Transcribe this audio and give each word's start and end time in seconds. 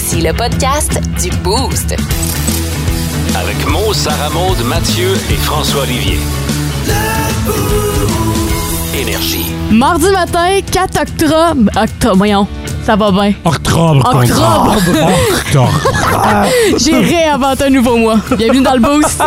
Voici 0.00 0.20
le 0.20 0.32
podcast 0.32 1.00
du 1.20 1.28
Boost. 1.38 1.96
Avec 3.36 3.66
Mo, 3.66 3.92
Sarah 3.92 4.30
Maud, 4.30 4.56
Mathieu 4.64 5.12
et 5.28 5.34
François 5.34 5.82
Olivier. 5.82 6.20
Énergie. 8.96 9.46
Mardi 9.72 10.08
matin, 10.12 10.60
4 10.70 11.00
octobre. 11.00 11.70
Octobre, 11.76 12.16
voyons. 12.16 12.46
Ça 12.86 12.94
va 12.94 13.10
bien. 13.10 13.32
Octobre. 13.44 14.08
Octobre. 14.14 14.76
Octobre. 15.36 15.80
J'ai 16.78 16.98
réinventé 17.00 17.64
un 17.64 17.70
nouveau 17.70 17.96
mois. 17.96 18.20
Bienvenue 18.36 18.62
dans 18.62 18.74
le 18.74 18.80
boost. 18.80 19.20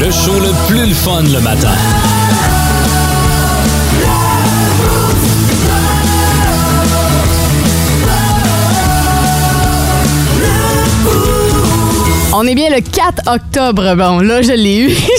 Le 0.00 0.10
show 0.10 0.40
le 0.40 0.68
plus 0.68 0.86
le 0.86 0.94
fun 0.94 1.20
le 1.20 1.40
matin. 1.40 1.68
On 12.38 12.46
est 12.46 12.54
bien 12.54 12.68
le 12.68 12.82
4 12.82 13.22
octobre. 13.34 13.94
Bon, 13.96 14.18
là, 14.20 14.42
je 14.42 14.52
l'ai 14.52 14.80
eu. 14.80 14.90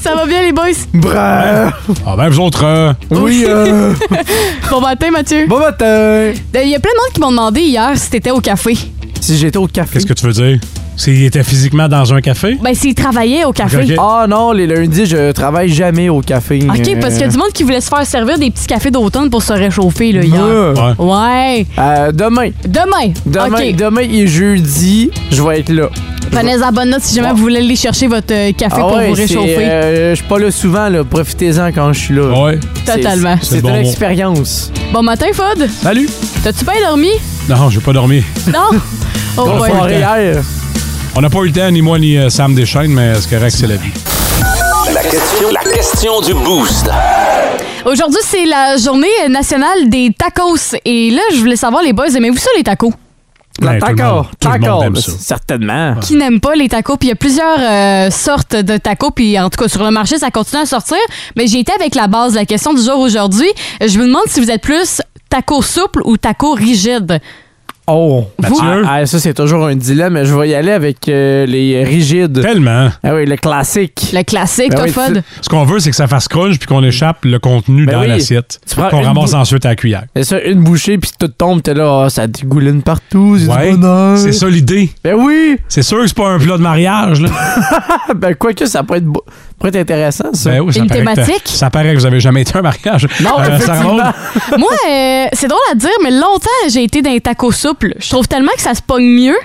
Ça 0.00 0.14
va 0.16 0.26
bien, 0.26 0.42
les 0.42 0.50
boys? 0.52 0.64
Bref. 0.92 1.74
Ah 2.04 2.16
ben, 2.16 2.28
vous 2.28 2.40
autres, 2.40 2.64
euh, 2.64 2.92
Oui, 3.12 3.44
euh, 3.46 3.92
Bon 4.70 4.80
matin, 4.80 5.12
Mathieu. 5.12 5.46
bon 5.46 5.60
matin. 5.60 6.32
Il 6.54 6.68
y 6.68 6.74
a 6.74 6.80
plein 6.80 6.90
de 6.90 6.96
monde 6.96 7.12
qui 7.14 7.20
m'ont 7.20 7.30
demandé 7.30 7.60
hier 7.60 7.92
si 7.94 8.10
t'étais 8.10 8.32
au 8.32 8.40
café. 8.40 8.76
Si 9.20 9.36
j'étais 9.38 9.58
au 9.58 9.68
café. 9.68 9.92
qu'est-ce 9.92 10.06
que 10.06 10.12
tu 10.12 10.26
veux 10.26 10.32
dire? 10.32 10.58
S'il 10.96 11.24
était 11.24 11.42
physiquement 11.44 11.88
dans 11.88 12.12
un 12.14 12.20
café? 12.20 12.56
Ben, 12.62 12.74
s'ils 12.74 12.94
travaillaient 12.94 13.44
au 13.44 13.52
café. 13.52 13.96
Ah 13.98 14.26
non, 14.28 14.52
les 14.52 14.66
lundis, 14.66 15.06
je 15.06 15.30
travaille 15.32 15.68
jamais 15.68 16.08
au 16.08 16.20
café. 16.20 16.58
OK, 16.68 16.78
Euh, 16.88 17.00
parce 17.00 17.14
qu'il 17.14 17.22
y 17.22 17.24
a 17.24 17.28
du 17.28 17.36
monde 17.36 17.52
qui 17.52 17.62
voulait 17.64 17.80
se 17.82 17.88
faire 17.88 18.04
servir 18.06 18.38
des 18.38 18.50
petits 18.50 18.66
cafés 18.66 18.90
d'automne 18.90 19.28
pour 19.28 19.42
se 19.42 19.52
réchauffer, 19.52 20.12
là, 20.12 20.22
hier. 20.22 20.74
Ouais. 20.98 21.04
Ouais. 21.04 21.66
euh, 21.78 22.12
demain. 22.12 22.50
Demain. 22.66 23.12
Demain, 23.26 23.68
OK. 23.70 23.76
demain 23.76 24.00
et 24.10 24.26
jeudi, 24.26 25.10
je 25.30 25.42
vais 25.42 25.60
être 25.60 25.68
là. 25.70 25.88
Prenez 26.32 26.60
en 26.62 26.72
bonne 26.72 26.90
note 26.90 27.02
si 27.02 27.14
jamais 27.14 27.30
vous 27.30 27.36
voulez 27.36 27.58
aller 27.58 27.76
chercher 27.76 28.08
votre 28.08 28.32
euh, 28.32 28.52
café 28.52 28.76
Ah 28.78 28.80
pour 28.80 28.96
ouais, 28.96 29.08
vous 29.08 29.14
réchauffer. 29.14 29.56
euh, 29.60 30.10
je 30.10 30.16
suis 30.16 30.24
pas 30.26 30.38
là 30.38 30.50
souvent, 30.50 30.88
là. 30.88 31.04
Profitez-en 31.04 31.68
quand 31.72 31.92
je 31.92 31.98
suis 32.00 32.14
là. 32.14 32.42
Ouais. 32.42 32.58
Totalement. 32.84 33.36
C'est 33.42 33.60
bon 33.62 33.68
une 33.68 33.86
expérience. 33.86 34.72
Bon 34.92 35.02
matin, 35.02 35.26
Fod. 35.32 35.68
Salut. 35.82 36.08
T'as-tu 36.42 36.64
bien 36.64 36.74
dormi? 36.88 37.10
Non, 37.48 37.70
j'ai 37.70 37.80
pas 37.80 37.92
dormi. 37.92 38.22
Non? 38.52 38.78
Oh, 39.38 39.44
Bonne 39.44 39.70
soirée 39.70 39.98
hier. 39.98 40.42
On 41.16 41.20
n'a 41.22 41.30
pas 41.30 41.38
eu 41.40 41.46
le 41.46 41.52
temps, 41.52 41.70
ni 41.70 41.80
moi, 41.82 41.98
ni 41.98 42.16
euh, 42.18 42.28
Sam 42.28 42.54
Deschaines, 42.54 42.92
mais 42.92 43.14
c'est 43.20 43.30
correct, 43.30 43.54
c'est 43.58 43.66
la 43.66 43.76
vie. 43.76 43.90
La 44.92 45.02
question, 45.02 45.48
la 45.50 45.70
question 45.72 46.20
du 46.20 46.34
boost. 46.34 46.88
Aujourd'hui, 47.86 48.20
c'est 48.22 48.44
la 48.44 48.76
journée 48.76 49.08
nationale 49.30 49.88
des 49.88 50.12
tacos. 50.16 50.74
Et 50.84 51.10
là, 51.10 51.22
je 51.32 51.38
voulais 51.38 51.56
savoir, 51.56 51.82
les 51.82 51.92
boys, 51.92 52.08
aimez-vous 52.14 52.36
ça, 52.36 52.50
les 52.56 52.62
tacos? 52.62 52.92
La 53.62 53.72
Ouais, 53.72 53.78
tout 53.78 53.86
le 53.88 53.94
taco. 53.96 54.14
monde- 54.14 54.26
tout 54.38 54.48
le 54.48 54.58
monde 54.58 54.60
Taco. 54.62 54.82
aime 54.82 54.96
ça. 54.96 55.12
Certainement. 55.18 55.94
Qui 56.02 56.16
n'aime 56.16 56.40
pas 56.40 56.54
les 56.54 56.68
tacos? 56.68 56.98
Puis 56.98 57.08
il 57.08 57.10
y 57.10 57.12
a 57.12 57.16
plusieurs 57.16 57.56
euh, 57.58 58.10
sortes 58.10 58.54
de 58.54 58.76
tacos. 58.76 59.12
Puis 59.12 59.38
en 59.40 59.48
tout 59.48 59.58
cas, 59.62 59.68
sur 59.68 59.82
le 59.82 59.90
marché, 59.90 60.18
ça 60.18 60.30
continue 60.30 60.60
à 60.60 60.66
sortir. 60.66 60.98
Mais 61.36 61.46
j'ai 61.46 61.60
été 61.60 61.72
avec 61.72 61.94
la 61.94 62.06
base. 62.06 62.34
La 62.34 62.44
question 62.44 62.74
du 62.74 62.82
jour 62.82 62.98
aujourd'hui, 62.98 63.48
je 63.80 63.98
vous 63.98 64.04
demande 64.04 64.24
si 64.26 64.40
vous 64.40 64.50
êtes 64.50 64.60
plus 64.60 65.00
taco 65.30 65.62
souple 65.62 66.02
ou 66.04 66.18
taco 66.18 66.52
rigide. 66.52 67.18
Oh. 67.88 68.24
Mathieu? 68.42 68.82
Ah, 68.84 68.94
ah, 68.94 69.06
ça, 69.06 69.20
c'est 69.20 69.34
toujours 69.34 69.64
un 69.66 69.76
dilemme. 69.76 70.20
Je 70.24 70.34
vais 70.34 70.48
y 70.48 70.54
aller 70.54 70.72
avec 70.72 71.08
euh, 71.08 71.46
les 71.46 71.84
rigides. 71.84 72.40
Tellement. 72.42 72.88
Ah 73.04 73.14
oui, 73.14 73.26
le 73.26 73.36
classique. 73.36 74.10
Le 74.12 74.22
classique, 74.24 74.70
Ben 74.70 74.76
toi, 74.78 74.84
oui, 74.86 74.92
Fod. 74.92 75.22
Ce 75.40 75.48
qu'on 75.48 75.64
veut, 75.64 75.78
c'est 75.78 75.90
que 75.90 75.96
ça 75.96 76.08
fasse 76.08 76.26
crunch 76.26 76.58
puis 76.58 76.66
qu'on 76.66 76.82
échappe 76.82 77.24
le 77.24 77.38
contenu 77.38 77.86
Ben 77.86 77.92
dans 77.94 78.00
oui. 78.00 78.08
l'assiette. 78.08 78.58
Tu 78.68 78.74
prends 78.74 78.88
Qu'on 78.88 79.02
ramasse 79.02 79.30
bou- 79.30 79.36
ensuite 79.36 79.64
à 79.66 79.68
la 79.70 79.76
cuillère. 79.76 80.04
C'est 80.16 80.24
ça, 80.24 80.40
une 80.42 80.62
bouchée, 80.64 80.98
puis 80.98 81.10
tout 81.18 81.28
tombe, 81.28 81.62
t'es 81.62 81.74
là, 81.74 82.04
ah, 82.06 82.10
ça 82.10 82.26
dégouline 82.26 82.82
partout, 82.82 83.38
c'est 83.38 83.46
Ouais, 83.48 83.70
du 83.70 83.76
bonheur. 83.78 84.18
c'est 84.18 84.32
ça 84.32 84.48
l'idée. 84.48 84.90
Ben 85.04 85.14
oui! 85.16 85.56
C'est 85.68 85.82
sûr 85.82 86.00
que 86.00 86.06
c'est 86.08 86.16
pas 86.16 86.30
un 86.30 86.38
plat 86.38 86.56
de 86.56 86.62
mariage, 86.62 87.20
là. 87.20 87.28
ben 88.16 88.34
quoique, 88.34 88.66
ça 88.66 88.82
peut 88.82 88.96
être, 88.96 89.04
beau- 89.04 89.24
pourrait 89.58 89.70
être 89.70 89.76
intéressant, 89.76 90.32
ça. 90.32 90.50
Ben 90.50 90.60
oui, 90.60 90.72
ça 90.72 90.80
Une 90.80 90.86
paraît 90.86 91.00
que 91.00 91.14
thématique? 91.14 91.42
Ça 91.46 91.70
paraît 91.70 91.92
que 91.94 91.98
vous 91.98 92.06
avez 92.06 92.20
jamais 92.20 92.42
été 92.42 92.56
un 92.56 92.62
mariage. 92.62 93.06
Non, 93.22 93.38
Euh. 93.40 94.58
Moi, 94.58 94.70
euh, 94.88 95.26
c'est 95.32 95.48
drôle 95.48 95.60
à 95.70 95.74
dire, 95.74 95.90
mais 96.02 96.10
longtemps, 96.10 96.48
j'ai 96.70 96.84
été 96.84 97.02
dans 97.02 97.10
les 97.10 97.20
tacos 97.20 97.52
souples. 97.52 97.94
Je 97.98 98.08
trouve 98.10 98.28
tellement 98.28 98.52
que 98.54 98.62
ça 98.62 98.74
se 98.74 98.82
pogne 98.82 99.04
mieux. 99.08 99.36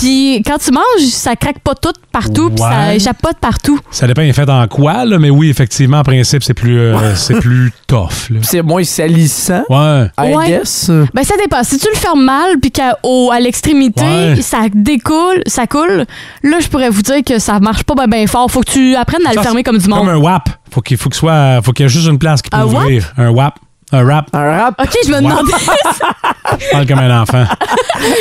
Puis 0.00 0.42
quand 0.46 0.56
tu 0.58 0.70
manges, 0.72 1.08
ça 1.10 1.36
craque 1.36 1.58
pas 1.58 1.74
tout 1.74 1.92
partout, 2.10 2.48
puis 2.50 2.58
ça 2.62 2.94
échappe 2.94 3.20
pas 3.20 3.32
de 3.32 3.38
partout. 3.38 3.78
Ça 3.90 4.06
dépend, 4.06 4.22
il 4.22 4.30
est 4.30 4.32
fait 4.32 4.48
en 4.48 4.66
quoi, 4.66 5.04
là, 5.04 5.18
mais 5.18 5.28
oui, 5.30 5.50
effectivement, 5.50 5.98
en 5.98 6.02
principe, 6.02 6.42
c'est 6.42 6.54
plus, 6.54 6.78
euh, 6.78 7.14
c'est 7.14 7.38
plus 7.38 7.70
tough, 7.86 8.30
là. 8.30 8.38
C'est 8.42 8.62
moins 8.62 8.82
salissant, 8.82 9.62
Ouais. 9.68 10.06
I 10.18 10.34
Ouais. 10.34 10.46
guess. 10.48 10.90
Ben 11.12 11.22
ça 11.22 11.34
dépend. 11.36 11.62
Si 11.64 11.78
tu 11.78 11.86
le 11.92 11.98
fermes 11.98 12.24
mal, 12.24 12.58
puis 12.60 12.70
qu'à 12.70 12.96
au- 13.02 13.30
à 13.30 13.38
l'extrémité, 13.40 14.02
Ouais. 14.02 14.40
ça 14.40 14.60
découle, 14.72 15.42
ça 15.46 15.66
coule, 15.66 16.06
là, 16.42 16.60
je 16.60 16.68
pourrais 16.68 16.88
vous 16.88 17.02
dire 17.02 17.22
que 17.24 17.38
ça 17.38 17.60
marche 17.60 17.82
pas 17.84 18.06
bien 18.06 18.26
fort. 18.26 18.50
Faut 18.50 18.60
que 18.62 18.70
tu 18.70 18.96
apprennes 18.96 19.26
à 19.26 19.30
le 19.30 19.36
Ça, 19.36 19.42
fermer 19.42 19.62
comme 19.62 19.76
du 19.78 19.86
monde. 19.88 19.98
Comme 19.98 20.08
un 20.08 20.16
WAP. 20.16 20.48
Faut 20.70 20.80
qu'il 20.80 20.96
faut 20.96 21.10
que 21.10 21.16
soit, 21.16 21.60
faut 21.62 21.72
qu'il 21.72 21.84
y 21.84 21.86
ait 21.86 21.90
juste 21.90 22.08
une 22.08 22.18
place 22.18 22.40
qui 22.40 22.48
peut 22.48 22.56
Un 22.56 22.64
ouvrir. 22.64 23.12
Un 23.18 23.28
WAP. 23.30 23.54
Un 23.92 24.04
rap. 24.06 24.26
Un 24.32 24.56
rap. 24.56 24.80
OK, 24.80 24.96
je 25.04 25.10
me 25.10 25.16
demandais 25.16 25.52
Je 26.58 26.70
parle 26.70 26.86
comme 26.86 26.98
un 26.98 27.22
enfant. 27.22 27.44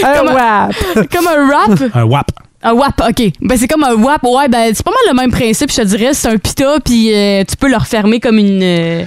Un 0.03 0.13
Comme 0.17 0.27
un- 0.29 0.33
rap. 0.33 0.71
comme 1.11 1.27
un 1.27 1.47
rap. 1.51 1.81
Un 1.93 2.03
WAP. 2.03 2.31
Un 2.61 2.73
WAP, 2.73 3.01
OK. 3.09 3.31
Ben, 3.41 3.57
c'est 3.57 3.67
comme 3.67 3.83
un 3.83 3.93
WAP. 3.95 4.23
Ouais, 4.23 4.47
ben, 4.49 4.71
c'est 4.73 4.83
pas 4.83 4.91
mal 4.91 4.99
le 5.09 5.15
même 5.15 5.31
principe, 5.31 5.71
je 5.71 5.77
te 5.77 5.81
dirais. 5.83 6.13
C'est 6.13 6.27
un 6.27 6.37
pita, 6.37 6.75
puis 6.83 7.13
euh, 7.15 7.43
tu 7.47 7.55
peux 7.55 7.69
le 7.69 7.77
refermer 7.77 8.19
comme 8.19 8.37
une. 8.37 8.59
euh, 8.61 9.05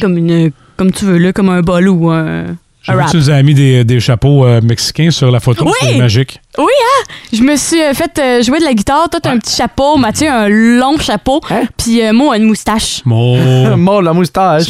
comme 0.00 0.16
une. 0.18 0.50
Comme 0.76 0.92
tu 0.92 1.04
veux, 1.04 1.18
là, 1.18 1.32
comme 1.32 1.48
un 1.50 1.60
bol 1.62 1.88
ou 1.88 2.10
un. 2.10 2.44
J'ai 2.82 2.92
Un 2.92 2.96
vu 2.98 3.04
que 3.06 3.10
tu 3.12 3.16
nous 3.16 3.30
as 3.30 3.42
mis 3.42 3.54
des, 3.54 3.82
des 3.84 3.98
chapeaux 3.98 4.44
euh, 4.44 4.60
mexicains 4.60 5.10
sur 5.10 5.30
la 5.30 5.40
photo. 5.40 5.64
Oui! 5.64 5.72
C'est 5.80 5.96
magique. 5.96 6.38
Oui, 6.58 6.64
hein? 6.66 7.12
Je 7.32 7.40
me 7.42 7.56
suis 7.56 7.80
euh, 7.80 7.94
fait 7.94 8.18
euh, 8.18 8.42
jouer 8.42 8.58
de 8.58 8.64
la 8.64 8.74
guitare. 8.74 9.08
Toi, 9.08 9.20
t'as 9.22 9.30
un 9.30 9.38
petit 9.38 9.56
chapeau. 9.56 9.96
Mathieu, 9.96 10.28
un 10.28 10.48
long 10.48 10.98
chapeau. 10.98 11.40
Hein? 11.48 11.62
Puis 11.78 12.02
euh, 12.02 12.12
moi, 12.12 12.36
une 12.36 12.44
moustache. 12.44 13.00
Mon. 13.06 13.74
Mort 13.78 14.02
la 14.02 14.12
moustache. 14.12 14.64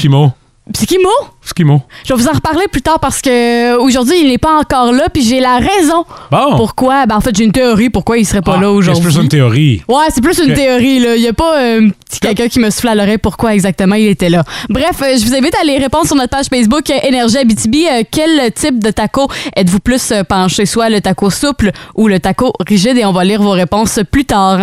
Skimo. 0.75 1.09
C'est? 1.43 1.49
Skimo. 1.51 1.83
Je 2.07 2.15
vais 2.15 2.23
vous 2.23 2.29
en 2.29 2.33
reparler 2.33 2.67
plus 2.69 2.81
tard 2.81 2.99
parce 2.99 3.21
que 3.21 3.29
euh, 3.75 3.79
aujourd'hui, 3.79 4.15
il 4.23 4.29
n'est 4.29 4.39
pas 4.39 4.59
encore 4.59 4.93
là, 4.93 5.09
puis 5.13 5.23
j'ai 5.23 5.39
la 5.39 5.59
raison. 5.59 6.07
Bon. 6.31 6.57
Pourquoi? 6.57 7.05
Ben, 7.05 7.17
en 7.17 7.21
fait, 7.21 7.37
j'ai 7.37 7.45
une 7.45 7.53
théorie 7.53 7.91
pourquoi 7.91 8.17
il 8.17 8.25
serait 8.25 8.41
pas 8.41 8.55
Ah, 8.57 8.61
là 8.61 8.69
C'est 8.69 8.73
aujourd'hui. 8.73 9.03
plus 9.05 9.17
une 9.17 9.29
théorie. 9.29 9.83
Ouais, 9.89 10.07
c'est 10.09 10.23
plus 10.23 10.39
une 10.39 10.55
théorie, 10.55 11.01
là. 11.01 11.17
Il 11.17 11.23
y 11.23 11.29
a 11.29 11.35
pas 11.35 11.59
euh, 11.61 11.91
quelqu'un 12.21 12.49
qui 12.49 12.61
me 12.61 12.71
souffle 12.71 12.89
à 12.89 12.95
l'oreille 12.95 13.19
pourquoi 13.19 13.53
exactement 13.55 13.95
il 13.97 14.07
était 14.07 14.31
là. 14.31 14.43
Bref, 14.71 15.03
euh, 15.03 15.17
je 15.19 15.27
vous 15.27 15.35
invite 15.35 15.55
à 15.55 15.61
aller 15.61 15.77
répondre 15.77 16.07
sur 16.07 16.17
notre 16.17 16.31
page 16.31 16.47
Facebook 16.47 16.89
euh, 16.89 16.95
Énergie 17.03 17.37
Abitibi. 17.39 17.85
Quel 18.11 18.51
type 18.53 18.83
de 18.83 18.91
taco 18.91 19.29
êtes-vous 19.55 19.81
plus 19.81 20.15
penché? 20.27 20.65
Soit 20.65 20.89
le 20.89 21.03
taco 21.03 21.29
souple 21.29 21.73
ou 21.95 22.09
le 22.09 22.21
taco 22.21 22.55
rigide? 22.67 22.97
Et 22.97 23.05
on 23.05 23.13
va 23.13 23.23
lire 23.25 23.43
vos 23.43 23.51
réponses 23.51 24.01
plus 24.11 24.25
tard. 24.25 24.61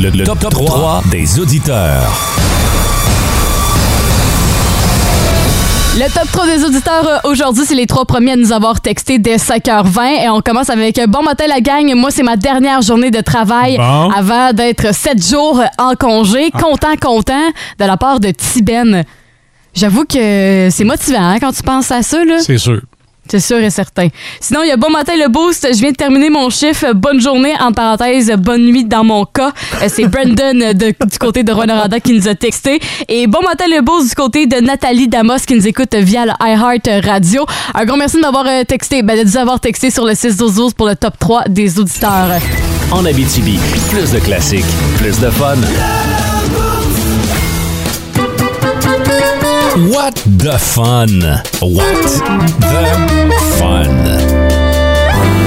Le, 0.00 0.08
le 0.10 0.24
top, 0.24 0.38
3 0.48 1.02
des 1.10 1.38
auditeurs. 1.40 2.10
Le 5.98 6.08
top 6.14 6.30
3 6.32 6.46
des 6.46 6.64
auditeurs 6.64 7.06
euh, 7.06 7.28
aujourd'hui, 7.30 7.64
c'est 7.66 7.74
les 7.74 7.86
trois 7.86 8.04
premiers 8.06 8.32
à 8.32 8.36
nous 8.36 8.52
avoir 8.52 8.80
texté 8.80 9.18
dès 9.18 9.36
5h20. 9.36 10.24
Et 10.24 10.28
on 10.30 10.40
commence 10.40 10.70
avec 10.70 10.98
euh, 10.98 11.06
Bon 11.06 11.22
matin 11.22 11.44
la 11.48 11.60
gang. 11.60 11.92
Moi, 11.94 12.10
c'est 12.10 12.22
ma 12.22 12.36
dernière 12.36 12.80
journée 12.80 13.10
de 13.10 13.20
travail 13.20 13.76
Bon. 13.76 14.10
avant 14.10 14.52
d'être 14.52 14.94
7 14.94 15.22
jours 15.26 15.60
en 15.78 15.94
congé. 15.96 16.50
Content, 16.50 16.96
content 17.00 17.50
de 17.78 17.84
la 17.84 17.96
part 17.96 18.20
de 18.20 18.30
Tiben. 18.30 19.04
J'avoue 19.74 20.04
que 20.04 20.68
c'est 20.70 20.84
motivant 20.84 21.22
hein, 21.22 21.38
quand 21.40 21.52
tu 21.52 21.62
penses 21.62 21.90
à 21.90 22.02
ça. 22.02 22.24
là. 22.24 22.38
C'est 22.40 22.58
sûr. 22.58 22.80
C'est 23.30 23.40
sûr 23.40 23.58
et 23.58 23.70
certain. 23.70 24.08
Sinon, 24.40 24.60
il 24.64 24.68
y 24.68 24.72
a 24.72 24.76
Bon 24.76 24.90
matin 24.90 25.12
le 25.16 25.28
boost. 25.28 25.68
Je 25.72 25.78
viens 25.78 25.90
de 25.92 25.96
terminer 25.96 26.30
mon 26.30 26.50
chiffre. 26.50 26.92
Bonne 26.94 27.20
journée, 27.20 27.52
en 27.60 27.72
parenthèse, 27.72 28.32
bonne 28.38 28.64
nuit 28.64 28.84
dans 28.84 29.04
mon 29.04 29.24
cas. 29.24 29.52
Euh, 29.82 29.86
C'est 29.88 30.06
Brandon 30.08 30.60
euh, 30.62 30.72
de- 30.72 30.86
du 31.06 31.18
côté 31.18 31.42
de 31.42 31.52
Rwanda 31.52 32.00
qui 32.00 32.12
nous 32.14 32.26
a 32.28 32.34
texté. 32.34 32.80
Et 33.08 33.26
bon 33.26 33.40
matin 33.42 33.64
le 33.68 33.82
boost 33.82 34.08
du 34.08 34.14
côté 34.14 34.46
de 34.46 34.56
Nathalie 34.60 35.06
Damos 35.08 35.38
qui 35.46 35.54
nous 35.54 35.66
écoute 35.68 35.94
via 35.94 36.24
le 36.26 36.32
iHeart 36.42 37.04
Radio. 37.04 37.46
Un 37.74 37.84
grand 37.84 37.96
merci 37.98 38.20
d'avoir 38.20 38.46
euh, 38.46 38.64
texté, 38.64 39.02
ben, 39.02 39.18
de 39.18 39.24
nous 39.24 39.36
avoir 39.36 39.60
texté 39.60 39.90
sur 39.90 40.04
le 40.06 40.14
6 40.14 40.36
12 40.36 40.74
pour 40.74 40.88
le 40.88 40.96
top 40.96 41.14
3 41.18 41.44
des 41.48 41.78
auditeurs. 41.78 42.38
En 42.90 43.04
Abitibi, 43.04 43.58
plus 43.90 44.10
de 44.12 44.18
classiques, 44.18 44.64
plus 44.98 45.20
de 45.20 45.30
fun. 45.30 45.54
What 49.76 50.12
the 50.26 50.58
fun? 50.58 51.20
What 51.62 52.02
the 52.02 53.32
fun? 53.58 53.88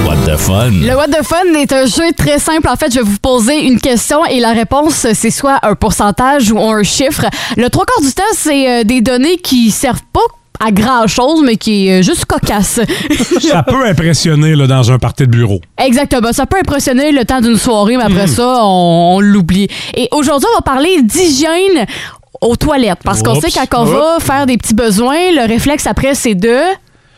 What 0.06 0.16
the 0.24 0.38
fun? 0.38 0.70
Le 0.80 0.94
What 0.96 1.08
the 1.08 1.22
Fun 1.22 1.52
est 1.58 1.72
un 1.72 1.84
jeu 1.84 2.10
très 2.16 2.38
simple. 2.38 2.68
En 2.68 2.76
fait, 2.76 2.90
je 2.90 3.00
vais 3.00 3.04
vous 3.04 3.18
poser 3.18 3.66
une 3.66 3.78
question 3.78 4.24
et 4.24 4.40
la 4.40 4.52
réponse, 4.52 5.06
c'est 5.12 5.30
soit 5.30 5.58
un 5.62 5.74
pourcentage 5.74 6.50
ou 6.50 6.58
un 6.58 6.82
chiffre. 6.82 7.26
Le 7.58 7.68
trois 7.68 7.84
quarts 7.84 8.02
du 8.02 8.12
temps, 8.14 8.22
c'est 8.34 8.70
euh, 8.80 8.84
des 8.84 9.02
données 9.02 9.36
qui 9.36 9.70
servent 9.70 10.00
pas 10.12 10.20
à 10.64 10.70
grand 10.72 11.06
chose, 11.06 11.42
mais 11.44 11.56
qui 11.56 11.88
est 11.88 12.00
euh, 12.00 12.02
juste 12.02 12.24
cocasse. 12.24 12.80
Ça 13.40 13.62
peut 13.62 13.84
impressionner 13.84 14.54
là, 14.56 14.66
dans 14.66 14.90
un 14.90 14.98
party 14.98 15.24
de 15.24 15.30
bureau. 15.32 15.60
Exactement. 15.76 16.32
Ça 16.32 16.46
peut 16.46 16.58
impressionner 16.58 17.12
le 17.12 17.26
temps 17.26 17.42
d'une 17.42 17.58
soirée, 17.58 17.98
mais 17.98 18.04
après 18.04 18.26
ça, 18.28 18.60
on, 18.62 19.16
on 19.16 19.20
l'oublie. 19.20 19.68
Et 19.94 20.08
aujourd'hui, 20.12 20.48
on 20.54 20.56
va 20.56 20.62
parler 20.62 21.02
d'hygiène 21.02 21.84
aux 22.44 22.56
toilettes. 22.56 23.00
Parce 23.04 23.22
qu'on 23.22 23.34
sait 23.40 23.50
quand 23.68 23.82
on 23.82 23.84
va 23.84 24.18
faire 24.20 24.46
des 24.46 24.56
petits 24.56 24.74
besoins, 24.74 25.32
le 25.32 25.46
réflexe 25.48 25.86
après, 25.86 26.14
c'est 26.14 26.34
de. 26.34 26.56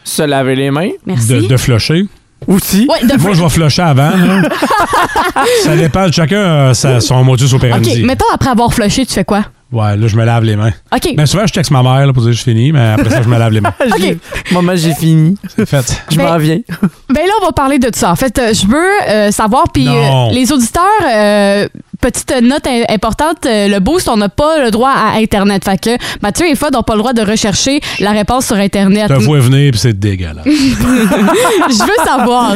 Se 0.05 0.23
laver 0.23 0.55
les 0.55 0.70
mains. 0.70 0.90
Merci. 1.05 1.28
De, 1.28 1.40
de 1.46 1.56
flusher. 1.56 2.05
Aussi. 2.46 2.87
Ouais, 2.88 3.06
de 3.06 3.20
Moi, 3.20 3.32
je 3.32 3.43
vais 3.43 3.49
flusher 3.49 3.82
avant. 3.82 4.11
ça 5.64 5.76
dépend. 5.76 6.11
Chacun 6.12 6.69
a 6.69 6.75
sa- 6.75 7.00
son 7.00 7.25
modus 7.25 7.52
operandi. 7.55 7.90
OK, 8.00 8.06
mettons 8.06 8.26
après 8.32 8.50
avoir 8.50 8.73
flushé, 8.73 9.05
tu 9.06 9.14
fais 9.14 9.25
quoi? 9.25 9.44
Ouais, 9.73 9.97
là, 9.97 10.07
je 10.07 10.17
me 10.17 10.25
lave 10.25 10.45
les 10.45 10.55
mains. 10.55 10.71
OK. 10.95 11.13
Mais 11.17 11.27
souvent, 11.27 11.45
je 11.45 11.53
texte 11.53 11.73
ma 11.73 11.83
mère 11.83 12.07
là, 12.07 12.13
pour 12.13 12.23
dire 12.23 12.31
que 12.31 12.37
je 12.39 12.43
finis, 12.45 12.71
mais 12.71 12.93
après 12.93 13.11
ça, 13.11 13.21
je 13.23 13.29
me 13.29 13.37
lave 13.37 13.51
les 13.53 13.61
mains. 13.61 13.75
J'ai- 13.99 14.17
Maman, 14.53 14.77
j'ai 14.77 14.95
fini. 14.95 15.37
C'est 15.57 15.67
fait. 15.67 16.03
Je 16.11 16.17
Ben- 16.17 16.25
m'en 16.25 16.39
viens. 16.39 16.61
Ben 17.09 17.27
là, 17.27 17.33
on 17.43 17.47
va 17.47 17.53
parler 17.53 17.81
de 17.81 17.91
ça. 17.93 18.13
En 18.13 18.17
fait, 18.17 18.39
euh, 18.39 18.55
je 18.55 18.65
veux 18.65 18.91
euh, 19.11 19.31
savoir, 19.33 19.65
puis 19.73 19.89
euh, 19.89 20.29
les 20.31 20.53
auditeurs, 20.53 20.85
euh, 21.13 21.67
petite 22.01 22.33
note 22.43 22.65
im- 22.69 22.85
importante, 22.89 23.45
euh, 23.45 23.67
le 23.67 23.81
boost, 23.81 24.09
on 24.09 24.17
n'a 24.17 24.29
pas 24.29 24.63
le 24.63 24.71
droit 24.71 24.93
à 24.93 25.17
Internet. 25.19 25.65
Fait 25.65 25.81
que 25.81 25.91
Mathieu 26.23 26.47
et 26.47 26.55
Fod 26.55 26.73
n'ont 26.73 26.85
pas 26.85 26.95
le 26.95 27.01
droit 27.01 27.12
de 27.12 27.23
rechercher 27.23 27.81
la 27.99 28.12
réponse 28.12 28.47
sur 28.47 28.57
Internet. 28.57 29.07
Je 29.11 29.15
te 29.17 29.23
vois 29.25 29.41
venir, 29.41 29.73
puis 29.73 29.81
c'est 29.81 29.99
dégueulasse. 29.99 30.45
je 30.47 31.83
veux 31.83 32.05
savoir 32.07 32.55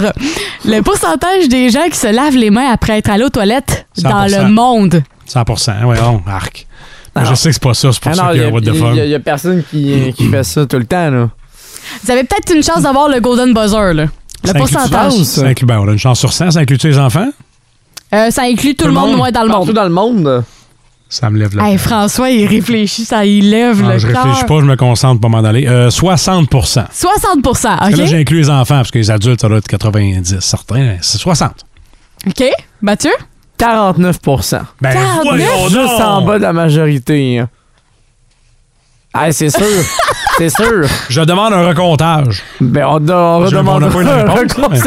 le 0.65 0.81
pourcentage 0.83 1.49
des 1.49 1.71
gens 1.71 1.89
qui 1.91 1.99
se 1.99 2.07
lavent 2.07 2.37
les 2.37 2.51
mains 2.51 2.71
après 2.73 2.99
être 2.99 3.11
allés 3.11 3.25
aux 3.25 3.31
toilettes 3.31 3.87
dans 3.99 4.27
100%. 4.27 4.43
le 4.45 4.49
monde. 4.53 5.03
100 5.27 5.45
ouais, 5.87 5.97
on 6.01 6.23
arc. 6.31 6.67
Non. 7.17 7.25
je 7.25 7.35
sais 7.35 7.49
que 7.49 7.55
c'est 7.55 7.63
pas 7.63 7.75
ça, 7.75 7.91
c'est 7.93 8.01
pour 8.03 8.13
Ah 8.13 8.15
ça 8.15 8.23
non, 8.25 8.29
qu'il 8.31 8.41
y 8.41 8.45
a 8.45 8.49
il 8.49 8.53
what 8.53 8.61
the 8.61 8.73
fuck. 8.75 8.93
n'y 8.95 9.15
a, 9.15 9.21
personne 9.21 9.63
qui, 9.71 10.13
qui 10.17 10.29
fait 10.29 10.45
ça 10.45 10.65
tout 10.67 10.79
le 10.79 10.85
temps. 10.85 11.11
Là. 11.11 11.29
Vous 12.05 12.11
avez 12.11 12.25
peut-être 12.25 12.55
une 12.55 12.63
chance 12.63 12.83
d'avoir 12.83 13.09
le 13.09 13.21
golden 13.21 13.53
buzzer, 13.53 13.93
là. 13.95 14.07
Le 14.45 14.51
inclut- 14.51 14.59
pourcentage. 14.59 15.13
Ça? 15.25 15.47
Inclut, 15.47 15.67
ben, 15.67 15.79
on 15.81 15.89
a 15.89 15.93
une 15.93 15.99
chance 15.99 16.19
sur 16.21 16.33
100, 16.33 16.53
ça 16.53 16.61
inclut-tu 16.61 16.89
les 16.89 16.99
enfants? 16.99 17.29
Euh, 18.15 18.31
ça 18.31 18.43
inclut 18.43 18.75
tout, 18.75 18.87
le 18.87 18.93
monde, 18.93 19.17
moi, 19.17 19.31
dans 19.31 19.43
le 19.43 19.49
Partout 19.49 19.67
monde. 19.67 19.75
dans 19.75 19.85
le 19.85 19.91
monde. 19.91 20.45
Ça 21.09 21.29
me 21.29 21.39
lève 21.41 21.57
là. 21.57 21.67
Hey, 21.69 21.77
François, 21.79 22.31
il 22.31 22.47
réfléchit, 22.47 23.05
ça 23.05 23.25
il 23.27 23.51
lève 23.51 23.83
Ah, 23.85 23.95
le 23.95 23.99
je 23.99 24.07
cœur. 24.07 24.23
réfléchis 24.23 24.47
pas, 24.47 24.61
je 24.61 24.65
me 24.65 24.77
concentre 24.77 25.21
pour 25.21 25.29
m'en 25.29 25.43
aller. 25.43 25.67
Euh, 25.67 25.91
60 25.91 26.49
Parce 26.49 26.79
60 26.93 27.43
que 27.43 27.49
OK? 27.93 27.97
là, 27.97 28.07
j'inclus 28.07 28.39
les 28.39 28.49
enfants, 28.51 28.77
parce 28.77 28.93
que 28.93 28.99
les 28.99 29.11
adultes, 29.11 29.41
ça 29.41 29.49
doit 29.49 29.59
être 29.59 29.67
90, 29.67 30.39
certains. 30.39 30.97
C'est 31.01 31.19
60. 31.19 31.67
OK. 32.29 32.45
Mathieu? 32.81 33.11
49 33.61 34.19
Ben, 34.81 34.93
49? 34.93 35.23
voyons 35.25 35.69
Juste 35.69 35.99
donc! 35.99 36.01
en 36.01 36.23
bas 36.23 36.39
de 36.39 36.43
la 36.43 36.53
majorité. 36.53 37.39
hein. 37.39 37.49
Ah, 39.13 39.31
c'est 39.33 39.51
sûr. 39.51 39.67
c'est 40.41 40.49
sûr. 40.63 40.87
Je 41.11 41.21
demande 41.21 41.53
un 41.53 41.69
recomptage. 41.69 42.43
Ben, 42.61 42.87
on, 42.87 42.97
on 43.11 43.47
Je- 43.47 43.57
redemande 43.57 43.83
on 43.83 43.87
n'a 43.87 43.93
pas 43.93 44.01
une 44.03 44.39
réponse, 44.39 44.81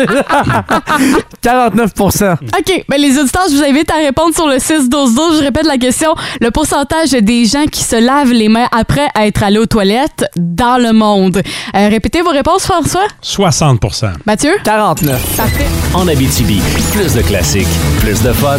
49% 1.43 2.33
OK. 2.59 2.85
Ben, 2.89 2.99
les 2.99 3.17
auditeurs, 3.19 3.43
je 3.51 3.55
vous 3.57 3.63
invite 3.63 3.91
à 3.91 3.97
répondre 3.97 4.33
sur 4.33 4.47
le 4.47 4.55
6-12-12. 4.57 5.37
Je 5.39 5.43
répète 5.43 5.65
la 5.67 5.77
question. 5.77 6.15
Le 6.41 6.49
pourcentage 6.51 7.11
des 7.11 7.45
gens 7.45 7.65
qui 7.71 7.83
se 7.83 7.95
lavent 8.03 8.31
les 8.31 8.49
mains 8.49 8.67
après 8.71 9.07
être 9.19 9.43
allés 9.43 9.59
aux 9.59 9.65
toilettes 9.65 10.25
dans 10.37 10.77
le 10.81 10.91
monde. 10.93 11.41
Euh, 11.75 11.87
répétez 11.89 12.21
vos 12.21 12.31
réponses, 12.31 12.63
François. 12.65 13.05
60% 13.23 14.13
Mathieu? 14.25 14.51
49. 14.63 15.37
Parfait. 15.37 15.67
En 15.93 16.07
Abitibi, 16.07 16.61
plus 16.91 17.13
de 17.13 17.21
classiques, 17.21 17.67
plus 18.01 18.21
de 18.23 18.31
fun. 18.33 18.57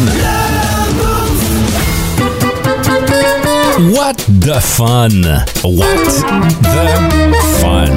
What 3.77 4.13
the 4.29 4.59
fun? 4.61 5.23
What 5.63 5.85
the 6.61 7.35
fun? 7.59 7.89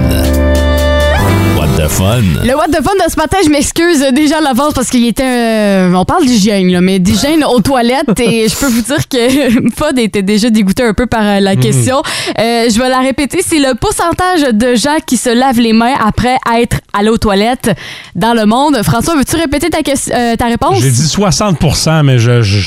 What 1.57 1.69
the 1.77 1.89
fun? 1.89 2.23
Le 2.45 2.55
what 2.57 2.69
the 2.69 2.83
fun 2.83 2.95
de 3.05 3.09
ce 3.11 3.17
matin, 3.17 3.37
je 3.45 3.49
m'excuse 3.51 4.01
déjà 4.13 4.39
à 4.39 4.41
l'avance 4.41 4.75
parce 4.75 4.89
qu'il 4.89 5.07
était. 5.07 5.23
euh, 5.23 5.93
on 5.95 6.05
parle 6.05 6.27
d'hygiène, 6.27 6.73
là, 6.73 6.81
mais 6.81 6.99
d'hygiène 6.99 7.45
aux 7.45 7.61
toilettes. 7.61 8.19
Et 8.19 8.49
je 8.49 8.57
peux 8.57 8.67
vous 8.67 8.83
dire 8.83 9.09
que 9.09 9.71
Fod 9.77 9.99
était 9.99 10.23
déjà 10.23 10.51
dégoûté 10.51 10.83
un 10.83 10.95
peu 10.95 11.07
par 11.07 11.23
euh, 11.25 11.41
la 11.41 11.55
question. 11.55 12.03
Euh, 12.39 12.69
je 12.69 12.77
vais 12.79 12.89
la 12.89 12.99
répéter. 13.01 13.41
C'est 13.47 13.61
le 13.61 13.75
pourcentage 13.77 14.53
de 14.53 14.75
gens 14.75 14.97
qui 15.07 15.17
se 15.17 15.31
lavent 15.31 15.61
les 15.61 15.73
mains 15.73 15.95
après 16.05 16.39
être 16.61 16.79
allés 16.93 17.11
aux 17.11 17.19
toilettes 17.19 17.71
dans 18.17 18.35
le 18.35 18.47
monde. 18.47 18.83
François, 18.83 19.15
veux-tu 19.15 19.37
répéter 19.37 19.71
ta, 19.71 19.79
euh, 19.79 20.35
ta 20.37 20.47
réponse? 20.47 20.81
J'ai 20.81 20.91
dit 20.91 21.03
60% 21.03 22.03
mais 22.03 22.19
je, 22.19 22.43
je, 22.43 22.59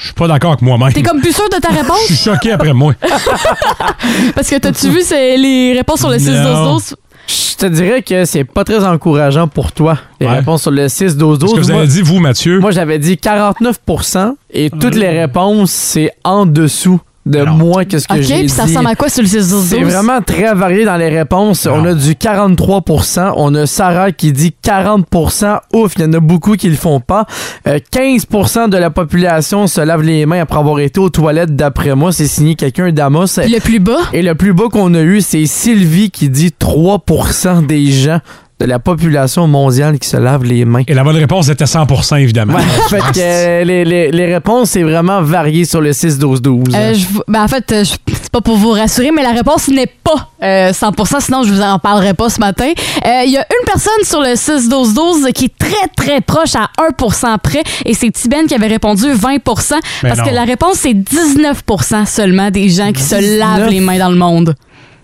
je 0.00 0.04
suis 0.06 0.14
pas 0.14 0.26
d'accord 0.28 0.52
avec 0.52 0.62
moi-même. 0.62 0.92
T'es 0.92 1.02
comme 1.02 1.20
plus 1.20 1.32
sûr 1.34 1.48
de 1.48 1.56
ta 1.56 1.68
Je 1.70 1.74
suis 1.74 1.82
réponse? 1.82 2.22
choqué 2.24 2.52
après 2.52 2.72
moi. 2.72 2.94
Parce 4.34 4.48
que 4.48 4.56
t'as-tu 4.58 4.88
vu 4.90 5.00
c'est 5.02 5.36
les 5.36 5.74
réponses 5.74 6.00
sur 6.00 6.10
le 6.10 6.16
6-12-12? 6.16 6.94
Je 7.28 7.56
te 7.56 7.66
dirais 7.66 8.02
que 8.02 8.24
c'est 8.24 8.44
pas 8.44 8.64
très 8.64 8.84
encourageant 8.84 9.46
pour 9.46 9.70
toi. 9.72 9.98
Les 10.18 10.26
Ouais. 10.26 10.32
réponses 10.36 10.62
sur 10.62 10.70
le 10.70 10.86
6-12-12. 10.88 11.38
Qu'est-ce 11.40 11.54
que 11.54 11.60
vous 11.60 11.68
Moi- 11.72 11.78
avez 11.82 11.88
dit, 11.88 12.02
vous, 12.02 12.18
Mathieu? 12.18 12.58
Moi, 12.58 12.70
j'avais 12.72 12.98
dit 12.98 13.16
49% 13.16 14.34
et 14.52 14.70
toutes 14.70 14.94
les 14.96 15.08
réponses, 15.20 15.70
c'est 15.70 16.10
en 16.24 16.46
dessous 16.46 16.98
de 17.26 17.38
Alors. 17.38 17.54
moi 17.56 17.84
que 17.84 17.98
ce 17.98 18.08
que 18.08 18.14
OK, 18.14 18.22
j'ai 18.22 18.34
puis 18.34 18.42
dit. 18.44 18.48
ça 18.48 18.64
ressemble 18.64 18.86
à 18.88 18.94
quoi 18.94 19.08
sur 19.10 19.22
le 19.22 19.28
6-12-12? 19.28 19.62
C'est 19.68 19.82
vraiment 19.82 20.22
très 20.22 20.54
varié 20.54 20.84
dans 20.86 20.96
les 20.96 21.10
réponses. 21.10 21.66
Non. 21.66 21.74
On 21.74 21.84
a 21.84 21.94
du 21.94 22.12
43% 22.14 23.34
On 23.36 23.54
a 23.54 23.66
Sarah 23.66 24.10
qui 24.10 24.32
dit 24.32 24.54
40% 24.64 25.58
Ouf, 25.74 25.92
il 25.96 26.02
y 26.02 26.04
en 26.06 26.12
a 26.14 26.20
beaucoup 26.20 26.56
qui 26.56 26.68
le 26.70 26.76
font 26.76 27.00
pas. 27.00 27.26
Euh, 27.68 27.78
15% 27.92 28.70
de 28.70 28.76
la 28.78 28.90
population 28.90 29.66
se 29.66 29.80
lave 29.80 30.02
les 30.02 30.24
mains 30.24 30.40
après 30.40 30.58
avoir 30.58 30.80
été 30.80 30.98
aux 30.98 31.10
toilettes, 31.10 31.54
d'après 31.54 31.94
moi. 31.94 32.10
C'est 32.12 32.26
signé 32.26 32.54
quelqu'un 32.54 32.90
d'Amos. 32.90 33.36
Le 33.36 33.60
plus 33.60 33.80
bas? 33.80 33.98
Et 34.12 34.22
le 34.22 34.34
plus 34.34 34.54
bas 34.54 34.64
qu'on 34.72 34.94
a 34.94 35.00
eu, 35.02 35.20
c'est 35.20 35.44
Sylvie 35.46 36.10
qui 36.10 36.30
dit 36.30 36.54
3% 36.58 37.66
des 37.66 37.86
gens 37.86 38.20
de 38.60 38.66
la 38.66 38.78
population 38.78 39.46
mondiale 39.46 39.98
qui 39.98 40.06
se 40.08 40.16
lavent 40.18 40.44
les 40.44 40.64
mains. 40.66 40.82
Et 40.86 40.92
la 40.94 41.02
bonne 41.02 41.16
réponse 41.16 41.48
était 41.48 41.64
100% 41.64 42.20
évidemment. 42.20 42.54
Ouais, 42.54 42.62
fait 42.90 42.98
que 42.98 43.18
euh, 43.18 43.64
les, 43.64 43.84
les- 43.84 44.10
les 44.10 44.34
réponses, 44.34 44.70
c'est 44.70 44.82
vraiment 44.82 45.22
varié 45.22 45.64
sur 45.64 45.80
le 45.80 45.92
6-12-12. 45.92 46.74
Euh, 46.74 46.94
ben, 47.26 47.42
en 47.44 47.48
fait, 47.48 47.72
euh, 47.72 47.84
je- 47.84 47.94
c'est 48.12 48.30
pas 48.30 48.42
pour 48.42 48.56
vous 48.56 48.70
rassurer, 48.72 49.10
mais 49.12 49.22
la 49.22 49.32
réponse 49.32 49.68
n'est 49.68 49.86
pas 49.86 50.28
euh, 50.42 50.72
100%, 50.72 51.20
sinon 51.20 51.42
je 51.42 51.52
vous 51.52 51.60
en 51.62 51.78
parlerai 51.78 52.12
pas 52.14 52.28
ce 52.28 52.38
matin. 52.40 52.68
Euh, 53.06 53.22
Il 53.24 53.30
y 53.32 53.38
a 53.38 53.40
une 53.40 53.64
personne 53.66 54.04
sur 54.04 54.20
le 54.20 54.34
6-12-12 54.36 55.32
qui 55.32 55.46
est 55.46 55.58
très, 55.58 55.88
très 55.96 56.20
proche 56.20 56.54
à 56.54 56.68
1% 56.90 57.38
près, 57.38 57.62
et 57.84 57.94
c'est 57.94 58.10
Tibène 58.10 58.46
qui 58.46 58.54
avait 58.54 58.66
répondu 58.68 59.04
20%, 59.12 59.38
parce 59.42 59.80
Ben 60.02 60.14
non. 60.16 60.24
que 60.24 60.34
la 60.34 60.44
réponse, 60.44 60.76
c'est 60.80 60.94
19% 60.94 62.06
seulement 62.06 62.50
des 62.50 62.68
gens 62.68 62.92
qui 62.92 63.02
se 63.02 63.14
19? 63.16 63.38
lavent 63.38 63.68
les 63.70 63.80
mains 63.80 63.98
dans 63.98 64.10
le 64.10 64.16
monde. 64.16 64.54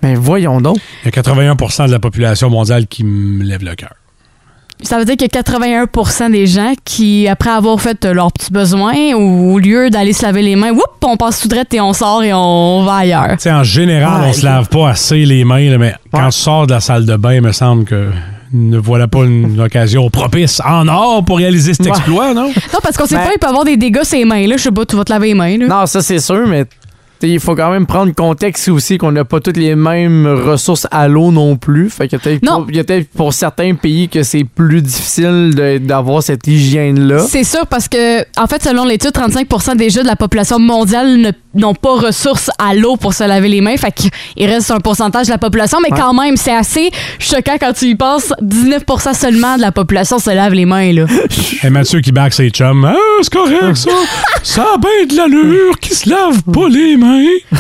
Mais 0.07 0.15
voyons 0.15 0.61
donc. 0.61 0.77
Il 1.05 1.15
y 1.15 1.19
a 1.19 1.23
81% 1.23 1.87
de 1.87 1.93
la 1.93 1.99
population 1.99 2.51
mondiale 2.51 2.87
qui 2.87 3.05
me 3.05 3.43
lève 3.45 3.65
le 3.65 3.75
cœur. 3.75 3.91
Ça 4.83 4.99
veut 4.99 5.07
dire 5.07 5.17
que 5.17 5.25
81% 5.25 6.31
des 6.33 6.47
gens 6.47 6.75
qui, 6.85 7.27
après 7.29 7.49
avoir 7.49 7.81
fait 7.81 8.05
euh, 8.05 8.13
leurs 8.13 8.31
petits 8.31 8.53
besoins, 8.53 9.15
ou 9.15 9.55
au 9.55 9.59
lieu 9.59 9.89
d'aller 9.89 10.13
se 10.13 10.23
laver 10.23 10.43
les 10.43 10.55
mains, 10.55 10.71
whoop, 10.71 10.85
on 11.03 11.17
passe 11.17 11.41
tout 11.41 11.49
droit 11.49 11.63
et 11.73 11.81
on 11.81 11.95
sort 11.95 12.23
et 12.23 12.33
on 12.35 12.83
va 12.85 12.97
ailleurs. 12.97 13.31
Tu 13.33 13.45
sais, 13.45 13.53
en 13.53 13.65
général, 13.65 14.21
Ouais, 14.21 14.29
on 14.29 14.33
se 14.35 14.45
lave 14.45 14.69
pas 14.69 14.91
assez 14.91 15.25
les 15.25 15.45
mains, 15.45 15.71
là, 15.71 15.79
mais 15.79 15.95
quand 16.13 16.27
tu 16.29 16.39
sors 16.39 16.67
de 16.67 16.75
la 16.75 16.81
salle 16.81 17.07
de 17.07 17.17
bain, 17.17 17.33
il 17.35 17.41
me 17.43 17.53
semble 17.53 17.85
que 17.87 18.11
ne 18.53 18.77
voilà 18.77 19.09
pas 19.09 19.25
une 19.25 19.59
occasion 19.61 20.11
propice 20.11 20.61
en 20.63 20.87
or 20.89 21.25
pour 21.25 21.39
réaliser 21.39 21.73
cet 21.73 21.87
Ouais. 21.87 21.93
exploit, 21.93 22.35
non? 22.35 22.49
Non, 22.49 22.79
parce 22.83 22.99
qu'on 22.99 23.07
sait 23.07 23.17
Ben- 23.17 23.25
pas, 23.25 23.31
il 23.35 23.39
peut 23.39 23.49
avoir 23.49 23.65
des 23.65 23.79
dégâts 23.79 24.05
sur 24.05 24.19
les 24.19 24.27
mains. 24.27 24.47
Là. 24.47 24.57
Je 24.59 24.63
sais 24.65 24.71
pas, 24.71 24.85
tu 24.85 24.95
vas 24.95 25.05
te 25.05 25.13
laver 25.13 25.29
les 25.29 25.35
mains. 25.35 25.57
Là. 25.57 25.67
Non, 25.69 25.87
ça 25.87 26.03
c'est 26.03 26.19
sûr, 26.19 26.47
mais 26.47 26.67
t'sais, 27.19 27.31
il 27.31 27.41
faut 27.41 27.55
quand 27.55 27.71
même 27.71 27.87
prendre 27.87 28.15
contexte 28.15 28.69
aussi 28.69 28.99
qu'on 28.99 29.13
n'a 29.13 29.25
pas 29.25 29.41
toutes 29.41 29.57
les 29.57 29.75
mêmes 29.75 30.27
ressources 30.27 30.87
à 30.91 31.09
l'eau 31.09 31.31
non 31.31 31.57
plus. 31.57 31.91
Fait 31.91 32.09
que 32.09 32.17
il 32.27 32.77
y 32.77 32.81
a 32.81 32.85
peut-être 32.85 33.09
pour 33.11 33.33
certains 33.33 33.75
pays 33.75 34.09
que 34.09 34.23
c'est 34.23 34.45
plus 34.45 34.83
difficile 34.83 35.55
de- 35.55 35.79
d'avoir 35.79 36.23
cette 36.23 36.47
hygiène-là. 36.47 37.21
C'est 37.29 37.45
sûr 37.45 37.67
parce 37.67 37.89
que, 37.89 38.21
en 38.41 38.47
fait, 38.47 38.63
selon 38.63 38.85
l'étude, 38.85 39.13
35% 39.13 39.77
déjà 39.77 40.03
de 40.03 40.07
la 40.07 40.17
population 40.17 40.59
mondiale 40.59 41.17
ne- 41.19 41.31
n'ont 41.55 41.75
pas 41.75 41.95
ressources 41.95 42.51
à 42.59 42.75
l'eau 42.75 42.97
pour 42.97 43.15
se 43.15 43.25
laver 43.25 43.49
les 43.49 43.61
mains. 43.61 43.77
Fait 43.77 43.93
qu'il 43.93 44.11
reste 44.47 44.71
un 44.71 44.81
pourcentage 44.81 45.27
de 45.27 45.33
la 45.33 45.39
population, 45.39 45.79
mais 45.83 45.93
Ouais. 45.93 45.99
quand 46.01 46.13
même, 46.15 46.37
c'est 46.37 46.55
assez 46.55 46.91
choquant 47.19 47.57
quand 47.59 47.73
tu 47.73 47.87
y 47.87 47.95
penses. 47.95 48.33
19% 48.43 49.15
seulement 49.15 49.57
de 49.57 49.63
la 49.63 49.73
population 49.73 50.19
se 50.19 50.31
lave 50.31 50.53
les 50.53 50.67
mains. 50.67 50.93
Là. 50.93 51.07
Et 51.63 51.71
Mathieu 51.71 52.01
qui 52.01 52.13
bague 52.13 52.33
ses 52.33 52.51
chums. 52.51 52.85
Ah, 52.85 52.95
c'est 53.23 53.33
correct, 53.33 53.77
ça. 53.77 53.91
Ça 54.43 54.63
a 54.75 54.79
bien 54.79 55.07
de 55.09 55.17
l'allure 55.17 55.79
qui 55.81 55.95
se 55.95 56.09
lave 56.11 56.43
pas 56.43 56.69
les 56.69 56.97
mains. 56.97 57.06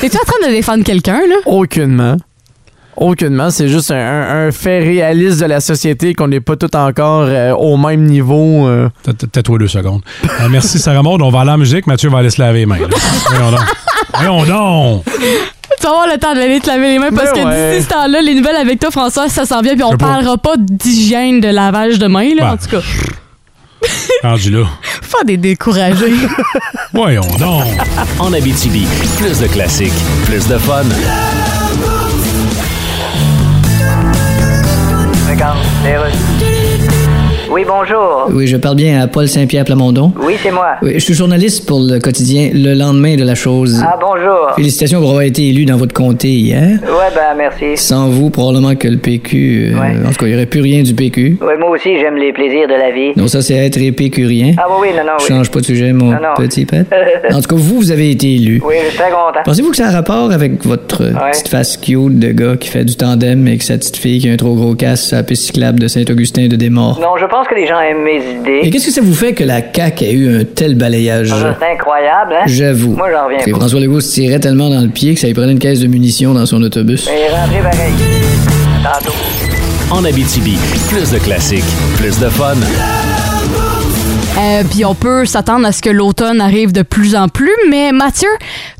T'es-tu 0.00 0.16
en 0.16 0.24
train 0.24 0.48
de 0.48 0.52
défendre 0.52 0.84
quelqu'un, 0.84 1.20
là? 1.28 1.36
Aucunement. 1.46 2.16
Aucunement, 2.96 3.50
c'est 3.50 3.68
juste 3.68 3.90
un, 3.90 3.96
un- 3.96 4.46
un 4.48 4.52
fait 4.52 4.78
réaliste 4.78 5.40
de 5.40 5.44
la 5.44 5.60
société 5.60 6.14
qu'on 6.14 6.28
n'est 6.28 6.40
pas 6.40 6.56
tout 6.56 6.74
encore 6.76 7.26
euh, 7.28 7.52
au 7.52 7.76
même 7.76 8.04
niveau. 8.04 8.66
euh. 8.66 8.88
Tais-toi 9.32 9.58
deux 9.58 9.68
secondes. 9.68 10.00
Euh, 10.24 10.48
merci, 10.50 10.78
Sarah 10.78 11.02
Maud. 11.02 11.20
On 11.20 11.28
va 11.28 11.40
aller 11.40 11.50
à 11.50 11.52
la 11.52 11.58
musique. 11.58 11.86
Mathieu 11.86 12.08
va 12.08 12.18
aller 12.18 12.30
se 12.30 12.40
laver 12.40 12.60
les 12.60 12.66
mains. 12.66 12.78
Voyons 13.28 13.50
donc. 13.50 13.60
Voyons 14.14 14.44
donc. 14.46 15.04
Tu 15.04 15.82
vas 15.82 15.90
avoir 15.90 16.06
le 16.10 16.18
temps 16.18 16.34
d'aller 16.34 16.58
te 16.58 16.68
laver 16.68 16.88
les 16.88 16.98
mains 16.98 17.10
parce 17.14 17.32
Ben 17.34 17.42
que 17.44 17.48
ouais. 17.48 17.70
d'ici 17.76 17.84
ce 17.84 17.90
temps-là, 17.90 18.22
les 18.22 18.34
nouvelles 18.34 18.56
avec 18.56 18.78
toi, 18.80 18.90
François, 18.90 19.28
ça 19.28 19.44
s'en 19.44 19.60
vient. 19.60 19.74
Puis 19.74 19.84
on 19.84 19.90
pas. 19.90 19.98
parlera 19.98 20.38
pas 20.38 20.54
d'hygiène 20.56 21.40
de 21.40 21.48
lavage 21.48 21.98
de 21.98 22.06
mains, 22.06 22.30
là, 22.34 22.42
Ben. 22.44 22.50
en 22.52 22.56
tout 22.56 22.68
cas. 22.70 22.82
Rendu 24.22 24.50
là. 24.50 24.64
Pas 25.10 25.24
des 25.24 25.36
découragés. 25.36 26.12
Voyons 26.92 27.26
donc. 27.38 27.64
En 28.18 28.32
Abitibi, 28.32 28.86
plus 29.18 29.40
de 29.40 29.46
classiques, 29.46 29.92
plus 30.26 30.46
de 30.48 30.58
fun. 30.58 30.84
Oui, 37.56 37.64
bonjour. 37.66 38.28
Oui, 38.34 38.46
je 38.46 38.58
parle 38.58 38.76
bien 38.76 39.00
à 39.00 39.06
Paul 39.06 39.26
Saint-Pierre 39.26 39.64
Plamondon. 39.64 40.12
Oui, 40.20 40.34
c'est 40.42 40.50
moi. 40.50 40.72
Oui, 40.82 40.90
je 40.96 40.98
suis 40.98 41.14
journaliste 41.14 41.66
pour 41.66 41.80
le 41.80 41.98
quotidien 42.00 42.50
Le 42.52 42.74
lendemain 42.74 43.16
de 43.16 43.24
la 43.24 43.34
chose. 43.34 43.82
Ah, 43.82 43.96
bonjour. 43.98 44.50
Félicitations 44.56 45.00
pour 45.00 45.08
avoir 45.08 45.22
été 45.22 45.48
élu 45.48 45.64
dans 45.64 45.78
votre 45.78 45.94
comté 45.94 46.28
hier. 46.28 46.78
Ouais, 46.82 47.08
ben, 47.14 47.34
merci. 47.38 47.78
Sans 47.78 48.10
vous, 48.10 48.28
probablement 48.28 48.74
que 48.74 48.88
le 48.88 48.98
PQ... 48.98 49.70
euh, 49.74 49.80
Ouais. 49.80 49.94
En 50.06 50.10
tout 50.10 50.16
cas, 50.16 50.26
il 50.26 50.28
n'y 50.28 50.34
aurait 50.34 50.44
plus 50.44 50.60
rien 50.60 50.82
du 50.82 50.92
PQ. 50.92 51.38
Ouais, 51.40 51.56
moi 51.56 51.70
aussi, 51.70 51.98
j'aime 51.98 52.16
les 52.16 52.34
plaisirs 52.34 52.68
de 52.68 52.74
la 52.74 52.90
vie. 52.90 53.12
Non, 53.16 53.26
ça, 53.26 53.40
c'est 53.40 53.54
être 53.54 53.78
épicurien. 53.80 54.52
Ah, 54.58 54.66
oui, 54.68 54.88
oui, 54.90 54.94
non, 54.94 55.04
non, 55.06 55.12
oui. 55.18 55.24
Change 55.26 55.50
pas 55.50 55.60
de 55.60 55.64
sujet, 55.64 55.94
mon 55.94 56.10
Non, 56.10 56.18
non. 56.20 56.34
petit 56.36 56.66
pet. 56.66 56.84
En 57.32 57.40
tout 57.40 57.48
cas, 57.48 57.56
vous, 57.56 57.76
vous 57.76 57.90
avez 57.90 58.10
été 58.10 58.34
élu. 58.34 58.60
Oui, 58.66 58.74
je 58.84 58.88
suis 58.90 58.98
très 58.98 59.10
content. 59.10 59.40
Pensez-vous 59.46 59.70
que 59.70 59.76
ça 59.78 59.86
a 59.86 59.92
rapport 59.92 60.30
avec 60.30 60.62
votre 60.66 61.04
Ouais. 61.04 61.30
petite 61.32 61.48
face 61.48 61.78
cute 61.78 62.18
de 62.18 62.32
gars 62.32 62.56
qui 62.58 62.68
fait 62.68 62.84
du 62.84 62.96
tandem 62.96 63.46
avec 63.46 63.62
sa 63.62 63.78
petite 63.78 63.96
fille 63.96 64.20
qui 64.20 64.28
a 64.28 64.32
un 64.32 64.36
trop 64.36 64.54
gros 64.54 64.74
casse 64.74 65.06
sur 65.08 65.16
la 65.16 65.22
piste 65.22 65.44
cyclable 65.44 65.78
de 65.80 65.88
Saint-Augustin 65.88 66.48
de 66.48 66.56
Desmaures? 66.56 67.00
Non, 67.00 67.16
je 67.18 67.24
pense 67.24 67.45
que 67.48 67.54
les 67.54 67.66
gens 67.66 67.80
aiment 67.80 68.02
mes 68.02 68.16
Et 68.16 68.30
idées. 68.62 68.70
qu'est-ce 68.70 68.86
que 68.86 68.92
ça 68.92 69.00
vous 69.00 69.14
fait 69.14 69.32
que 69.32 69.44
la 69.44 69.60
CAQ 69.74 70.04
ait 70.04 70.12
eu 70.12 70.40
un 70.40 70.44
tel 70.44 70.74
balayage? 70.74 71.30
Ah, 71.32 71.56
C'est 71.60 71.72
incroyable, 71.72 72.34
hein? 72.34 72.44
J'avoue. 72.46 72.94
Moi, 72.96 73.08
j'en 73.12 73.24
reviens 73.26 73.38
Et 73.46 73.50
pas. 73.50 73.58
François 73.58 73.80
Legault 73.80 74.00
se 74.00 74.12
tirait 74.12 74.40
tellement 74.40 74.68
dans 74.70 74.80
le 74.80 74.88
pied 74.88 75.14
que 75.14 75.20
ça 75.20 75.26
lui 75.26 75.34
prenait 75.34 75.52
une 75.52 75.58
caisse 75.58 75.80
de 75.80 75.86
munitions 75.86 76.34
dans 76.34 76.46
son 76.46 76.62
autobus. 76.62 77.08
Mais 77.10 77.28
rentrez 77.34 77.60
pareil. 77.62 77.92
Tantôt. 78.82 79.14
En 79.90 80.04
Abitibi, 80.04 80.56
plus 80.88 81.10
de 81.12 81.18
classiques, 81.18 81.64
plus 81.98 82.18
de 82.18 82.28
fun. 82.28 82.54
Euh, 84.38 84.62
Puis 84.70 84.84
on 84.84 84.94
peut 84.94 85.24
s'attendre 85.24 85.66
à 85.66 85.72
ce 85.72 85.80
que 85.80 85.88
l'automne 85.90 86.40
arrive 86.40 86.72
de 86.72 86.82
plus 86.82 87.14
en 87.16 87.28
plus. 87.28 87.50
Mais 87.70 87.92
Mathieu, 87.92 88.28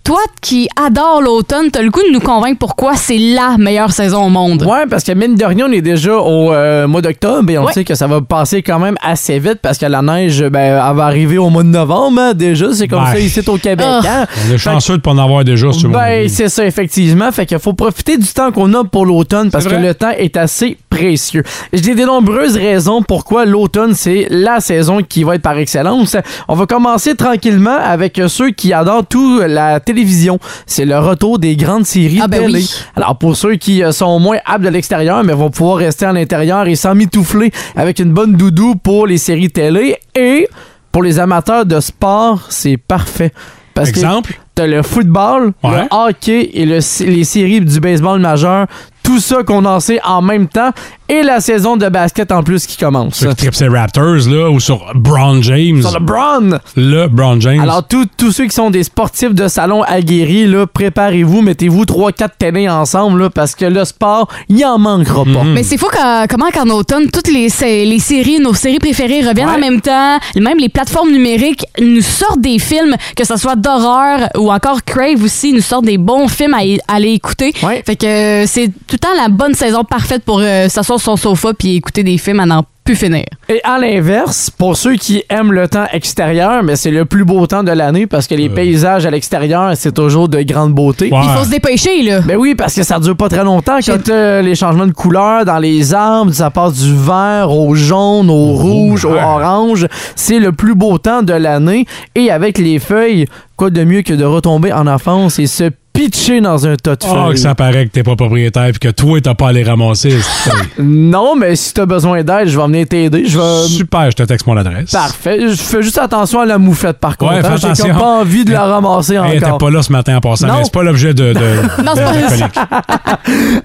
toi 0.06 0.20
qui 0.40 0.68
adore 0.80 1.20
l'automne, 1.20 1.68
t'as 1.72 1.82
le 1.82 1.90
goût 1.90 2.00
de 2.06 2.12
nous 2.12 2.20
convaincre 2.20 2.58
pourquoi 2.60 2.94
c'est 2.94 3.18
la 3.18 3.56
meilleure 3.58 3.90
saison 3.90 4.26
au 4.26 4.28
monde? 4.28 4.62
Ouais, 4.62 4.86
parce 4.88 5.02
que 5.02 5.10
mine 5.10 5.34
de 5.34 5.44
rien, 5.44 5.66
on 5.68 5.72
est 5.72 5.80
déjà 5.82 6.14
au 6.16 6.52
euh, 6.52 6.86
mois 6.86 7.02
d'octobre 7.02 7.50
et 7.50 7.58
on 7.58 7.64
Ouais. 7.64 7.72
sait 7.72 7.82
que 7.82 7.96
ça 7.96 8.06
va 8.06 8.20
passer 8.20 8.62
quand 8.62 8.78
même 8.78 8.94
assez 9.02 9.40
vite 9.40 9.58
parce 9.60 9.78
que 9.78 9.86
la 9.86 10.02
neige, 10.02 10.44
ben, 10.44 10.60
elle 10.60 10.96
va 10.96 11.06
arriver 11.06 11.38
au 11.38 11.50
mois 11.50 11.64
de 11.64 11.70
novembre 11.70 12.20
hein, 12.20 12.34
déjà. 12.34 12.72
C'est 12.72 12.86
comme 12.86 13.02
Ben. 13.02 13.14
ça 13.14 13.18
ici 13.18 13.40
au 13.48 13.56
Québec. 13.58 13.84
Ah. 13.84 14.00
hein. 14.22 14.26
On 14.48 14.54
est 14.54 14.58
chanceux 14.58 14.96
de 14.98 15.02
pas 15.02 15.10
en 15.10 15.18
avoir 15.18 15.42
déjà 15.42 15.72
sur 15.72 15.88
Ben, 15.90 16.28
c'est 16.28 16.48
ça, 16.50 16.64
effectivement. 16.64 17.32
Fait 17.32 17.44
qu'il 17.44 17.58
faut 17.58 17.72
profiter 17.72 18.16
du 18.16 18.28
temps 18.28 18.52
qu'on 18.52 18.72
a 18.74 18.84
pour 18.84 19.06
l'automne 19.06 19.50
parce 19.50 19.66
que 19.66 19.74
le 19.74 19.92
temps 19.92 20.10
est 20.16 20.36
assez 20.36 20.78
précieux. 20.88 21.42
J'ai 21.72 21.96
des 21.96 22.04
nombreuses 22.04 22.56
raisons 22.56 23.02
pourquoi 23.02 23.44
l'automne, 23.44 23.92
c'est 23.94 24.28
la 24.30 24.60
saison 24.60 25.00
qui 25.02 25.24
va 25.24 25.34
être 25.34 25.42
par 25.42 25.58
excellence. 25.58 26.16
On 26.46 26.54
va 26.54 26.66
commencer 26.66 27.16
tranquillement 27.16 27.76
avec 27.82 28.20
ceux 28.28 28.50
qui 28.50 28.72
adorent 28.72 29.04
tout 29.04 29.40
la 29.44 29.80
télévision. 30.00 30.38
C'est 30.66 30.84
le 30.84 30.98
retour 30.98 31.38
des 31.38 31.56
grandes 31.56 31.86
séries 31.86 32.20
Ah, 32.22 32.28
ben 32.28 32.42
télé. 32.42 32.58
oui. 32.60 32.70
Alors, 32.94 33.16
pour 33.16 33.34
ceux 33.36 33.56
qui 33.56 33.82
euh, 33.82 33.92
sont 33.92 34.18
moins 34.18 34.38
aptes 34.44 34.64
de 34.64 34.68
l'extérieur, 34.68 35.24
mais 35.24 35.32
vont 35.32 35.50
pouvoir 35.50 35.78
rester 35.78 36.04
à 36.04 36.12
l'intérieur 36.12 36.66
et 36.68 36.74
s'emmitoufler 36.76 37.50
avec 37.74 37.98
une 37.98 38.12
bonne 38.12 38.34
doudou 38.34 38.74
pour 38.76 39.06
les 39.06 39.18
séries 39.18 39.50
télé. 39.50 39.96
Et 40.14 40.48
pour 40.92 41.02
les 41.02 41.18
amateurs 41.18 41.64
de 41.64 41.80
sport, 41.80 42.46
c'est 42.50 42.76
parfait. 42.76 43.32
Parce 43.74 43.90
que 43.90 43.96
Exemple? 43.98 44.38
T'as 44.54 44.66
le 44.66 44.82
football, 44.82 45.52
Ouais. 45.62 45.82
le 45.82 45.86
hockey 45.90 46.50
et 46.54 46.64
le- 46.64 46.80
les 47.06 47.24
séries 47.24 47.60
du 47.60 47.78
baseball 47.80 48.18
majeur. 48.20 48.66
Tout 49.02 49.20
ça 49.20 49.42
condensé 49.44 50.00
en 50.04 50.22
même 50.22 50.48
temps. 50.48 50.70
Et 51.08 51.22
la 51.22 51.40
saison 51.40 51.76
de 51.76 51.88
basket 51.88 52.32
en 52.32 52.42
plus 52.42 52.66
qui 52.66 52.76
commence. 52.76 53.14
Sur 53.14 53.34
Tripsy 53.36 53.68
Raptors, 53.68 54.26
là, 54.28 54.50
ou 54.50 54.58
sur 54.58 54.84
Braun 54.94 55.40
James. 55.40 55.80
Sur 55.80 55.92
le 55.98 56.04
Brown! 56.04 56.58
Le 56.76 57.06
Braun 57.06 57.40
James. 57.40 57.60
Alors, 57.60 57.86
tous- 57.86 58.06
tous 58.16 58.32
ceux 58.32 58.44
qui 58.46 58.54
sont 58.54 58.70
des 58.70 58.82
sportifs 58.82 59.32
de 59.32 59.46
salon 59.46 59.82
aguerris, 59.84 60.46
là, 60.46 60.66
préparez-vous, 60.66 61.42
mettez-vous 61.42 61.84
3-4 61.84 62.30
télés 62.38 62.68
ensemble, 62.68 63.22
là, 63.22 63.30
parce 63.30 63.54
que 63.54 63.66
le 63.66 63.84
sport, 63.84 64.26
il 64.48 64.64
en 64.64 64.78
manquera 64.78 65.24
pas. 65.24 65.44
Mais 65.44 65.62
c'est 65.62 65.78
fou 65.78 65.86
que- 65.86 66.26
comment 66.26 66.50
qu'en 66.50 66.68
automne, 66.70 67.08
toutes 67.10 67.28
les, 67.32 67.50
sé- 67.50 67.84
les 67.84 68.00
séries, 68.00 68.40
nos 68.40 68.54
séries 68.54 68.78
préférées 68.80 69.20
reviennent 69.26 69.48
Ouais. 69.48 69.54
en 69.54 69.60
même 69.60 69.80
temps. 69.80 70.18
Même 70.34 70.58
les 70.58 70.68
plateformes 70.68 71.12
numériques 71.12 71.64
nous 71.80 72.02
sortent 72.02 72.40
des 72.40 72.58
films, 72.58 72.96
que 73.16 73.24
ce 73.24 73.36
soit 73.36 73.54
d'horreur 73.54 74.28
ou 74.36 74.50
encore 74.52 74.82
Crave 74.84 75.22
aussi, 75.22 75.52
nous 75.52 75.60
sortent 75.60 75.84
des 75.84 75.98
bons 75.98 76.26
films 76.26 76.54
à 76.54 76.62
aller 76.92 77.10
écouter. 77.12 77.52
Ouais. 77.62 77.82
Fait 77.86 77.94
que 77.96 78.06
euh, 78.06 78.46
c'est 78.48 78.66
tout 78.68 78.94
le 78.94 78.98
temps 78.98 79.14
la 79.16 79.28
bonne 79.28 79.54
saison 79.54 79.84
parfaite 79.84 80.24
pour 80.24 80.40
euh, 80.40 80.68
s'asseoir 80.68 80.95
sur 80.98 81.16
son 81.18 81.34
sofa 81.34 81.54
puis 81.54 81.76
écouter 81.76 82.02
des 82.02 82.18
films 82.18 82.40
à 82.40 82.46
n'en 82.46 82.64
plus 82.86 82.94
finir. 82.94 83.24
Et 83.48 83.60
à 83.64 83.78
l'inverse, 83.78 84.48
pour 84.48 84.76
ceux 84.76 84.94
qui 84.94 85.24
aiment 85.28 85.52
le 85.52 85.68
temps 85.68 85.86
extérieur, 85.92 86.62
mais 86.62 86.76
c'est 86.76 86.92
le 86.92 87.04
plus 87.04 87.24
beau 87.24 87.46
temps 87.46 87.64
de 87.64 87.72
l'année 87.72 88.06
parce 88.06 88.28
que 88.28 88.34
les 88.34 88.48
paysages 88.48 89.04
à 89.04 89.10
l'extérieur, 89.10 89.72
c'est 89.74 89.92
toujours 89.92 90.28
de 90.28 90.40
grande 90.42 90.72
beauté. 90.72 91.10
Ouais. 91.12 91.18
Il 91.24 91.30
faut 91.30 91.44
se 91.44 91.50
dépêcher, 91.50 92.02
là. 92.02 92.20
Ben 92.20 92.36
oui, 92.36 92.54
parce 92.54 92.74
que 92.74 92.84
ça 92.84 93.00
dure 93.00 93.16
pas 93.16 93.28
très 93.28 93.42
longtemps. 93.42 93.78
Quand 93.84 94.08
euh, 94.08 94.40
les 94.40 94.54
changements 94.54 94.86
de 94.86 94.92
couleur 94.92 95.44
dans 95.44 95.58
les 95.58 95.94
arbres, 95.94 96.32
ça 96.32 96.50
passe 96.50 96.74
du 96.74 96.94
vert 96.94 97.50
au 97.50 97.74
jaune, 97.74 98.30
au 98.30 98.52
rouge, 98.52 99.04
au 99.04 99.14
orange. 99.14 99.88
C'est 100.14 100.38
le 100.38 100.52
plus 100.52 100.76
beau 100.76 100.98
temps 100.98 101.22
de 101.22 101.32
l'année. 101.32 101.86
Et 102.14 102.30
avec 102.30 102.56
les 102.56 102.78
feuilles, 102.78 103.26
quoi 103.56 103.70
de 103.70 103.84
mieux 103.84 104.02
que 104.02 104.12
de 104.14 104.24
retomber 104.24 104.72
en 104.72 104.86
enfance 104.86 105.38
et 105.38 105.46
se 105.46 105.70
pitcher 105.94 106.42
dans 106.42 106.66
un 106.66 106.76
tas 106.76 106.94
de 106.94 107.04
Oh, 107.08 107.14
feuilles? 107.14 107.34
que 107.34 107.40
ça 107.40 107.54
paraît 107.54 107.86
que 107.86 107.90
t'es 107.90 108.02
pas 108.02 108.16
propriétaire 108.16 108.68
puis 108.70 108.78
que 108.80 108.88
toi, 108.90 109.18
t'as 109.22 109.32
pas 109.34 109.48
à 109.48 109.52
les 109.52 109.64
ramasser. 109.64 110.14
Non, 110.78 111.36
mais 111.36 111.56
si 111.56 111.72
t'as 111.72 111.86
besoin 111.86 112.22
d'aide, 112.22 112.48
je 112.48 112.58
vais 112.58 112.66
venir 112.66 112.86
t'aider. 112.86 113.24
Je 113.26 113.38
vais... 113.38 113.66
Super, 113.66 114.10
je 114.10 114.16
te 114.16 114.22
texte 114.24 114.46
mon 114.46 114.58
adresse. 114.58 114.90
Parfait. 114.90 115.38
Je 115.48 115.54
fais 115.54 115.82
juste 115.82 115.96
attention 115.96 116.40
à 116.40 116.44
la 116.44 116.58
moufette, 116.58 116.98
par 116.98 117.16
contre. 117.16 117.32
Ouais, 117.32 117.46
hein. 117.46 117.56
J'ai 117.74 117.82
comme 117.88 117.98
pas 117.98 118.20
envie 118.20 118.44
de 118.44 118.52
la 118.52 118.64
ramasser 118.66 119.14
Hey, 119.14 119.38
t'es 119.38 119.46
encore. 119.46 119.56
pas 119.58 119.70
là 119.70 119.82
ce 119.82 119.90
matin 119.90 120.16
en 120.16 120.20
passant, 120.20 120.48
Non. 120.48 120.58
mais 120.58 120.64
c'est 120.64 120.72
pas 120.74 120.82
l'objet 120.82 121.14
de, 121.14 121.32
de, 121.32 121.82
Non, 121.82 121.94
de 121.94 122.00
c'est 122.28 122.52
pas-. 122.52 122.82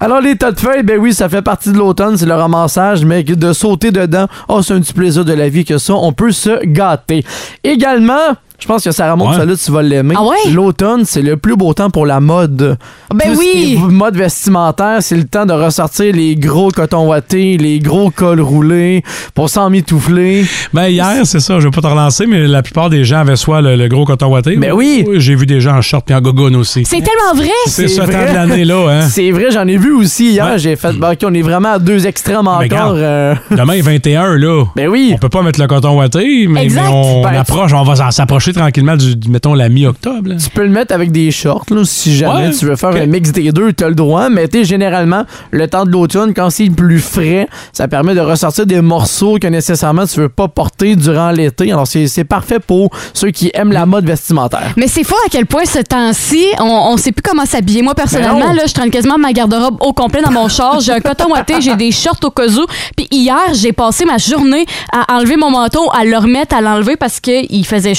Alors, 0.00 0.22
les 0.22 0.36
tas 0.36 0.52
de 0.52 0.58
feuilles, 0.60 0.82
ben 0.84 0.98
oui, 0.98 1.12
ça 1.12 1.28
fait 1.28 1.42
partie 1.42 1.70
de 1.70 1.76
l'automne, 1.76 2.16
c'est 2.16 2.24
le 2.26 2.34
ramassage, 2.34 3.04
mais 3.04 3.22
de 3.24 3.52
sauter 3.52 3.90
dedans, 3.90 4.26
oh, 4.48 4.62
c'est 4.62 4.72
un 4.72 4.80
petit 4.80 4.94
plaisir 4.94 5.26
de 5.26 5.34
la 5.34 5.50
vie 5.50 5.66
que 5.66 5.76
ça, 5.76 5.92
on 5.94 6.12
peut 6.14 6.32
se 6.32 6.64
gâter. 6.64 7.24
Également, 7.62 8.36
je 8.62 8.66
pense 8.68 8.84
que 8.84 8.92
Sarah 8.92 9.16
Maud, 9.16 9.30
Ouais. 9.30 9.36
celle-là, 9.38 9.54
tu 9.56 9.72
vas 9.72 9.82
l'aimer. 9.82 10.14
Ah 10.16 10.22
ouais? 10.22 10.52
L'automne, 10.52 11.02
c'est 11.04 11.20
le 11.22 11.36
plus 11.36 11.56
beau 11.56 11.74
temps 11.74 11.90
pour 11.90 12.06
la 12.06 12.20
mode. 12.20 12.76
Ben 13.12 13.28
Tout 13.30 13.34
ce 13.34 13.38
oui! 13.40 13.76
mode 13.88 14.16
vestimentaire, 14.16 14.98
c'est 15.00 15.16
le 15.16 15.24
temps 15.24 15.46
de 15.46 15.52
ressortir 15.52 16.14
les 16.14 16.36
gros 16.36 16.70
cotons 16.70 17.08
wattés, 17.08 17.56
les 17.56 17.80
gros 17.80 18.10
cols 18.10 18.40
roulés, 18.40 19.02
pour 19.34 19.48
s'en 19.50 19.68
mitoufler. 19.70 20.44
Ben, 20.72 20.86
hier, 20.88 21.22
c'est 21.24 21.40
ça, 21.40 21.58
je 21.58 21.64
vais 21.66 21.70
pas 21.70 21.80
te 21.80 21.86
relancer, 21.86 22.26
mais 22.26 22.46
la 22.46 22.62
plupart 22.62 22.88
des 22.88 23.04
gens 23.04 23.18
avaient 23.18 23.36
soit 23.36 23.60
le, 23.60 23.74
le 23.76 23.88
gros 23.88 24.04
coton 24.04 24.28
watté. 24.28 24.56
Ben 24.56 24.72
oui. 24.72 25.04
J'ai 25.16 25.34
vu 25.34 25.46
des 25.46 25.60
gens 25.60 25.76
en 25.76 25.82
short 25.82 26.04
puis 26.06 26.14
en 26.14 26.20
gogoune 26.20 26.54
aussi. 26.56 26.84
C'est 26.84 27.00
tellement 27.02 27.34
vrai! 27.34 27.48
C'est 27.66 27.88
c'est 27.88 27.88
ce 27.88 28.00
temps 28.02 28.06
de 28.06 28.34
l'année, 28.34 28.64
là, 28.64 28.86
hein. 28.88 29.08
C'est 29.08 29.30
vrai, 29.32 29.46
j'en 29.50 29.66
ai 29.66 29.76
vu 29.76 29.92
aussi 29.92 30.30
hier. 30.32 30.46
Ouais. 30.46 30.58
J'ai 30.58 30.76
fait, 30.76 30.92
ben, 30.92 31.12
OK, 31.12 31.18
on 31.24 31.34
est 31.34 31.42
vraiment 31.42 31.72
à 31.72 31.78
deux 31.78 32.06
extrêmes 32.06 32.46
encore. 32.46 32.60
regarde. 32.60 32.96
euh, 32.98 33.34
Demain, 33.50 33.80
21, 33.82 34.36
là. 34.36 34.64
ben 34.76 34.88
oui. 34.88 35.10
On 35.14 35.18
peut 35.18 35.28
pas 35.28 35.42
mettre 35.42 35.60
le 35.60 35.66
coton 35.66 35.98
watté, 35.98 36.46
mais, 36.48 36.68
mais 36.70 36.80
on, 36.90 37.22
Ben, 37.22 37.34
approche, 37.34 37.72
on 37.72 37.82
va 37.82 37.96
s'en- 37.96 38.10
tranquillement 38.52 38.96
du, 38.96 39.16
du- 39.16 39.28
mettons, 39.30 39.54
la 39.54 39.68
mi-octobre. 39.68 40.30
Tu 40.42 40.50
peux 40.50 40.62
le 40.62 40.68
mettre 40.70 40.94
avec 40.94 41.10
des 41.12 41.30
shorts, 41.30 41.64
là, 41.70 41.82
si 41.84 42.14
jamais 42.16 42.48
Ouais, 42.48 42.50
tu 42.50 42.66
veux 42.66 42.76
faire 42.76 42.90
un 42.90 43.06
mix 43.06 43.32
des 43.32 43.50
deux, 43.52 43.72
tu 43.72 43.84
as 43.84 43.88
le 43.88 43.94
droit. 43.94 44.28
Mais 44.28 44.48
tu 44.48 44.58
sais, 44.58 44.64
généralement, 44.64 45.24
le 45.50 45.68
temps 45.68 45.84
de 45.84 45.90
l'automne, 45.90 46.32
quand 46.34 46.50
c'est 46.50 46.70
plus 46.70 47.00
frais, 47.00 47.48
ça 47.72 47.88
permet 47.88 48.14
de 48.14 48.20
ressortir 48.20 48.66
des 48.66 48.80
morceaux 48.80 49.38
que 49.40 49.46
nécessairement 49.46 50.06
tu 50.06 50.20
veux 50.20 50.28
pas 50.28 50.48
porter 50.48 50.96
durant 50.96 51.30
l'été. 51.30 51.70
Alors, 51.72 51.86
c'est 51.86 52.06
c'est 52.06 52.24
parfait 52.24 52.58
pour 52.60 52.90
ceux 53.14 53.30
qui 53.30 53.50
aiment 53.54 53.72
la 53.72 53.86
mode 53.86 54.04
vestimentaire. 54.06 54.72
Mais 54.76 54.88
c'est 54.88 55.04
fou 55.04 55.14
à 55.26 55.28
quel 55.30 55.46
point 55.46 55.64
ce 55.64 55.78
temps-ci, 55.80 56.44
on, 56.60 56.64
on 56.64 56.96
sait 56.96 57.12
plus 57.12 57.22
comment 57.22 57.44
s'habiller. 57.46 57.82
Moi, 57.82 57.94
Ben 57.94 58.02
personnellement, 58.02 58.48
non. 58.48 58.54
là, 58.54 58.62
je 58.66 58.72
traîne 58.74 58.90
quasiment 58.90 59.18
ma 59.18 59.32
garde-robe 59.32 59.76
au 59.80 59.92
complet 59.92 60.20
dans 60.22 60.30
mon 60.32 60.48
char. 60.56 60.80
J'ai 60.80 60.92
un 60.92 61.00
coton 61.00 61.30
ouaté, 61.30 61.54
j'ai 61.60 61.76
des 61.76 61.90
shorts 61.92 62.18
au 62.24 62.30
cas 62.30 62.48
où. 62.48 62.66
Puis 62.96 63.06
hier, 63.10 63.38
j'ai 63.54 63.72
passé 63.72 64.04
ma 64.04 64.18
journée 64.18 64.66
à 64.92 65.16
enlever 65.16 65.36
mon 65.36 65.50
manteau, 65.50 65.90
à 65.92 66.04
le 66.04 66.16
remettre, 66.16 66.54
à 66.56 66.60
l'enlever 66.60 66.96
parce 66.96 67.20
qu'il 67.20 67.66
faisait 67.66 67.94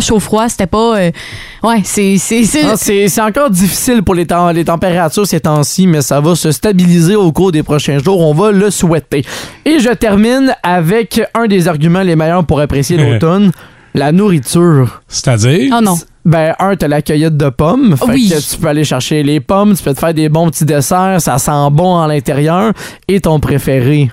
chaud-froid, 0.00 0.42
chaud-froid. 0.46 0.48
C'était 0.48 0.66
pas... 0.66 0.98
euh, 0.98 1.10
Ouais, 1.62 1.80
c'est... 1.84 2.16
c'est- 2.18 2.44
c'est- 2.44 2.64
Ah, 2.64 2.76
C'est 2.76 3.08
c'est 3.08 3.20
encore 3.20 3.50
difficile 3.50 4.02
pour 4.02 4.14
les, 4.14 4.26
temps- 4.26 4.50
les 4.50 4.64
températures 4.64 5.26
ces 5.26 5.40
temps-ci, 5.40 5.86
mais 5.86 6.02
ça 6.02 6.20
va 6.20 6.34
se 6.34 6.52
stabiliser 6.52 7.16
au 7.16 7.32
cours 7.32 7.52
des 7.52 7.62
prochains 7.62 7.98
jours. 7.98 8.20
On 8.20 8.34
va 8.34 8.52
le 8.52 8.70
souhaiter. 8.70 9.24
Et 9.64 9.78
je 9.80 9.90
termine 9.90 10.54
avec 10.62 11.20
un 11.34 11.46
des 11.46 11.68
arguments 11.68 12.02
les 12.02 12.16
meilleurs 12.16 12.44
pour 12.44 12.60
apprécier 12.60 12.96
l'automne, 13.12 13.52
la 13.94 14.12
nourriture. 14.12 15.02
C'est-à-dire? 15.08 15.74
Oh 15.76 15.80
non. 15.82 15.96
Ben, 16.24 16.54
un, 16.58 16.74
t'as 16.74 16.88
la 16.88 17.02
cueillette 17.02 17.36
de 17.36 17.48
pommes. 17.50 17.96
Fait 17.96 18.04
Oui. 18.08 18.28
que 18.28 18.40
tu 18.40 18.56
peux 18.60 18.66
aller 18.66 18.82
chercher 18.84 19.22
les 19.22 19.38
pommes, 19.38 19.74
tu 19.76 19.82
peux 19.84 19.94
te 19.94 20.00
faire 20.00 20.12
des 20.12 20.28
bons 20.28 20.50
petits 20.50 20.64
desserts, 20.64 21.20
ça 21.20 21.38
sent 21.38 21.70
bon 21.70 22.00
à 22.00 22.08
l'intérieur. 22.08 22.72
Et 23.06 23.20
ton 23.20 23.38
préféré, 23.38 24.10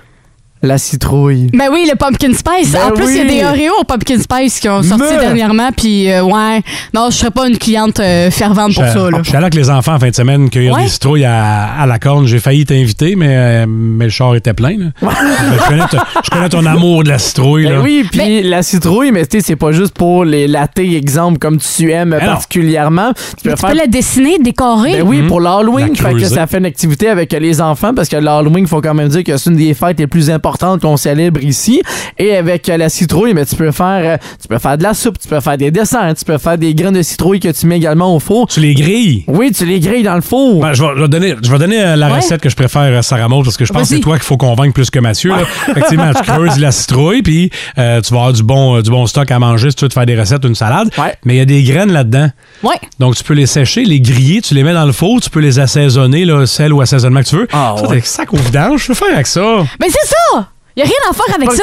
la 0.64 0.78
citrouille. 0.78 1.48
Ben 1.52 1.68
oui, 1.72 1.86
le 1.90 1.96
pumpkin 1.96 2.32
spice. 2.32 2.72
Ben 2.72 2.80
en 2.88 2.90
plus, 2.92 3.10
il 3.10 3.16
y 3.16 3.20
a 3.20 3.24
des 3.24 3.44
Oreos 3.62 3.80
au 3.80 3.84
pumpkin 3.84 4.18
spice 4.18 4.58
qui 4.60 4.68
ont 4.68 4.82
sorti 4.82 5.04
Mais- 5.10 5.18
dernièrement. 5.20 5.68
Puis, 5.76 6.10
euh, 6.10 6.22
ouais, 6.22 6.62
non, 6.94 7.08
je 7.10 7.16
serais 7.16 7.30
pas 7.30 7.46
une 7.48 7.58
cliente 7.58 8.00
euh, 8.00 8.30
fervente 8.30 8.74
pour 8.74 8.84
ça. 8.84 9.10
Là. 9.10 9.18
Je 9.22 9.28
suis 9.28 9.36
allé 9.36 9.44
avec 9.44 9.54
les 9.54 9.70
enfants 9.70 9.94
en 9.94 9.98
fin 9.98 10.08
de 10.10 10.14
semaine 10.14 10.48
cueillir 10.50 10.74
Ouais. 10.74 10.84
des 10.84 10.88
citrouilles 10.88 11.24
à, 11.24 11.66
à 11.80 11.86
la 11.86 11.98
corne. 11.98 12.26
J'ai 12.26 12.38
failli 12.40 12.64
t'inviter, 12.64 13.14
mais, 13.16 13.28
euh, 13.30 13.66
mais 13.68 14.04
le 14.06 14.10
char 14.10 14.34
était 14.34 14.54
plein. 14.54 14.76
là. 14.78 14.86
Je, 15.02 15.68
connais 15.68 15.86
ton, 15.90 15.98
je 16.24 16.30
connais 16.30 16.48
ton 16.48 16.66
amour 16.66 17.04
de 17.04 17.10
la 17.10 17.18
citrouille. 17.18 17.64
Ben 17.64 17.74
là. 17.74 17.80
oui, 17.82 18.06
puis 18.10 18.42
la 18.42 18.62
citrouille, 18.62 19.12
mais 19.12 19.26
tu 19.26 19.38
sais, 19.38 19.44
c'est 19.46 19.56
pas 19.56 19.72
juste 19.72 19.94
pour 19.94 20.24
les 20.24 20.46
latés, 20.48 20.96
exemple, 20.96 21.38
comme 21.38 21.58
tu 21.58 21.90
aimes 21.90 22.16
particulièrement. 22.18 23.12
Tu 23.36 23.48
peux 23.48 23.54
Tu 23.54 23.60
faire 23.60 23.70
peux 23.70 23.76
la 23.76 23.86
dessiner, 23.86 24.38
décorer. 24.38 24.92
Ben 24.98 25.02
oui, 25.02 25.18
Mhm. 25.22 25.28
pour 25.28 25.40
l'Halloween, 25.40 25.94
fait 25.96 26.14
que 26.14 26.24
ça 26.24 26.46
fait 26.46 26.58
une 26.58 26.66
activité 26.66 27.08
avec 27.08 27.32
les 27.32 27.60
enfants 27.60 27.92
parce 27.94 28.08
que 28.08 28.16
l'Halloween, 28.16 28.64
il 28.64 28.68
faut 28.68 28.80
quand 28.80 28.94
même 28.94 29.08
dire 29.08 29.24
que 29.24 29.36
c'est 29.36 29.50
une 29.50 29.56
des 29.56 29.74
fêtes 29.74 29.98
les 29.98 30.06
plus 30.06 30.30
importantes 30.30 30.53
importante 30.54 30.82
qu'on 30.82 30.96
célèbre 30.96 31.42
ici. 31.42 31.82
Et 32.18 32.36
avec 32.36 32.68
euh, 32.68 32.76
la 32.76 32.88
citrouille, 32.88 33.34
mais 33.34 33.44
tu 33.44 33.56
peux 33.56 33.72
faire, 33.72 34.02
euh, 34.04 34.16
tu 34.40 34.46
peux 34.48 34.58
faire 34.58 34.78
de 34.78 34.82
la 34.84 34.94
soupe, 34.94 35.18
tu 35.18 35.26
peux 35.28 35.40
faire 35.40 35.58
des 35.58 35.70
desserts, 35.70 36.14
tu 36.16 36.24
peux 36.24 36.38
faire 36.38 36.56
des 36.56 36.74
graines 36.74 36.94
de 36.94 37.02
citrouille 37.02 37.40
que 37.40 37.48
tu 37.48 37.66
mets 37.66 37.76
également 37.76 38.14
au 38.14 38.20
four. 38.20 38.46
Tu 38.46 38.60
les 38.60 38.74
grilles? 38.74 39.24
Oui, 39.26 39.50
tu 39.50 39.64
les 39.66 39.80
grilles 39.80 40.04
dans 40.04 40.14
le 40.14 40.20
four. 40.20 40.60
Ben, 40.60 40.72
je, 40.72 40.82
vais, 40.82 40.90
je 40.96 41.00
vais 41.02 41.08
donner, 41.08 41.34
je 41.42 41.50
vais 41.50 41.58
donner 41.58 41.82
euh, 41.82 41.96
la 41.96 42.04
Ouais. 42.14 42.16
recette 42.20 42.40
que 42.40 42.48
je 42.50 42.54
préfère 42.54 42.96
à 42.96 43.02
Sarah 43.02 43.26
Maud 43.28 43.44
parce 43.44 43.56
que 43.56 43.64
je 43.64 43.72
pense 43.72 43.88
que 43.88 43.96
c'est 43.96 44.00
toi 44.00 44.14
qu'il 44.16 44.24
faut 44.24 44.36
convaincre 44.36 44.74
plus 44.74 44.90
que 44.90 44.98
Mathieu. 45.00 45.30
là. 45.30 45.42
Effectivement, 45.70 46.12
tu 46.14 46.22
creuses 46.22 46.58
la 46.60 46.70
citrouille 46.70 47.22
puis 47.22 47.50
euh, 47.78 48.00
tu 48.00 48.12
vas 48.12 48.20
avoir 48.20 48.32
du 48.34 48.42
bon, 48.44 48.80
du 48.80 48.90
bon 48.90 49.06
stock 49.06 49.28
à 49.30 49.38
manger 49.40 49.70
si 49.70 49.76
tu 49.76 49.84
veux 49.86 49.88
te 49.88 49.94
faire 49.94 50.06
des 50.06 50.18
recettes 50.18 50.44
ou 50.44 50.48
une 50.48 50.54
salade. 50.54 50.90
Ouais. 50.98 51.14
Mais 51.24 51.34
il 51.34 51.38
y 51.38 51.40
a 51.40 51.44
des 51.46 51.62
graines 51.64 51.90
là-dedans. 51.92 52.28
Ouais. 52.62 52.76
Donc, 53.00 53.16
tu 53.16 53.24
peux 53.24 53.34
les 53.34 53.46
sécher, 53.46 53.84
les 53.84 54.00
griller, 54.00 54.40
tu 54.42 54.54
les 54.54 54.62
mets 54.62 54.74
dans 54.74 54.84
le 54.86 54.92
four, 54.92 55.20
tu 55.20 55.30
peux 55.30 55.40
les 55.40 55.58
assaisonner, 55.58 56.24
là, 56.24 56.46
sel 56.46 56.72
ou 56.72 56.80
assaisonnement 56.80 57.22
que 57.22 57.28
tu 57.28 57.36
veux. 57.36 57.48
Ah, 57.52 57.74
ça, 57.76 57.88
ouais. 57.88 58.00
t'es 58.00 58.06
sac 58.06 58.32
au 58.32 58.36
vidange, 58.36 58.82
je 58.82 58.86
peux 58.88 58.94
faire 58.94 59.12
avec 59.14 59.26
ça. 59.26 59.64
Mais 59.80 59.88
c'est 59.88 60.08
ça! 60.08 60.43
Y 60.76 60.82
a 60.82 60.84
rien 60.86 60.94
à 61.08 61.12
faire 61.12 61.34
avec 61.36 61.52
ça! 61.52 61.62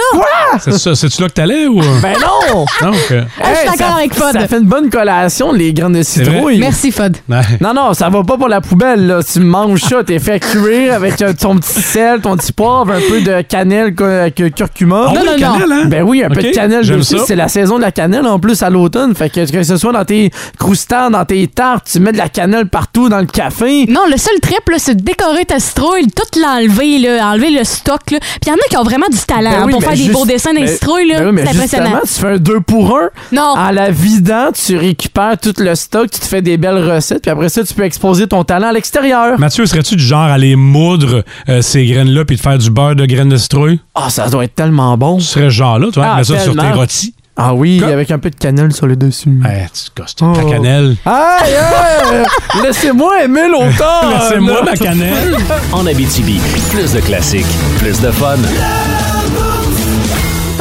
C'est 0.59 0.71
ça, 0.77 0.95
c'est-tu 0.95 1.21
là 1.21 1.27
que 1.27 1.33
t'allais 1.33 1.67
ou? 1.67 1.81
Ben 2.01 2.13
non! 2.13 2.65
Ah, 2.81 2.91
je 2.93 2.97
suis 3.03 3.15
Hey, 3.15 3.77
d'accord 3.77 3.97
avec 3.97 4.13
Fod. 4.13 4.31
Ça 4.31 4.47
fait 4.47 4.57
une 4.59 4.63
bonne 4.67 4.89
collation, 4.89 5.51
les 5.51 5.73
graines 5.73 5.91
de 5.91 6.01
citrouille. 6.01 6.59
Merci, 6.59 6.91
Fod. 6.93 7.17
Ouais. 7.27 7.41
Non, 7.59 7.73
non, 7.73 7.93
ça 7.93 8.07
va 8.09 8.23
pas 8.23 8.37
pour 8.37 8.47
la 8.47 8.61
poubelle, 8.61 9.07
là. 9.07 9.19
Tu 9.21 9.41
manges 9.41 9.81
ça, 9.81 10.01
t'es 10.05 10.17
fait 10.17 10.39
cuire 10.39 10.93
avec 10.93 11.21
euh, 11.21 11.33
ton 11.37 11.57
petit 11.57 11.81
sel, 11.81 12.21
ton 12.21 12.37
petit 12.37 12.53
poivre, 12.53 12.93
un 12.93 13.01
peu 13.01 13.19
de 13.19 13.41
cannelle, 13.41 13.93
euh, 13.99 14.29
curcuma. 14.29 15.07
Ah 15.09 15.13
Non, 15.13 15.21
oui, 15.21 15.27
non, 15.41 15.51
cannelle, 15.51 15.69
non. 15.69 15.75
hein? 15.75 15.85
Ben 15.87 16.03
oui, 16.03 16.23
un 16.23 16.29
peu 16.29 16.41
de 16.43 16.51
cannelle 16.51 16.83
j'aime 16.85 16.99
dessus. 16.99 17.17
ça. 17.17 17.25
C'est 17.27 17.35
la 17.35 17.49
saison 17.49 17.75
de 17.77 17.81
la 17.81 17.91
cannelle 17.91 18.25
en 18.25 18.39
plus 18.39 18.63
à 18.63 18.69
l'automne. 18.69 19.13
Fait 19.13 19.29
que 19.29 19.51
que 19.51 19.63
ce 19.63 19.75
soit 19.75 19.91
dans 19.91 20.05
tes 20.05 20.31
croustades, 20.57 21.11
dans 21.11 21.25
tes 21.25 21.47
tartes, 21.47 21.85
tu 21.91 21.99
mets 21.99 22.13
de 22.13 22.17
la 22.17 22.29
cannelle 22.29 22.67
partout 22.69 23.09
dans 23.09 23.19
le 23.19 23.25
café. 23.25 23.85
Non, 23.89 24.05
le 24.09 24.15
seul 24.15 24.39
trip, 24.41 24.69
là, 24.69 24.77
c'est 24.77 24.95
de 24.95 25.03
décorer 25.03 25.43
ta 25.43 25.59
citrouille, 25.59 26.07
tout 26.07 26.39
l'enlever, 26.39 26.99
là, 26.99 27.27
enlever 27.31 27.49
le 27.49 27.65
stock. 27.65 27.99
Là. 28.11 28.19
Puis 28.19 28.39
il 28.45 28.49
y 28.49 28.51
en 28.51 28.55
a 28.55 28.69
qui 28.69 28.77
ont 28.77 28.83
vraiment 28.83 29.00
du 29.10 29.17
talent 29.17 29.50
Ben 29.51 29.62
hein, 29.62 29.63
oui, 29.65 29.74
pour 29.74 29.84
faire 29.84 29.93
des 29.93 30.10
beaux 30.10 30.25
dessins 30.25 30.53
dans 30.53 30.62
les 30.62 30.67
citrouilles. 30.67 31.08
Là. 31.08 31.20
ben 31.20 31.27
oui, 31.27 31.31
mais 31.34 31.46
c'est 31.46 31.55
impressionnant. 31.55 32.00
tu 32.03 32.13
fais 32.13 32.27
un 32.27 32.38
2 32.38 32.62
pour 32.62 32.98
1. 32.98 33.10
Non. 33.31 33.53
En 33.58 33.72
la 33.72 33.91
vidant, 33.91 34.50
tu 34.53 34.77
récupères 34.77 35.38
tout 35.41 35.53
le 35.58 35.75
stock, 35.75 36.10
tu 36.10 36.20
te 36.20 36.25
fais 36.25 36.41
des 36.41 36.58
belles 36.58 36.89
recettes, 36.89 37.22
puis 37.22 37.31
après 37.31 37.50
ça, 37.50 37.63
tu 37.63 37.74
peux 37.74 37.84
exposer 37.84 38.27
ton 38.27 38.43
talent 38.43 38.67
à 38.70 38.74
l'extérieur. 38.74 39.39
Mathieu, 39.39 39.65
serais-tu 39.65 39.96
du 39.96 40.03
genre 40.03 40.24
à 40.24 40.38
les 40.38 40.55
moudre 40.55 41.24
euh, 41.50 41.62
ces 41.62 41.86
graines-là 41.86 42.25
puis 42.25 42.36
de 42.36 42.41
faire 42.41 42.58
du 42.58 42.70
beurre 42.70 42.96
de 42.96 43.05
graines 43.05 43.29
de 43.29 43.38
citrouille? 43.38 43.79
Ah, 43.96 44.10
ça 44.10 44.29
doit 44.29 44.43
être 44.46 44.55
tellement 44.55 44.98
bon. 44.98 45.17
Tu 45.17 45.24
serais 45.24 45.46
ce 45.46 45.50
genre-là, 45.50 45.88
tu 45.91 46.00
vois, 46.00 46.10
Ah, 46.13 46.17
mets 46.17 46.24
ça 46.24 46.39
sur 46.39 46.55
tes 46.55 46.72
rôtis. 46.72 47.13
Ah 47.38 47.53
oui, 47.53 47.81
avec 47.83 48.11
un 48.11 48.19
peu 48.19 48.29
de 48.29 48.35
cannelle 48.35 48.71
sur 48.73 48.88
le 48.88 48.95
dessus. 48.95 49.39
Ouais, 49.43 49.65
tu 49.73 49.89
costes 50.00 50.19
ta 50.19 50.25
Oh. 50.25 50.50
cannelle. 50.50 50.95
Aïe, 51.05 51.53
aïe! 51.55 52.25
Laissez-moi 52.61 53.23
aimer 53.23 53.47
l'automne! 53.47 54.13
Laissez-moi 54.19 54.61
ma 54.63 54.75
cannelle. 54.75 55.38
En 55.71 55.85
Abitibi, 55.88 56.39
plus 56.71 56.93
de 56.93 57.00
classiques, 57.00 57.45
plus 57.79 58.00
de 58.01 58.11
fun. 58.11 58.35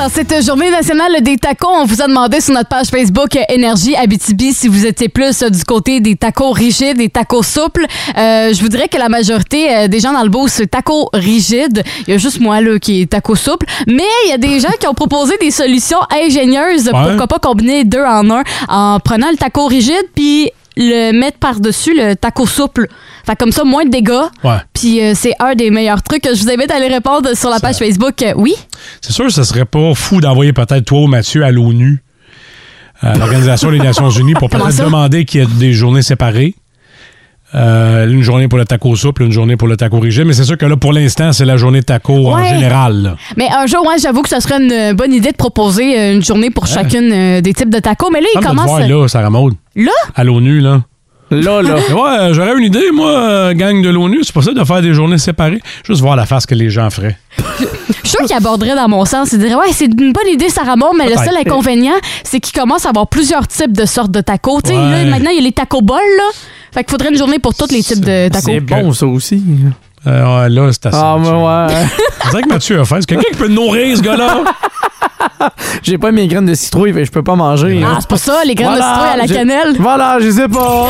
Dans 0.00 0.08
cette 0.08 0.42
journée 0.42 0.70
nationale 0.70 1.20
des 1.20 1.36
tacos, 1.36 1.68
on 1.68 1.84
vous 1.84 2.00
a 2.00 2.06
demandé 2.06 2.40
sur 2.40 2.54
notre 2.54 2.70
page 2.70 2.86
Facebook 2.86 3.36
euh, 3.36 3.42
Énergie 3.50 3.94
Abitibi 3.94 4.54
si 4.54 4.66
vous 4.66 4.86
étiez 4.86 5.10
plus 5.10 5.42
euh, 5.42 5.50
du 5.50 5.62
côté 5.62 6.00
des 6.00 6.16
tacos 6.16 6.52
rigides, 6.52 6.96
des 6.96 7.10
tacos 7.10 7.42
souples. 7.42 7.84
Euh, 8.16 8.50
je 8.54 8.62
vous 8.62 8.70
dirais 8.70 8.88
que 8.88 8.96
la 8.96 9.10
majorité 9.10 9.88
des 9.88 10.00
gens 10.00 10.14
dans 10.14 10.22
le 10.22 10.30
beau, 10.30 10.48
c'est 10.48 10.68
tacos 10.68 11.10
rigides. 11.12 11.82
Il 12.06 12.12
y 12.12 12.14
a 12.14 12.16
juste 12.16 12.40
moi 12.40 12.62
là, 12.62 12.78
qui 12.78 13.02
est 13.02 13.10
taco 13.10 13.34
souple. 13.34 13.66
Mais 13.88 14.08
il 14.24 14.30
y 14.30 14.32
a 14.32 14.38
des 14.38 14.58
gens 14.58 14.72
qui 14.80 14.86
ont 14.86 14.94
proposé 14.94 15.36
des 15.36 15.50
solutions 15.50 16.00
ingénieuses. 16.10 16.86
Ouais. 16.86 16.92
Pourquoi 16.92 17.26
pas 17.26 17.38
combiner 17.38 17.84
deux 17.84 18.02
en 18.02 18.30
un 18.30 18.42
en 18.70 19.00
prenant 19.00 19.30
le 19.30 19.36
taco 19.36 19.66
rigide 19.66 20.06
puis 20.14 20.50
le 20.78 21.12
mettre 21.12 21.36
par-dessus 21.36 21.92
le 21.94 22.14
taco 22.14 22.46
souple? 22.46 22.88
Fait 23.26 23.36
comme 23.36 23.52
ça, 23.52 23.64
moins 23.64 23.84
de 23.84 23.90
dégâts. 23.90 24.10
Ouais. 24.44 24.56
Puis 24.72 25.02
euh, 25.02 25.12
c'est 25.14 25.34
un 25.40 25.54
des 25.54 25.70
meilleurs 25.70 26.02
trucs. 26.02 26.24
Je 26.26 26.40
vous 26.42 26.50
invite 26.50 26.70
à 26.70 26.76
aller 26.76 26.88
répondre 26.88 27.34
sur 27.36 27.50
la 27.50 27.60
page 27.60 27.76
Facebook. 27.76 28.22
Euh, 28.22 28.32
oui? 28.36 28.54
C'est 29.00 29.12
sûr, 29.12 29.30
ce 29.30 29.42
serait 29.44 29.64
pas 29.64 29.94
fou 29.94 30.20
d'envoyer 30.20 30.52
peut-être 30.52 30.84
toi 30.84 31.00
ou 31.00 31.06
Mathieu 31.06 31.44
à 31.44 31.50
l'ONU, 31.50 32.02
à 33.00 33.16
l'Organisation 33.16 33.70
des 33.70 33.78
Nations 33.78 34.10
Unies, 34.10 34.34
pour 34.34 34.48
peut-être 34.50 34.76
demander 34.84 35.24
qu'il 35.24 35.40
y 35.40 35.44
ait 35.44 35.46
des 35.58 35.72
journées 35.72 36.02
séparées. 36.02 36.54
Euh, 37.52 38.06
une 38.08 38.22
journée 38.22 38.46
pour 38.46 38.58
le 38.60 38.64
taco 38.64 38.94
souple, 38.94 39.24
une 39.24 39.32
journée 39.32 39.56
pour 39.56 39.66
le 39.66 39.76
taco 39.76 39.98
rigide. 39.98 40.24
Mais 40.24 40.34
c'est 40.34 40.44
sûr 40.44 40.56
que 40.56 40.66
là, 40.66 40.76
pour 40.76 40.92
l'instant, 40.92 41.32
c'est 41.32 41.44
la 41.44 41.56
journée 41.56 41.80
de 41.80 41.84
taco 41.84 42.28
en 42.30 42.44
général. 42.44 43.02
là. 43.02 43.16
Mais 43.36 43.48
un 43.50 43.66
jour, 43.66 43.84
ouais, 43.88 43.98
j'avoue 44.00 44.22
que 44.22 44.28
ce 44.28 44.38
serait 44.38 44.62
une 44.62 44.92
bonne 44.92 45.12
idée 45.12 45.32
de 45.32 45.36
proposer 45.36 46.12
une 46.12 46.22
journée 46.22 46.50
pour 46.50 46.68
chacune 46.68 47.40
des 47.40 47.52
types 47.52 47.70
de 47.70 47.80
tacos. 47.80 48.08
Mais 48.12 48.20
là, 48.20 48.28
il 48.32 48.34
Comme 48.34 48.42
de 48.42 48.46
te 48.46 48.50
commence. 48.62 48.66
voir 48.66 48.88
là, 48.88 49.08
Sarah 49.08 49.30
Maud, 49.30 49.54
Là? 49.74 49.90
à 50.14 50.22
l'ONU, 50.22 50.60
là. 50.60 50.82
Là, 51.30 51.62
là. 51.62 51.74
Ouais, 51.94 52.32
j'aurais 52.34 52.56
une 52.58 52.64
idée, 52.64 52.90
moi, 52.92 53.10
euh, 53.10 53.54
gang 53.54 53.82
de 53.82 53.88
l'ONU, 53.88 54.18
c'est 54.22 54.32
possible 54.32 54.58
de 54.58 54.64
faire 54.64 54.82
des 54.82 54.92
journées 54.94 55.18
séparées. 55.18 55.60
Juste 55.84 56.00
voir 56.00 56.16
la 56.16 56.26
face 56.26 56.46
que 56.46 56.54
les 56.54 56.70
gens 56.70 56.90
feraient. 56.90 57.16
Je 57.38 58.08
suis 58.08 58.08
sûr 58.08 58.26
qu'il 58.26 58.36
aborderait 58.36 58.74
dans 58.74 58.88
mon 58.88 59.04
sens. 59.04 59.32
Il 59.32 59.38
dirait, 59.38 59.54
ouais, 59.54 59.72
c'est 59.72 59.84
une 59.86 60.12
bonne 60.12 60.28
idée, 60.28 60.48
Sarah 60.48 60.76
Maud, 60.76 60.92
mais 60.98 61.08
le 61.08 61.16
seul 61.16 61.36
inconvénient, 61.36 61.94
c'est 62.24 62.40
qu'il 62.40 62.58
commence 62.58 62.86
à 62.86 62.88
avoir 62.90 63.06
plusieurs 63.06 63.46
types 63.46 63.72
de 63.76 63.84
sortes 63.86 64.10
de 64.10 64.20
tacos. 64.20 64.60
Tu 64.62 64.70
sais, 64.70 64.76
Ouais. 64.76 65.04
là, 65.04 65.10
maintenant, 65.10 65.30
il 65.30 65.36
y 65.36 65.40
a 65.40 65.42
les 65.42 65.52
tacos 65.52 65.82
bols, 65.82 65.96
là. 66.16 66.24
Fait 66.72 66.82
qu'il 66.84 66.90
faudrait 66.92 67.10
une 67.10 67.18
journée 67.18 67.38
pour 67.38 67.54
tous 67.54 67.70
les 67.70 67.82
types 67.82 68.04
de 68.04 68.28
tacos. 68.28 68.44
C'est 68.46 68.60
bon, 68.60 68.92
ça 68.92 69.06
aussi. 69.06 69.42
Euh, 70.06 70.42
ouais, 70.42 70.48
là, 70.48 70.68
c'est 70.72 70.86
assez. 70.86 70.96
Ah, 71.00 71.16
mais 71.20 71.28
ouais. 71.28 71.86
C'est 72.22 72.28
vrai 72.30 72.42
que 72.42 72.48
Mathieu 72.48 72.80
a 72.80 72.84
fait. 72.84 72.98
Est-ce 72.98 73.06
que 73.06 73.14
quelqu'un 73.14 73.30
qui 73.32 73.36
peut 73.38 73.48
nourrir 73.48 73.96
ce 73.96 74.02
gars-là? 74.02 74.38
J'ai 75.82 75.98
pas 75.98 76.12
mes 76.12 76.26
graines 76.26 76.46
de 76.46 76.54
citrouille, 76.54 76.92
fait 76.92 77.00
que 77.00 77.06
je 77.06 77.12
peux 77.12 77.22
pas 77.22 77.36
manger. 77.36 77.82
Ah, 77.84 77.98
c'est 78.00 78.08
pas 78.08 78.16
ça, 78.16 78.42
les 78.44 78.54
graines 78.54 78.70
Voilà, 78.70 78.84
de 78.84 78.92
citrouille 78.94 79.12
à 79.12 79.16
la 79.16 79.26
cannelle? 79.26 79.76
Voilà, 79.78 80.18
je 80.20 80.30
sais 80.30 80.48
pas. 80.48 80.88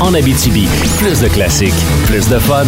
En 0.00 0.14
Abitibi, 0.14 0.68
plus 0.98 1.20
de 1.20 1.28
classiques, 1.28 1.74
plus 2.06 2.28
de 2.28 2.38
fun. 2.38 2.64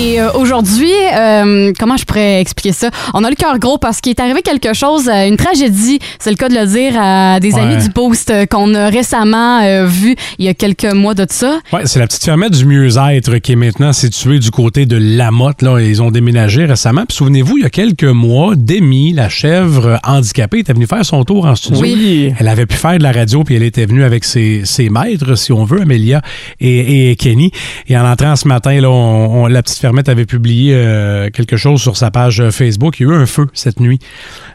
Et 0.00 0.20
euh, 0.20 0.30
aujourd'hui, 0.34 0.92
euh, 1.12 1.72
comment 1.76 1.96
je 1.96 2.04
pourrais 2.04 2.40
expliquer 2.40 2.70
ça? 2.72 2.90
On 3.14 3.24
a 3.24 3.30
le 3.30 3.34
cœur 3.34 3.58
gros 3.58 3.78
parce 3.78 4.00
qu'il 4.00 4.10
est 4.10 4.20
arrivé 4.20 4.42
quelque 4.42 4.72
chose, 4.72 5.08
euh, 5.08 5.26
une 5.26 5.36
tragédie, 5.36 5.98
c'est 6.20 6.30
le 6.30 6.36
cas 6.36 6.48
de 6.48 6.54
le 6.54 6.66
dire, 6.66 6.92
à 7.00 7.40
des 7.40 7.52
Ouais. 7.54 7.60
amis 7.62 7.82
du 7.82 7.90
post 7.90 8.32
qu'on 8.48 8.74
a 8.76 8.90
récemment 8.90 9.60
vu 9.86 10.14
il 10.38 10.44
y 10.44 10.48
a 10.48 10.54
quelques 10.54 10.84
mois 10.94 11.14
de 11.14 11.26
ça. 11.28 11.58
Ouais, 11.72 11.80
c'est 11.86 11.98
la 11.98 12.06
petite 12.06 12.22
fermette 12.22 12.52
du 12.52 12.64
mieux-être 12.64 13.38
qui 13.38 13.52
est 13.52 13.56
maintenant 13.56 13.92
située 13.92 14.38
du 14.38 14.52
côté 14.52 14.86
de 14.86 14.96
Lamotte. 14.96 15.62
Là. 15.62 15.80
Ils 15.80 16.00
ont 16.00 16.12
déménagé 16.12 16.64
récemment. 16.64 17.04
Puis 17.06 17.16
souvenez-vous, 17.16 17.56
il 17.56 17.62
y 17.64 17.66
a 17.66 17.70
quelques 17.70 18.04
mois, 18.04 18.54
Demi, 18.56 19.12
la 19.12 19.28
chèvre 19.28 19.98
handicapée, 20.04 20.60
était 20.60 20.74
venue 20.74 20.86
faire 20.86 21.04
son 21.04 21.24
tour 21.24 21.44
en 21.46 21.56
studio. 21.56 21.80
Oui. 21.80 22.32
Elle 22.38 22.46
avait 22.48 22.66
pu 22.66 22.76
faire 22.76 22.98
de 22.98 23.02
la 23.02 23.10
radio, 23.12 23.42
puis 23.42 23.56
elle 23.56 23.64
était 23.64 23.86
venue 23.86 24.04
avec 24.04 24.24
ses, 24.24 24.62
ses 24.64 24.90
maîtres, 24.90 25.34
si 25.36 25.50
on 25.52 25.64
veut, 25.64 25.80
Amélia 25.80 26.22
et, 26.60 27.10
et 27.10 27.16
Kenny. 27.16 27.50
Et 27.88 27.98
en 27.98 28.08
entrant 28.08 28.36
ce 28.36 28.46
matin, 28.46 28.80
là, 28.80 28.88
on- 28.90 29.42
on- 29.42 29.46
la 29.48 29.62
petite 29.62 29.78
fermette 29.78 29.87
avait 30.08 30.26
publié 30.26 30.72
euh, 30.74 31.30
quelque 31.30 31.56
chose 31.56 31.80
sur 31.80 31.96
sa 31.96 32.10
page 32.10 32.40
euh, 32.40 32.50
Facebook. 32.50 33.00
Il 33.00 33.06
y 33.06 33.10
a 33.10 33.12
eu 33.12 33.16
un 33.16 33.26
feu 33.26 33.46
cette 33.54 33.80
nuit 33.80 33.98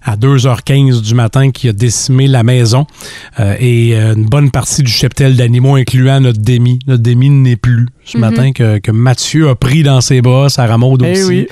à 0.04 0.16
2h15 0.16 1.02
du 1.02 1.16
matin 1.16 1.52
qui 1.52 1.70
a 1.70 1.74
décimé 1.74 2.28
la 2.28 2.44
maison 2.44 2.86
euh, 3.40 3.56
et 3.60 3.96
une 3.96 4.26
bonne 4.26 4.52
partie 4.52 4.84
du 4.84 4.92
cheptel 4.92 5.36
d'animaux, 5.36 5.76
incluant 5.76 6.20
notre 6.20 6.42
Demi. 6.42 6.80
Notre 6.88 7.04
Demi 7.04 7.30
n'est 7.30 7.56
plus 7.56 7.88
ce 8.06 8.18
matin 8.18 8.52
que, 8.52 8.80
que 8.80 8.92
Mathieu 8.92 9.48
a 9.50 9.56
pris 9.56 9.82
dans 9.84 10.02
ses 10.02 10.22
bras, 10.22 10.50
Sarah 10.50 10.78
Maud 10.78 11.02
Eh 11.06 11.12
aussi. 11.12 11.24
oui. 11.24 11.48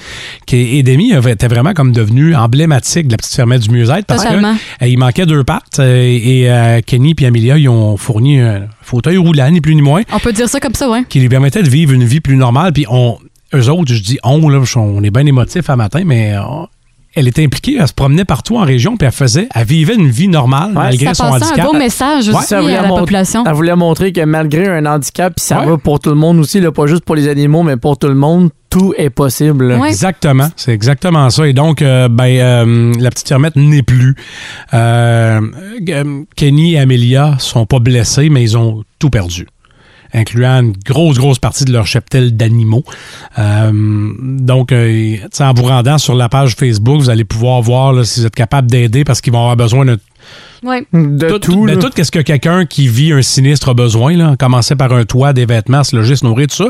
Qui- 0.45 0.77
Et 0.77 0.83
Demi 0.83 1.13
était 1.13 1.47
vraiment 1.47 1.73
comme 1.73 1.93
devenu 1.93 2.35
emblématique 2.35 3.07
de 3.07 3.11
la 3.13 3.17
petite 3.17 3.33
fermette 3.35 3.61
du 3.61 3.69
mieux-être 3.69 4.05
parce 4.05 4.23
Totalement. 4.23 4.55
que 4.79 4.85
euh, 4.85 4.87
il 4.89 4.97
manquait 4.99 5.25
deux 5.25 5.43
pattes 5.45 5.79
et 5.79 6.49
euh, 6.51 6.81
Kenny 6.85 7.15
et 7.19 7.25
Amelia 7.25 7.57
ils 7.57 7.69
ont 7.69 7.95
fourni 7.97 8.39
un 8.39 8.67
fauteuil 8.81 9.17
roulant, 9.17 9.49
ni 9.49 9.61
plus 9.61 9.75
ni 9.75 9.81
moins, 9.81 10.01
On 10.11 10.19
peut 10.19 10.33
dire 10.33 10.49
ça 10.49 10.59
comme 10.59 10.73
ça, 10.73 10.89
ouais. 10.89 11.03
qui 11.07 11.19
lui 11.21 11.29
permettait 11.29 11.63
de 11.63 11.69
vivre 11.69 11.93
une 11.93 12.03
vie 12.03 12.19
plus 12.19 12.35
normale. 12.35 12.73
Puis 12.73 12.85
on, 12.89 13.17
eux 13.53 13.69
autres, 13.69 13.93
je 13.93 14.01
dis 14.01 14.17
on, 14.23 14.47
là, 14.49 14.61
on 14.75 15.03
est 15.03 15.11
bien 15.11 15.25
émotifs 15.25 15.69
à 15.69 15.75
matin, 15.75 16.03
mais 16.05 16.33
euh, 16.35 16.41
elle 17.13 17.27
était 17.27 17.43
impliquée, 17.43 17.75
elle 17.79 17.87
se 17.87 17.93
promenait 17.93 18.23
partout 18.23 18.57
en 18.57 18.61
région, 18.63 18.95
puis 18.95 19.05
elle 19.05 19.11
faisait, 19.11 19.49
elle 19.53 19.65
vivait 19.65 19.95
une 19.95 20.09
vie 20.09 20.29
normale 20.29 20.71
malgré 20.73 21.13
son 21.13 21.25
handicap. 21.25 21.59
un 21.59 21.63
beau 21.65 21.73
message 21.73 22.29
Ouais, 22.29 22.35
aussi 22.35 22.47
Ça 22.47 22.61
voulait 22.61 22.77
à 22.77 22.83
la 22.83 22.87
population. 22.87 23.43
Elle 23.45 23.53
voulait 23.53 23.75
montrer 23.75 24.13
que 24.13 24.23
malgré 24.23 24.67
un 24.67 24.85
handicap, 24.85 25.33
puis 25.35 25.43
ça 25.45 25.59
Ouais. 25.59 25.65
va 25.65 25.77
pour 25.77 25.99
tout 25.99 26.09
le 26.09 26.15
monde 26.15 26.39
aussi, 26.39 26.61
là, 26.61 26.71
pas 26.71 26.87
juste 26.87 27.03
pour 27.03 27.15
les 27.15 27.27
animaux, 27.27 27.63
mais 27.63 27.75
pour 27.75 27.97
tout 27.97 28.07
le 28.07 28.15
monde, 28.15 28.49
tout 28.69 28.93
est 28.97 29.09
possible. 29.09 29.77
Exactement, 29.85 30.47
c'est 30.55 30.71
exactement 30.71 31.29
ça. 31.29 31.45
Et 31.45 31.51
donc, 31.51 31.81
euh, 31.81 32.07
ben, 32.07 32.23
euh, 32.39 32.93
la 32.97 33.09
petite 33.09 33.27
fermette 33.27 33.57
n'est 33.57 33.83
plus. 33.83 34.15
Euh, 34.73 35.41
euh, 35.89 36.23
Kenny 36.37 36.75
et 36.75 36.79
Amelia 36.79 37.35
sont 37.39 37.65
pas 37.65 37.79
blessés, 37.79 38.29
mais 38.29 38.41
ils 38.41 38.57
ont 38.57 38.83
tout 38.99 39.09
perdu 39.09 39.47
incluant 40.13 40.61
une 40.61 40.73
grosse, 40.85 41.17
grosse 41.17 41.39
partie 41.39 41.65
de 41.65 41.71
leur 41.71 41.87
cheptel 41.87 42.35
d'animaux. 42.35 42.83
Euh, 43.39 43.71
donc, 44.19 44.71
euh, 44.71 45.17
en 45.39 45.53
vous 45.53 45.63
rendant 45.63 45.97
sur 45.97 46.15
la 46.15 46.29
page 46.29 46.55
Facebook, 46.55 46.99
vous 46.99 47.09
allez 47.09 47.23
pouvoir 47.23 47.61
voir 47.61 47.93
là, 47.93 48.03
si 48.03 48.19
vous 48.19 48.25
êtes 48.25 48.35
capable 48.35 48.69
d'aider 48.69 49.03
parce 49.03 49.21
qu'ils 49.21 49.33
vont 49.33 49.39
avoir 49.39 49.57
besoin 49.57 49.85
de 49.85 49.99
Ouais. 50.63 50.85
De 50.93 51.37
tout. 51.37 51.63
mais 51.63 51.77
tout 51.77 51.89
qu'est-ce 51.89 52.11
que 52.11 52.19
quelqu'un 52.19 52.65
qui 52.65 52.87
vit 52.87 53.11
un 53.13 53.21
sinistre 53.21 53.69
a 53.69 53.73
besoin, 53.73 54.15
là. 54.15 54.35
Commencer 54.37 54.75
par 54.75 54.93
un 54.93 55.05
toit, 55.05 55.33
des 55.33 55.45
vêtements, 55.45 55.83
se 55.83 55.95
loger, 55.95 56.15
se 56.15 56.25
nourrir, 56.25 56.47
tout 56.47 56.55
ça. 56.55 56.69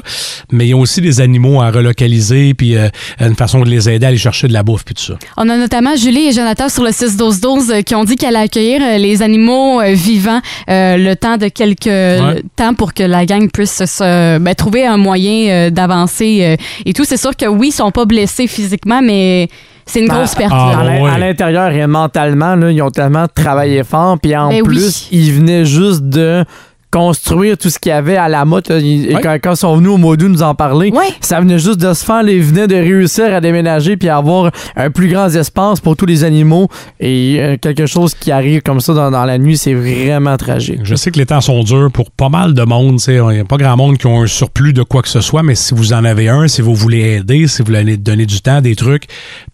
Mais 0.51 0.65
il 0.65 0.69
y 0.69 0.73
a 0.73 0.77
aussi 0.77 1.01
des 1.01 1.21
animaux 1.21 1.61
à 1.61 1.71
relocaliser, 1.71 2.53
puis 2.53 2.77
euh, 2.77 2.87
une 3.19 3.35
façon 3.35 3.61
de 3.61 3.69
les 3.69 3.89
aider 3.89 4.05
à 4.05 4.09
aller 4.09 4.17
chercher 4.17 4.47
de 4.47 4.53
la 4.53 4.63
bouffe, 4.63 4.85
puis 4.85 4.95
tout 4.95 5.03
ça. 5.03 5.13
On 5.37 5.49
a 5.49 5.57
notamment 5.57 5.95
Julie 5.95 6.29
et 6.29 6.31
Jonathan 6.31 6.69
sur 6.69 6.83
le 6.83 6.91
6-12-12 6.91 7.71
euh, 7.71 7.81
qui 7.81 7.95
ont 7.95 8.03
dit 8.03 8.15
qu'elle 8.15 8.35
allait 8.35 8.45
accueillir 8.45 8.81
euh, 8.81 8.97
les 8.97 9.21
animaux 9.21 9.81
vivants 9.93 10.41
euh, 10.69 10.97
le 10.97 11.15
temps 11.15 11.37
de 11.37 11.47
quelques 11.47 12.41
temps 12.55 12.73
pour 12.73 12.93
que 12.93 13.03
la 13.03 13.25
gang 13.25 13.49
puisse 13.51 13.85
se, 13.85 14.37
ben, 14.39 14.55
trouver 14.55 14.85
un 14.85 14.97
moyen 14.97 15.49
euh, 15.49 15.69
d'avancer 15.69 16.39
euh, 16.41 16.55
et 16.85 16.93
tout. 16.93 17.03
C'est 17.03 17.17
sûr 17.17 17.35
que 17.35 17.45
oui, 17.45 17.69
ils 17.69 17.73
sont 17.73 17.91
pas 17.91 18.05
blessés 18.05 18.47
physiquement, 18.47 19.01
mais 19.01 19.49
c'est 19.91 19.99
une 20.01 20.07
Ben, 20.07 20.15
grosse 20.15 20.35
perte. 20.35 20.51
ah, 20.55 20.83
là. 20.83 21.13
À 21.13 21.17
l'intérieur 21.17 21.71
et 21.71 21.85
mentalement, 21.87 22.55
là, 22.55 22.71
ils 22.71 22.81
ont 22.81 22.89
tellement 22.89 23.25
travaillé 23.33 23.83
fort. 23.83 24.17
Puis 24.21 24.35
en 24.35 24.49
Ben 24.49 24.61
oui. 24.61 24.67
plus, 24.67 25.07
ils 25.11 25.33
venaient 25.33 25.65
juste 25.65 26.03
de 26.03 26.43
construire 26.91 27.57
tout 27.57 27.69
ce 27.69 27.79
qu'il 27.79 27.89
y 27.89 27.93
avait 27.93 28.17
à 28.17 28.27
la 28.29 28.45
motte. 28.45 28.69
là. 28.69 28.77
Ils- 28.79 29.09
et. 29.11 29.13
Quand, 29.21 29.35
quand 29.41 29.51
ils 29.53 29.57
sont 29.57 29.75
venus 29.77 29.89
au 29.91 29.97
Modou 29.97 30.27
nous 30.27 30.43
en 30.43 30.53
parler, 30.55 30.91
Ouais. 30.91 31.07
ça 31.21 31.39
venait 31.39 31.57
juste 31.59 31.79
de 31.79 31.93
se 31.93 32.03
faire. 32.05 32.21
Ils 32.27 32.43
venaient 32.43 32.67
de 32.67 32.75
réussir 32.75 33.33
à 33.33 33.39
déménager 33.41 33.97
puis 33.97 34.09
à 34.09 34.17
avoir 34.17 34.51
un 34.75 34.89
plus 34.91 35.07
grand 35.07 35.27
espace 35.33 35.79
pour 35.79 35.95
tous 35.95 36.05
les 36.05 36.23
animaux. 36.23 36.67
Et 36.99 37.37
euh, 37.39 37.57
quelque 37.57 37.85
chose 37.85 38.13
qui 38.13 38.31
arrive 38.31 38.61
comme 38.61 38.81
ça 38.81 38.93
dans, 38.93 39.09
dans 39.09 39.25
la 39.25 39.37
nuit, 39.37 39.57
c'est 39.57 39.73
vraiment 39.73 40.35
tragique. 40.37 40.81
Je 40.83 40.95
sais 40.95 41.11
que 41.11 41.17
les 41.17 41.25
temps 41.25 41.41
sont 41.41 41.63
durs 41.63 41.89
pour 41.93 42.11
pas 42.11 42.29
mal 42.29 42.53
de 42.53 42.63
monde. 42.63 42.97
tu 42.97 43.03
sais. 43.05 43.15
Il 43.15 43.27
n'y 43.27 43.39
a 43.39 43.45
pas 43.45 43.57
grand 43.57 43.77
monde 43.77 43.97
qui 43.97 44.07
ont 44.07 44.21
un 44.21 44.27
surplus 44.27 44.73
de 44.73 44.83
quoi 44.83 45.01
que 45.01 45.09
ce 45.09 45.21
soit, 45.21 45.43
mais 45.43 45.55
si 45.55 45.73
vous 45.73 45.93
en 45.93 46.03
avez 46.03 46.27
un, 46.29 46.47
si 46.47 46.61
vous 46.61 46.75
voulez 46.75 47.17
aider, 47.17 47.47
si 47.47 47.61
vous 47.61 47.67
voulez 47.73 47.97
donner 47.97 48.25
du 48.25 48.41
temps, 48.41 48.61
des 48.61 48.75
trucs, 48.75 49.05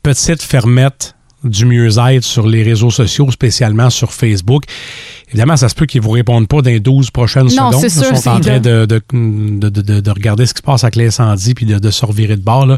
petite 0.04 0.42
fermette 0.42 1.14
du 1.50 1.66
mieux-être 1.66 2.24
sur 2.24 2.48
les 2.48 2.64
réseaux 2.64 2.90
sociaux, 2.92 3.30
spécialement 3.32 3.90
sur 3.90 4.14
Facebook. 4.14 4.64
Évidemment, 5.30 5.58
ça 5.58 5.68
se 5.68 5.76
peut 5.76 5.86
qu'ils 5.86 6.00
vous 6.02 6.12
répondent 6.12 6.48
pas 6.48 6.62
dans 6.62 6.70
les 6.70 6.80
12 6.80 7.12
prochaines 7.12 7.44
Non, 7.56 7.72
secondes. 7.72 7.84
Ils 7.84 7.92
sont 7.92 8.30
en 8.30 8.40
train 8.40 8.60
de, 8.60 8.86
de, 8.86 9.02
de, 9.12 9.70
de- 9.82 10.00
de 10.00 10.12
regarder 10.12 10.46
ce 10.46 10.54
qui 10.54 10.60
se 10.60 10.64
passe 10.64 10.84
avec 10.86 10.96
l'incendie 10.96 11.54
puis 11.54 11.66
de, 11.66 11.80
de 11.80 11.92
se 11.92 12.06
revirer 12.06 12.38
de 12.38 12.42
bord. 12.42 12.66
Là. 12.66 12.78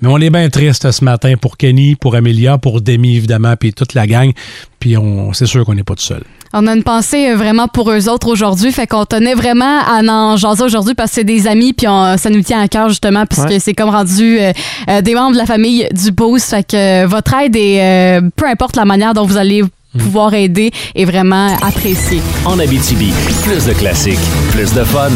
Mais 0.00 0.08
on 0.08 0.16
est 0.18 0.30
bien 0.30 0.48
triste 0.48 0.90
ce 0.90 1.04
matin 1.04 1.34
pour 1.38 1.58
Kenny, 1.58 1.96
pour 1.96 2.14
Amelia, 2.14 2.56
pour 2.56 2.80
Demi, 2.80 3.16
évidemment, 3.16 3.54
puis 3.56 3.74
toute 3.74 3.92
la 3.94 4.06
gang. 4.06 4.32
Puis 4.78 4.96
on, 4.96 5.34
c'est 5.34 5.44
sûr 5.46 5.64
qu'on 5.66 5.74
n'est 5.74 5.82
pas 5.82 5.94
tout 5.94 6.02
seul. 6.02 6.22
On 6.52 6.66
a 6.66 6.74
une 6.74 6.82
pensée 6.82 7.30
euh, 7.30 7.36
vraiment 7.36 7.68
pour 7.68 7.90
eux 7.92 8.08
autres 8.08 8.26
aujourd'hui. 8.28 8.72
Fait 8.72 8.86
qu'on 8.86 9.04
tenait 9.04 9.34
vraiment 9.34 9.78
à 9.86 10.00
en 10.02 10.36
jaser 10.36 10.64
aujourd'hui 10.64 10.94
parce 10.94 11.10
que 11.10 11.14
c'est 11.16 11.24
des 11.24 11.46
amis, 11.46 11.72
puis 11.72 11.86
on- 11.86 12.16
ça 12.16 12.28
nous 12.28 12.42
tient 12.42 12.60
à 12.60 12.66
cœur 12.66 12.88
justement, 12.88 13.24
puisque 13.24 13.48
Ouais. 13.50 13.58
c'est 13.60 13.72
comme 13.74 13.90
rendu 13.90 14.38
euh, 14.40 14.52
euh, 14.88 15.00
des 15.00 15.14
membres 15.14 15.32
de 15.32 15.38
la 15.38 15.46
famille 15.46 15.86
du 15.92 16.10
Boost. 16.10 16.50
Fait 16.50 16.64
que 16.64 17.04
euh, 17.04 17.06
votre 17.06 17.34
aide 17.34 17.54
est, 17.54 17.80
euh, 17.80 18.20
peu 18.34 18.46
importe 18.48 18.74
la 18.76 18.84
manière 18.84 19.14
dont 19.14 19.24
vous 19.26 19.36
allez 19.36 19.62
pouvoir 19.96 20.34
aider, 20.34 20.72
est 20.96 21.04
vraiment 21.04 21.56
appréciée. 21.62 22.20
En 22.44 22.58
Abitibi, 22.58 23.12
plus 23.44 23.66
de 23.66 23.72
classiques, 23.72 24.18
plus 24.52 24.72
de 24.74 24.82
fun. 24.84 25.08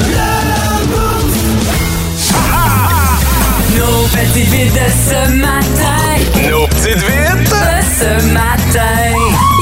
Nos 3.77 4.07
petites 4.09 4.49
vites 4.51 4.73
de 4.73 4.79
ce 5.11 5.33
matin. 5.33 6.49
Nos 6.51 6.67
petites 6.69 6.99
vites! 6.99 7.51
De 7.51 7.85
ce 7.99 8.33
matin. 8.33 9.54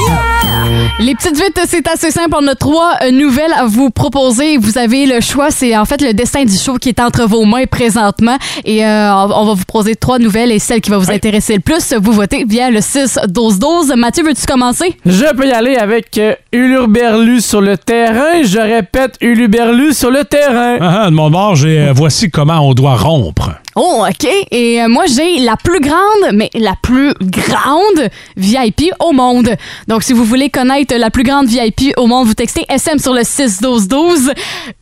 Les 1.01 1.15
petites 1.15 1.37
vites, 1.37 1.61
c'est 1.67 1.87
assez 1.89 2.11
simple. 2.11 2.35
On 2.39 2.47
a 2.47 2.55
trois 2.55 2.95
euh, 3.03 3.11
nouvelles 3.11 3.53
à 3.57 3.67
vous 3.67 3.91
proposer. 3.91 4.57
Vous 4.57 4.79
avez 4.79 5.07
le 5.07 5.21
choix. 5.21 5.51
C'est 5.51 5.77
en 5.77 5.85
fait 5.85 6.01
le 6.01 6.13
destin 6.13 6.45
du 6.45 6.57
show 6.57 6.77
qui 6.77 6.91
est 6.91 7.01
entre 7.01 7.25
vos 7.27 7.45
mains 7.45 7.67
présentement. 7.67 8.37
Et 8.65 8.85
euh, 8.85 9.13
on 9.15 9.47
va 9.47 9.55
vous 9.55 9.65
proposer 9.65 9.97
trois 9.97 10.19
nouvelles 10.19 10.53
et 10.53 10.59
celle 10.59 10.81
qui 10.81 10.91
va 10.91 10.99
vous 10.99 11.11
intéresser 11.11 11.55
le 11.55 11.61
plus, 11.61 11.95
vous 12.01 12.13
votez 12.13 12.45
via 12.45 12.71
le 12.71 12.81
6-12-12. 12.81 13.95
Mathieu, 13.97 14.25
veux-tu 14.25 14.47
commencer? 14.47 14.97
Je 15.05 15.35
peux 15.35 15.47
y 15.47 15.53
aller 15.53 15.77
avec 15.77 16.17
euh, 16.19 16.35
Uluberlu 16.53 17.41
sur 17.41 17.61
le 17.61 17.77
terrain. 17.77 18.43
Je 18.45 18.59
répète, 18.59 19.17
Uluberlu 19.21 19.93
sur 19.93 20.11
le 20.11 20.25
terrain. 20.25 20.79
Ah, 20.81 21.03
ah, 21.05 21.11
de 21.11 21.15
mon 21.15 21.31
bord, 21.31 21.55
j'ai 21.55 21.81
euh, 21.81 21.93
voici 21.95 22.31
comment 22.31 22.61
on 22.61 22.75
doit 22.75 22.97
rompre. 22.97 23.51
Oh, 23.75 24.05
OK. 24.07 24.29
Et 24.51 24.83
euh, 24.83 24.89
moi, 24.89 25.05
j'ai 25.07 25.41
la 25.41 25.57
plus 25.57 25.81
grande, 25.81 26.35
mais 26.35 26.51
la 26.55 26.75
plus 26.81 27.15
grande 27.21 28.09
VIP 28.37 28.93
au 29.01 29.13
monde. 29.13 29.51
Donc, 29.89 30.03
si 30.03 30.13
vous 30.13 30.25
voulez 30.25 30.51
connaître 30.51 30.95
la 30.95 31.11
plus 31.11 31.23
grande 31.23 31.49
VIP 31.49 31.95
au 31.97 32.07
monde, 32.07 32.27
vous 32.27 32.35
textez 32.35 32.67
SM 32.69 32.99
sur 32.99 33.15
le 33.15 33.23
6-12-12. 33.23 34.33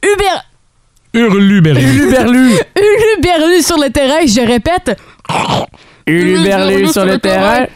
Uber... 0.02 0.24
Hurluberlu. 1.12 1.80
Uluberlu. 1.80 2.52
Uluberlu 2.76 3.62
sur 3.62 3.78
le 3.78 3.90
terrain, 3.90 4.26
je 4.26 4.40
répète. 4.40 4.96
Uluberlu 6.06 6.88
sur 6.88 7.04
le 7.04 7.18
terrain. 7.18 7.66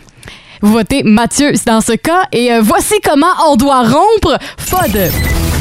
Vous 0.63 0.73
votez 0.73 1.03
Mathieu 1.03 1.53
dans 1.67 1.81
ce 1.81 1.93
cas. 1.93 2.23
Et 2.33 2.53
euh, 2.53 2.61
voici 2.63 2.95
comment 3.05 3.33
on 3.49 3.57
doit 3.57 3.83
rompre 3.83 4.39
FOD. 4.59 5.11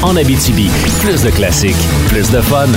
En 0.01 0.15
Abitibi, 0.15 0.69
plus 1.01 1.23
de 1.23 1.29
classiques, 1.29 1.75
plus 2.09 2.29
de 2.31 2.41
fun. 2.41 2.67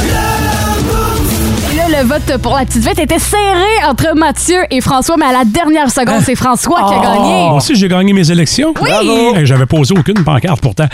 Le 1.88 2.04
vote 2.04 2.40
pour 2.42 2.56
la 2.56 2.64
petite 2.64 2.86
vite 2.86 2.98
était 2.98 3.18
serré 3.18 3.84
entre 3.88 4.16
Mathieu 4.16 4.58
et 4.70 4.80
François, 4.80 5.16
mais 5.16 5.26
à 5.26 5.32
la 5.32 5.44
dernière 5.44 5.90
seconde, 5.90 6.20
c'est 6.24 6.34
François 6.34 6.88
qui 6.88 6.94
a 6.94 7.02
gagné. 7.02 7.46
Moi 7.48 7.56
aussi, 7.56 7.76
j'ai 7.76 7.88
gagné 7.88 8.12
mes 8.12 8.30
élections. 8.30 8.74
Oui! 8.80 8.90
Bravo! 8.90 9.36
Hey, 9.36 9.46
J'avais 9.46 9.66
posé 9.66 9.94
aucune 9.96 10.24
pancarte 10.24 10.60
pourtant. 10.60 10.86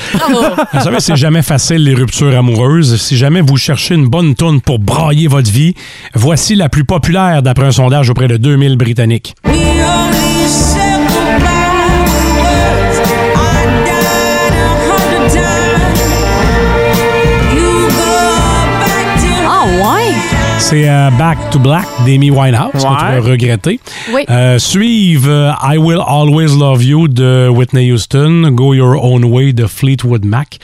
Vous 0.72 0.80
savez, 0.80 1.00
c'est 1.00 1.16
jamais 1.16 1.42
facile 1.42 1.84
les 1.84 1.94
ruptures 1.94 2.36
amoureuses. 2.36 3.00
Si 3.00 3.16
jamais 3.16 3.40
vous 3.40 3.56
cherchez 3.56 3.94
une 3.94 4.08
bonne 4.08 4.34
tourne 4.34 4.60
pour 4.60 4.78
brailler 4.78 5.28
votre 5.28 5.50
vie, 5.50 5.74
voici 6.14 6.54
la 6.56 6.68
plus 6.68 6.84
populaire 6.84 7.42
d'après 7.42 7.66
un 7.66 7.72
sondage 7.72 8.10
auprès 8.10 8.28
de 8.28 8.36
2000 8.36 8.76
Britanniques. 8.76 9.34
Ah 9.44 9.50
C'est 20.72 20.88
euh, 20.88 21.10
Back 21.18 21.36
to 21.50 21.58
Black 21.58 21.84
d'Amy 22.06 22.30
Winehouse, 22.30 22.70
Ouais. 22.72 22.80
qu'on 22.80 22.94
pourrait 22.94 23.18
regretter. 23.18 23.78
Oui. 24.14 24.22
Euh, 24.30 24.58
suivent 24.58 25.28
euh, 25.28 25.50
I 25.62 25.76
Will 25.76 25.98
Always 26.06 26.58
Love 26.58 26.82
You 26.82 27.08
de 27.08 27.46
Whitney 27.50 27.92
Houston, 27.92 28.48
Go 28.52 28.72
Your 28.72 29.04
Own 29.04 29.22
Way 29.22 29.52
de 29.52 29.66
Fleetwood 29.66 30.24
Mac. 30.24 30.58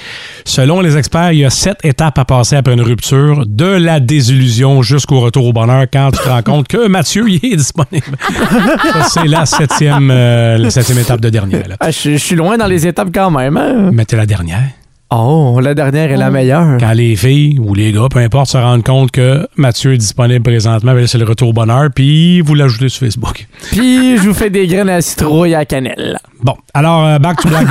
Selon 0.46 0.80
les 0.80 0.96
experts, 0.96 1.32
il 1.32 1.40
y 1.40 1.44
a 1.44 1.50
sept 1.50 1.76
étapes 1.84 2.18
à 2.18 2.24
passer 2.24 2.56
après 2.56 2.72
une 2.72 2.80
rupture, 2.80 3.44
de 3.46 3.66
la 3.66 4.00
désillusion 4.00 4.80
jusqu'au 4.80 5.20
retour 5.20 5.44
au 5.44 5.52
bonheur 5.52 5.84
quand 5.92 6.10
tu 6.12 6.22
te 6.22 6.28
rends 6.30 6.42
compte 6.42 6.68
que 6.68 6.88
Mathieu 6.88 7.28
y 7.28 7.36
est 7.42 7.56
disponible. 7.56 8.16
Ça, 8.94 9.02
c'est 9.10 9.26
la 9.28 9.44
septième, 9.44 10.10
euh, 10.10 10.56
la 10.56 10.70
septième 10.70 11.00
étape 11.00 11.20
de 11.20 11.28
dernière. 11.28 11.68
là. 11.68 11.76
Ah, 11.80 11.90
je 11.90 12.12
je 12.12 12.16
suis 12.16 12.34
loin 12.36 12.56
dans 12.56 12.66
les 12.66 12.86
étapes 12.86 13.08
quand 13.14 13.30
même. 13.30 13.58
hein. 13.58 13.90
Mais 13.92 14.06
t'es 14.06 14.16
la 14.16 14.24
dernière. 14.24 14.62
Oh, 15.10 15.58
la 15.62 15.72
dernière 15.72 16.10
est 16.12 16.18
la 16.18 16.30
meilleure. 16.30 16.76
Quand 16.78 16.92
les 16.92 17.16
filles 17.16 17.58
ou 17.58 17.72
les 17.74 17.92
gars, 17.92 18.08
peu 18.10 18.18
importe, 18.18 18.50
se 18.50 18.58
rendent 18.58 18.82
compte 18.84 19.10
que 19.10 19.48
Mathieu 19.56 19.94
est 19.94 19.98
disponible 19.98 20.42
présentement, 20.42 20.92
ben 20.92 21.06
c'est 21.06 21.16
le 21.16 21.24
retour 21.24 21.48
au 21.48 21.52
bonheur, 21.54 21.88
puis 21.94 22.42
vous 22.42 22.54
l'ajoutez 22.54 22.90
sur 22.90 23.06
Facebook. 23.06 23.46
Puis, 23.70 24.18
je 24.18 24.22
vous 24.28 24.34
fais 24.34 24.50
des 24.50 24.66
graines 24.66 24.90
à 24.90 25.00
citrouille 25.00 25.54
à 25.54 25.64
cannelle. 25.64 26.18
Bon, 26.42 26.54
alors, 26.74 27.06
euh, 27.06 27.18
Back 27.18 27.40
to 27.40 27.48
Black 27.48 27.66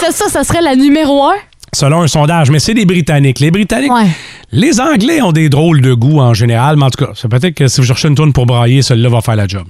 ça, 0.00 0.10
ça, 0.12 0.28
ça 0.28 0.44
serait 0.44 0.60
la 0.60 0.76
numéro 0.76 1.24
un? 1.24 1.34
Selon 1.72 2.02
un 2.02 2.08
sondage, 2.08 2.50
mais 2.50 2.58
c'est 2.58 2.74
des 2.74 2.84
Britanniques. 2.84 3.40
Les 3.40 3.50
Britanniques, 3.50 3.92
Ouais. 3.92 4.08
les 4.52 4.80
Anglais 4.80 5.22
ont 5.22 5.32
des 5.32 5.48
drôles 5.48 5.80
de 5.80 5.94
goût 5.94 6.20
en 6.20 6.34
général, 6.34 6.76
mais 6.76 6.84
en 6.84 6.90
tout 6.90 7.04
cas, 7.04 7.12
c'est 7.14 7.28
peut-être 7.28 7.54
que 7.54 7.68
si 7.68 7.80
vous 7.80 7.86
cherchez 7.86 8.08
une 8.08 8.14
tourne 8.14 8.34
pour 8.34 8.44
brailler, 8.44 8.82
celle-là 8.82 9.08
va 9.08 9.22
faire 9.22 9.36
la 9.36 9.46
job. 9.48 9.64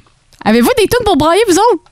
Avez-vous 0.45 0.71
des 0.77 0.85
tunes 0.89 1.05
pour 1.05 1.17
brailler, 1.17 1.41
vous 1.49 1.55
autres? 1.55 1.83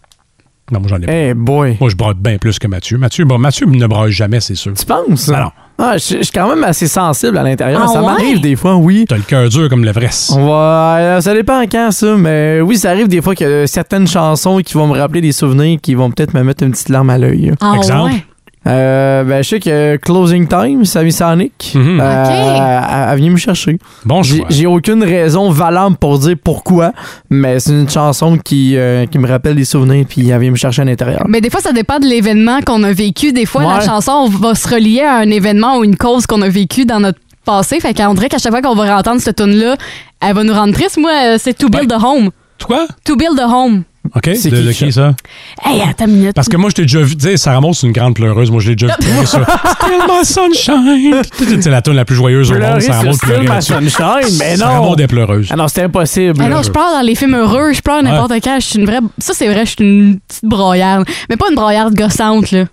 Non, 0.73 0.81
moi, 0.81 0.89
j'en 0.89 0.97
ai 0.97 1.07
pas. 1.07 1.13
Eh 1.13 1.35
boy. 1.35 1.77
Moi, 1.79 1.91
je 1.91 1.97
braille 1.97 2.15
bien 2.19 2.39
plus 2.39 2.59
que 2.59 2.67
Mathieu. 2.67 2.97
Mathieu, 2.97 3.25
bon, 3.27 3.39
Mathieu 3.39 3.67
ne 3.67 3.87
braille 3.87 4.13
jamais, 4.13 4.41
c'est 4.41 4.55
sûr. 4.55 4.73
Tu 4.75 4.87
penses? 4.87 5.29
Ben 5.29 5.41
non. 5.41 5.51
Ah, 5.77 5.99
je 5.99 6.19
je 6.19 6.23
suis 6.23 6.33
quand 6.33 6.49
même 6.49 6.63
assez 6.65 6.87
sensible 6.87 7.37
à 7.37 7.43
l'intérieur. 7.43 7.83
Ah 7.85 7.89
ça 7.89 8.01
ouais? 8.01 8.07
m'arrive 8.07 8.41
des 8.41 8.55
fois, 8.57 8.77
oui. 8.77 9.05
T'as 9.09 9.17
le 9.17 9.23
cœur 9.23 9.49
dur 9.49 9.69
comme 9.69 9.85
l'Everest. 9.85 10.31
Ouais, 10.31 11.19
ça 11.21 11.35
dépend 11.35 11.61
quand 11.71 11.91
ça, 11.91 12.15
mais 12.17 12.61
oui, 12.61 12.77
ça 12.79 12.91
arrive 12.91 13.09
des 13.09 13.21
fois 13.21 13.35
qu'il 13.35 13.49
y 13.49 13.53
a 13.53 13.67
certaines 13.67 14.07
chansons 14.07 14.59
qui 14.65 14.75
vont 14.75 14.87
me 14.87 14.97
rappeler 14.99 15.21
des 15.21 15.33
souvenirs 15.33 15.79
qui 15.83 15.95
vont 15.95 16.11
peut-être 16.13 16.33
me 16.33 16.43
mettre 16.45 16.63
une 16.63 16.71
petite 16.71 16.89
larme 16.91 17.11
à 17.11 17.19
l'œil. 17.19 17.53
Ah 17.61 17.75
Exemple? 17.77 18.13
ouais? 18.13 18.25
Euh, 18.67 19.25
ben, 19.25 19.43
je 19.43 19.49
sais 19.51 19.61
que 19.61 19.97
Closing 19.97 20.49
Time, 20.49 20.85
Sami 20.85 21.13
Sonic, 21.13 21.73
Mhm. 21.75 22.01
euh, 22.01 22.25
Ok. 22.25 22.31
elle- 22.31 23.09
elle 23.13 23.19
vient 23.19 23.31
me 23.31 23.37
chercher. 23.37 23.79
Bon 24.05 24.23
J'ai 24.23 24.67
aucune 24.67 25.03
raison 25.05 25.51
valable 25.51 25.97
pour 25.97 26.19
dire 26.19 26.37
pourquoi, 26.43 26.93
mais 27.29 27.61
c'est 27.61 27.73
une 27.73 27.89
chanson 27.89 28.39
qui, 28.39 28.77
euh, 28.77 29.05
qui 29.07 29.19
me 29.19 29.29
rappelle 29.29 29.55
des 29.57 29.65
souvenirs 29.67 30.07
puis 30.09 30.29
elle 30.31 30.41
vient 30.41 30.51
me 30.51 30.57
chercher 30.57 30.83
à 30.83 30.85
l'intérieur. 30.87 31.25
Mais 31.29 31.41
des 31.41 31.51
fois, 31.51 31.61
ça 31.61 31.73
dépend 31.73 31.99
de 31.99 32.07
l'événement 32.07 32.61
qu'on 32.63 32.83
a 32.85 32.93
vécu. 32.93 33.33
Des 33.33 33.47
fois, 33.47 33.63
la 33.65 33.81
chanson 33.81 34.29
va 34.29 34.55
se 34.55 34.67
relier 34.69 35.03
à 35.03 35.17
un 35.17 35.31
événement 35.31 35.79
ou 35.79 35.85
une 35.85 35.97
cause 35.97 36.27
qu'on 36.27 36.41
a 36.43 36.49
vécu 36.49 36.87
dans 36.87 37.01
notre 37.01 37.19
passé. 37.45 37.81
Fait 37.81 37.93
qu'on 37.93 38.15
dirait 38.15 38.29
qu'à 38.31 38.39
chaque 38.39 38.53
fois 38.53 38.63
qu'on 38.63 38.75
va 38.75 38.97
entendre 38.99 39.21
cette 39.21 39.37
tune 39.37 39.55
là 39.57 39.77
elle 40.27 40.35
va 40.35 40.43
nous 40.43 40.55
rendre 40.55 40.73
triste. 40.73 40.97
Moi, 40.99 41.11
euh, 41.27 41.37
c'est 41.39 41.53
To 41.53 41.69
Build 41.69 41.93
a 41.93 41.99
Home. 41.99 42.31
Toi? 42.57 42.87
To 43.05 43.15
Build 43.15 43.39
a 43.39 43.47
Home. 43.47 43.83
OK? 44.15 44.31
C'est 44.37 44.51
de, 44.51 44.57
qui 44.57 44.65
de 44.65 44.73
ça? 44.73 44.85
qui, 44.85 44.93
ça? 44.93 45.15
Hey, 45.65 45.81
attends 45.81 46.07
une 46.07 46.17
minute. 46.17 46.35
Parce 46.35 46.49
que 46.49 46.57
moi, 46.57 46.69
je 46.69 46.75
t'ai 46.75 46.83
déjà 46.83 47.01
vu. 47.01 47.17
Tu 47.17 47.25
sais, 47.25 47.37
Sarah 47.37 47.61
Maud, 47.61 47.75
c'est 47.75 47.87
une 47.87 47.93
grande 47.93 48.15
pleureuse. 48.15 48.51
Moi, 48.51 48.61
je 48.61 48.69
l'ai 48.69 48.77
déjà 48.77 48.95
vu 48.95 48.99
pleurer 49.01 49.27
sur 49.27 49.41
Still 49.41 50.03
My 50.09 50.25
Sunshine. 50.25 51.23
C'est 51.63 51.71
la 51.71 51.81
tune 51.81 51.95
la 51.95 52.05
plus 52.05 52.15
joyeuse 52.15 52.51
au 52.51 52.55
monde. 52.55 52.63
Pleurer 52.63 52.81
Sarah 52.83 53.03
Maud 53.05 53.15
Still 53.15 53.29
pleurait 53.29 53.57
My. 53.57 53.63
Sunshine, 53.63 54.39
mais 54.39 54.57
Sarah 54.57 54.75
non. 54.77 54.85
Maud 54.91 55.01
est 55.01 55.07
pleureuse. 55.07 55.49
Ah 55.51 55.57
non, 55.57 55.69
c'était 55.69 55.83
impossible. 55.83 56.39
Ah 56.43 56.49
non, 56.49 56.63
je 56.63 56.71
pleure 56.71 56.93
dans 56.93 57.01
les 57.01 57.15
films 57.15 57.35
heureux, 57.35 57.73
je 57.73 57.81
pleure 57.81 58.03
n'importe 58.03 58.33
quand. 58.43 58.61
Je 58.61 58.67
suis 58.67 58.79
une 58.79 58.87
vraie. 58.87 59.01
Ça, 59.19 59.33
c'est 59.35 59.49
vrai, 59.49 59.65
je 59.65 59.71
suis 59.71 59.85
une 59.85 60.21
petite 60.21 60.45
broyarde. 60.45 61.07
Mais 61.31 61.37
pas 61.37 61.47
une 61.49 61.57
broyarde 61.57 61.95
gossante, 61.95 62.51
là. 62.51 62.65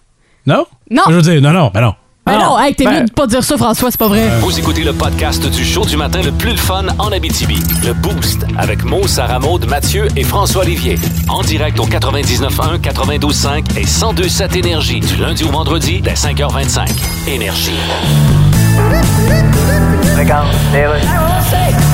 Non? 0.45 0.65
Non. 0.89 1.03
Je 1.09 1.13
veux 1.13 1.21
dire, 1.21 1.41
non, 1.41 1.51
non, 1.51 1.71
ben 1.73 1.81
non. 1.81 1.93
Ben 2.31 2.39
non, 2.39 2.59
hey, 2.59 2.73
t'es 2.75 2.85
Ben- 2.85 2.91
mieux 3.01 3.05
de 3.05 3.11
pas 3.11 3.27
dire 3.27 3.43
ça, 3.43 3.57
François, 3.57 3.91
c'est 3.91 3.99
pas 3.99 4.07
vrai. 4.07 4.27
Vous 4.39 4.57
écoutez 4.57 4.83
le 4.83 4.93
podcast 4.93 5.45
du 5.49 5.65
show 5.65 5.85
du 5.85 5.97
matin 5.97 6.21
le 6.23 6.31
plus 6.31 6.51
le 6.51 6.57
fun 6.57 6.85
en 6.97 7.11
Abitibi. 7.11 7.59
Le 7.85 7.93
Boost 7.93 8.45
avec 8.57 8.83
Mo, 8.83 9.07
Sarah 9.07 9.39
Maud, 9.39 9.65
Mathieu 9.67 10.07
et 10.15 10.23
François 10.23 10.61
Olivier. 10.63 10.97
En 11.27 11.41
direct 11.41 11.79
au 11.79 11.85
99.1, 11.85 12.77
92.5 12.79 13.77
et 13.77 13.85
102.7 13.85 14.55
Énergie 14.57 14.99
du 14.99 15.15
lundi 15.17 15.43
au 15.43 15.49
vendredi 15.51 16.01
dès 16.01 16.13
5h25. 16.13 16.87
Énergie. 17.27 17.71
Regarde, 20.17 20.47
les 20.73 20.85
Russes. 20.87 21.90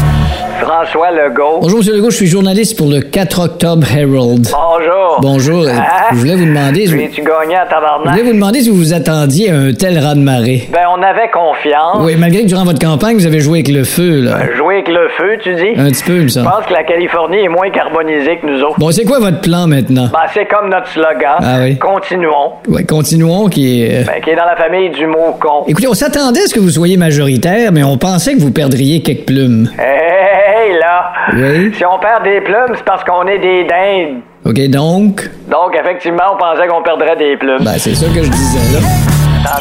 François 0.59 1.11
Legault. 1.11 1.59
Bonjour, 1.61 1.79
M. 1.87 1.95
Legault, 1.95 2.09
je 2.09 2.15
suis 2.17 2.25
journaliste 2.27 2.77
pour 2.77 2.89
le 2.89 2.99
4 3.01 3.39
octobre 3.41 3.85
Herald. 3.95 4.47
Bonjour. 4.51 5.19
Bonjour. 5.21 5.63
euh, 5.67 5.71
Ah. 5.77 6.07
Je 6.11 6.17
voulais 6.17 6.35
vous 6.35 6.45
demander. 6.45 6.87
Je 6.87 6.95
Puis 6.95 7.09
tu 7.11 7.21
gagnais 7.21 7.55
à 7.55 7.65
je 7.65 7.69
tabarnak. 7.69 8.09
voulais 8.11 8.23
vous 8.23 8.33
demander 8.33 8.61
si 8.61 8.69
vous 8.69 8.75
vous 8.77 8.93
attendiez 8.93 9.51
à 9.51 9.55
un 9.55 9.73
tel 9.73 9.99
raz-de-marée. 9.99 10.67
Ben, 10.73 10.79
on 10.97 11.01
avait 11.03 11.29
confiance. 11.31 11.97
Oui, 12.01 12.15
malgré 12.17 12.41
que 12.43 12.47
durant 12.47 12.63
votre 12.65 12.79
campagne, 12.79 13.15
vous 13.17 13.25
avez 13.27 13.39
joué 13.39 13.59
avec 13.59 13.67
le 13.69 13.83
feu, 13.83 14.21
là. 14.21 14.39
Jouer 14.55 14.75
avec 14.75 14.87
le 14.87 15.09
feu, 15.17 15.37
tu 15.43 15.53
dis? 15.55 15.79
Un 15.79 15.89
petit 15.91 16.03
peu, 16.03 16.15
il 16.15 16.21
me 16.23 16.27
Je 16.27 16.33
semble. 16.33 16.49
pense 16.49 16.65
que 16.65 16.73
la 16.73 16.83
Californie 16.83 17.37
est 17.45 17.49
moins 17.49 17.69
carbonisée 17.69 18.37
que 18.41 18.47
nous 18.47 18.61
autres. 18.63 18.79
Bon, 18.79 18.89
c'est 18.91 19.05
quoi 19.05 19.19
votre 19.19 19.41
plan 19.41 19.67
maintenant? 19.67 20.09
Ben, 20.11 20.19
c'est 20.33 20.45
comme 20.47 20.69
notre 20.69 20.87
slogan. 20.87 21.37
Ah 21.39 21.57
oui. 21.61 21.77
Continuons. 21.77 22.53
Ouais, 22.67 22.83
continuons 22.83 23.47
qui 23.47 23.83
est. 23.83 24.01
euh, 24.01 24.03
Ben, 24.07 24.21
qui 24.23 24.31
est 24.31 24.35
dans 24.35 24.45
la 24.45 24.55
famille 24.55 24.89
du 24.89 25.05
mot 25.05 25.35
con. 25.39 25.65
Écoutez, 25.67 25.87
on 25.87 25.93
s'attendait 25.93 26.41
à 26.41 26.47
ce 26.47 26.53
que 26.55 26.59
vous 26.59 26.71
soyez 26.71 26.97
majoritaire, 26.97 27.71
mais 27.71 27.83
on 27.83 27.97
pensait 27.97 28.33
que 28.33 28.39
vous 28.39 28.51
perdriez 28.51 29.01
quelques 29.01 29.25
plumes. 29.25 29.69
Hey, 29.77 29.85
hey, 29.85 29.93
hey, 29.93 30.46
là. 30.79 31.12
Oui. 31.33 31.73
Si 31.75 31.86
on 31.86 31.99
perd 31.99 32.23
des 32.23 32.41
plumes, 32.41 32.73
c'est 32.75 32.83
parce 32.86 33.03
qu'on 33.03 33.27
est 33.27 33.39
des 33.39 33.63
dindes. 33.65 34.21
OK, 34.45 34.69
donc? 34.69 35.29
Donc, 35.49 35.75
effectivement, 35.79 36.23
on 36.33 36.38
pensait 36.38 36.67
qu'on 36.67 36.81
perdrait 36.81 37.15
des 37.17 37.36
plumes. 37.38 37.60
Ben, 37.63 37.77
c'est 37.77 37.95
ça 37.95 38.05
que 38.07 38.23
je 38.23 38.29
disais, 38.29 38.79
là. 38.79 39.60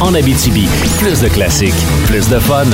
En 0.00 0.14
Abitibi, 0.14 0.68
plus 0.98 1.22
de 1.22 1.28
classiques, 1.28 1.74
plus 2.06 2.28
de 2.28 2.38
fun. 2.38 2.64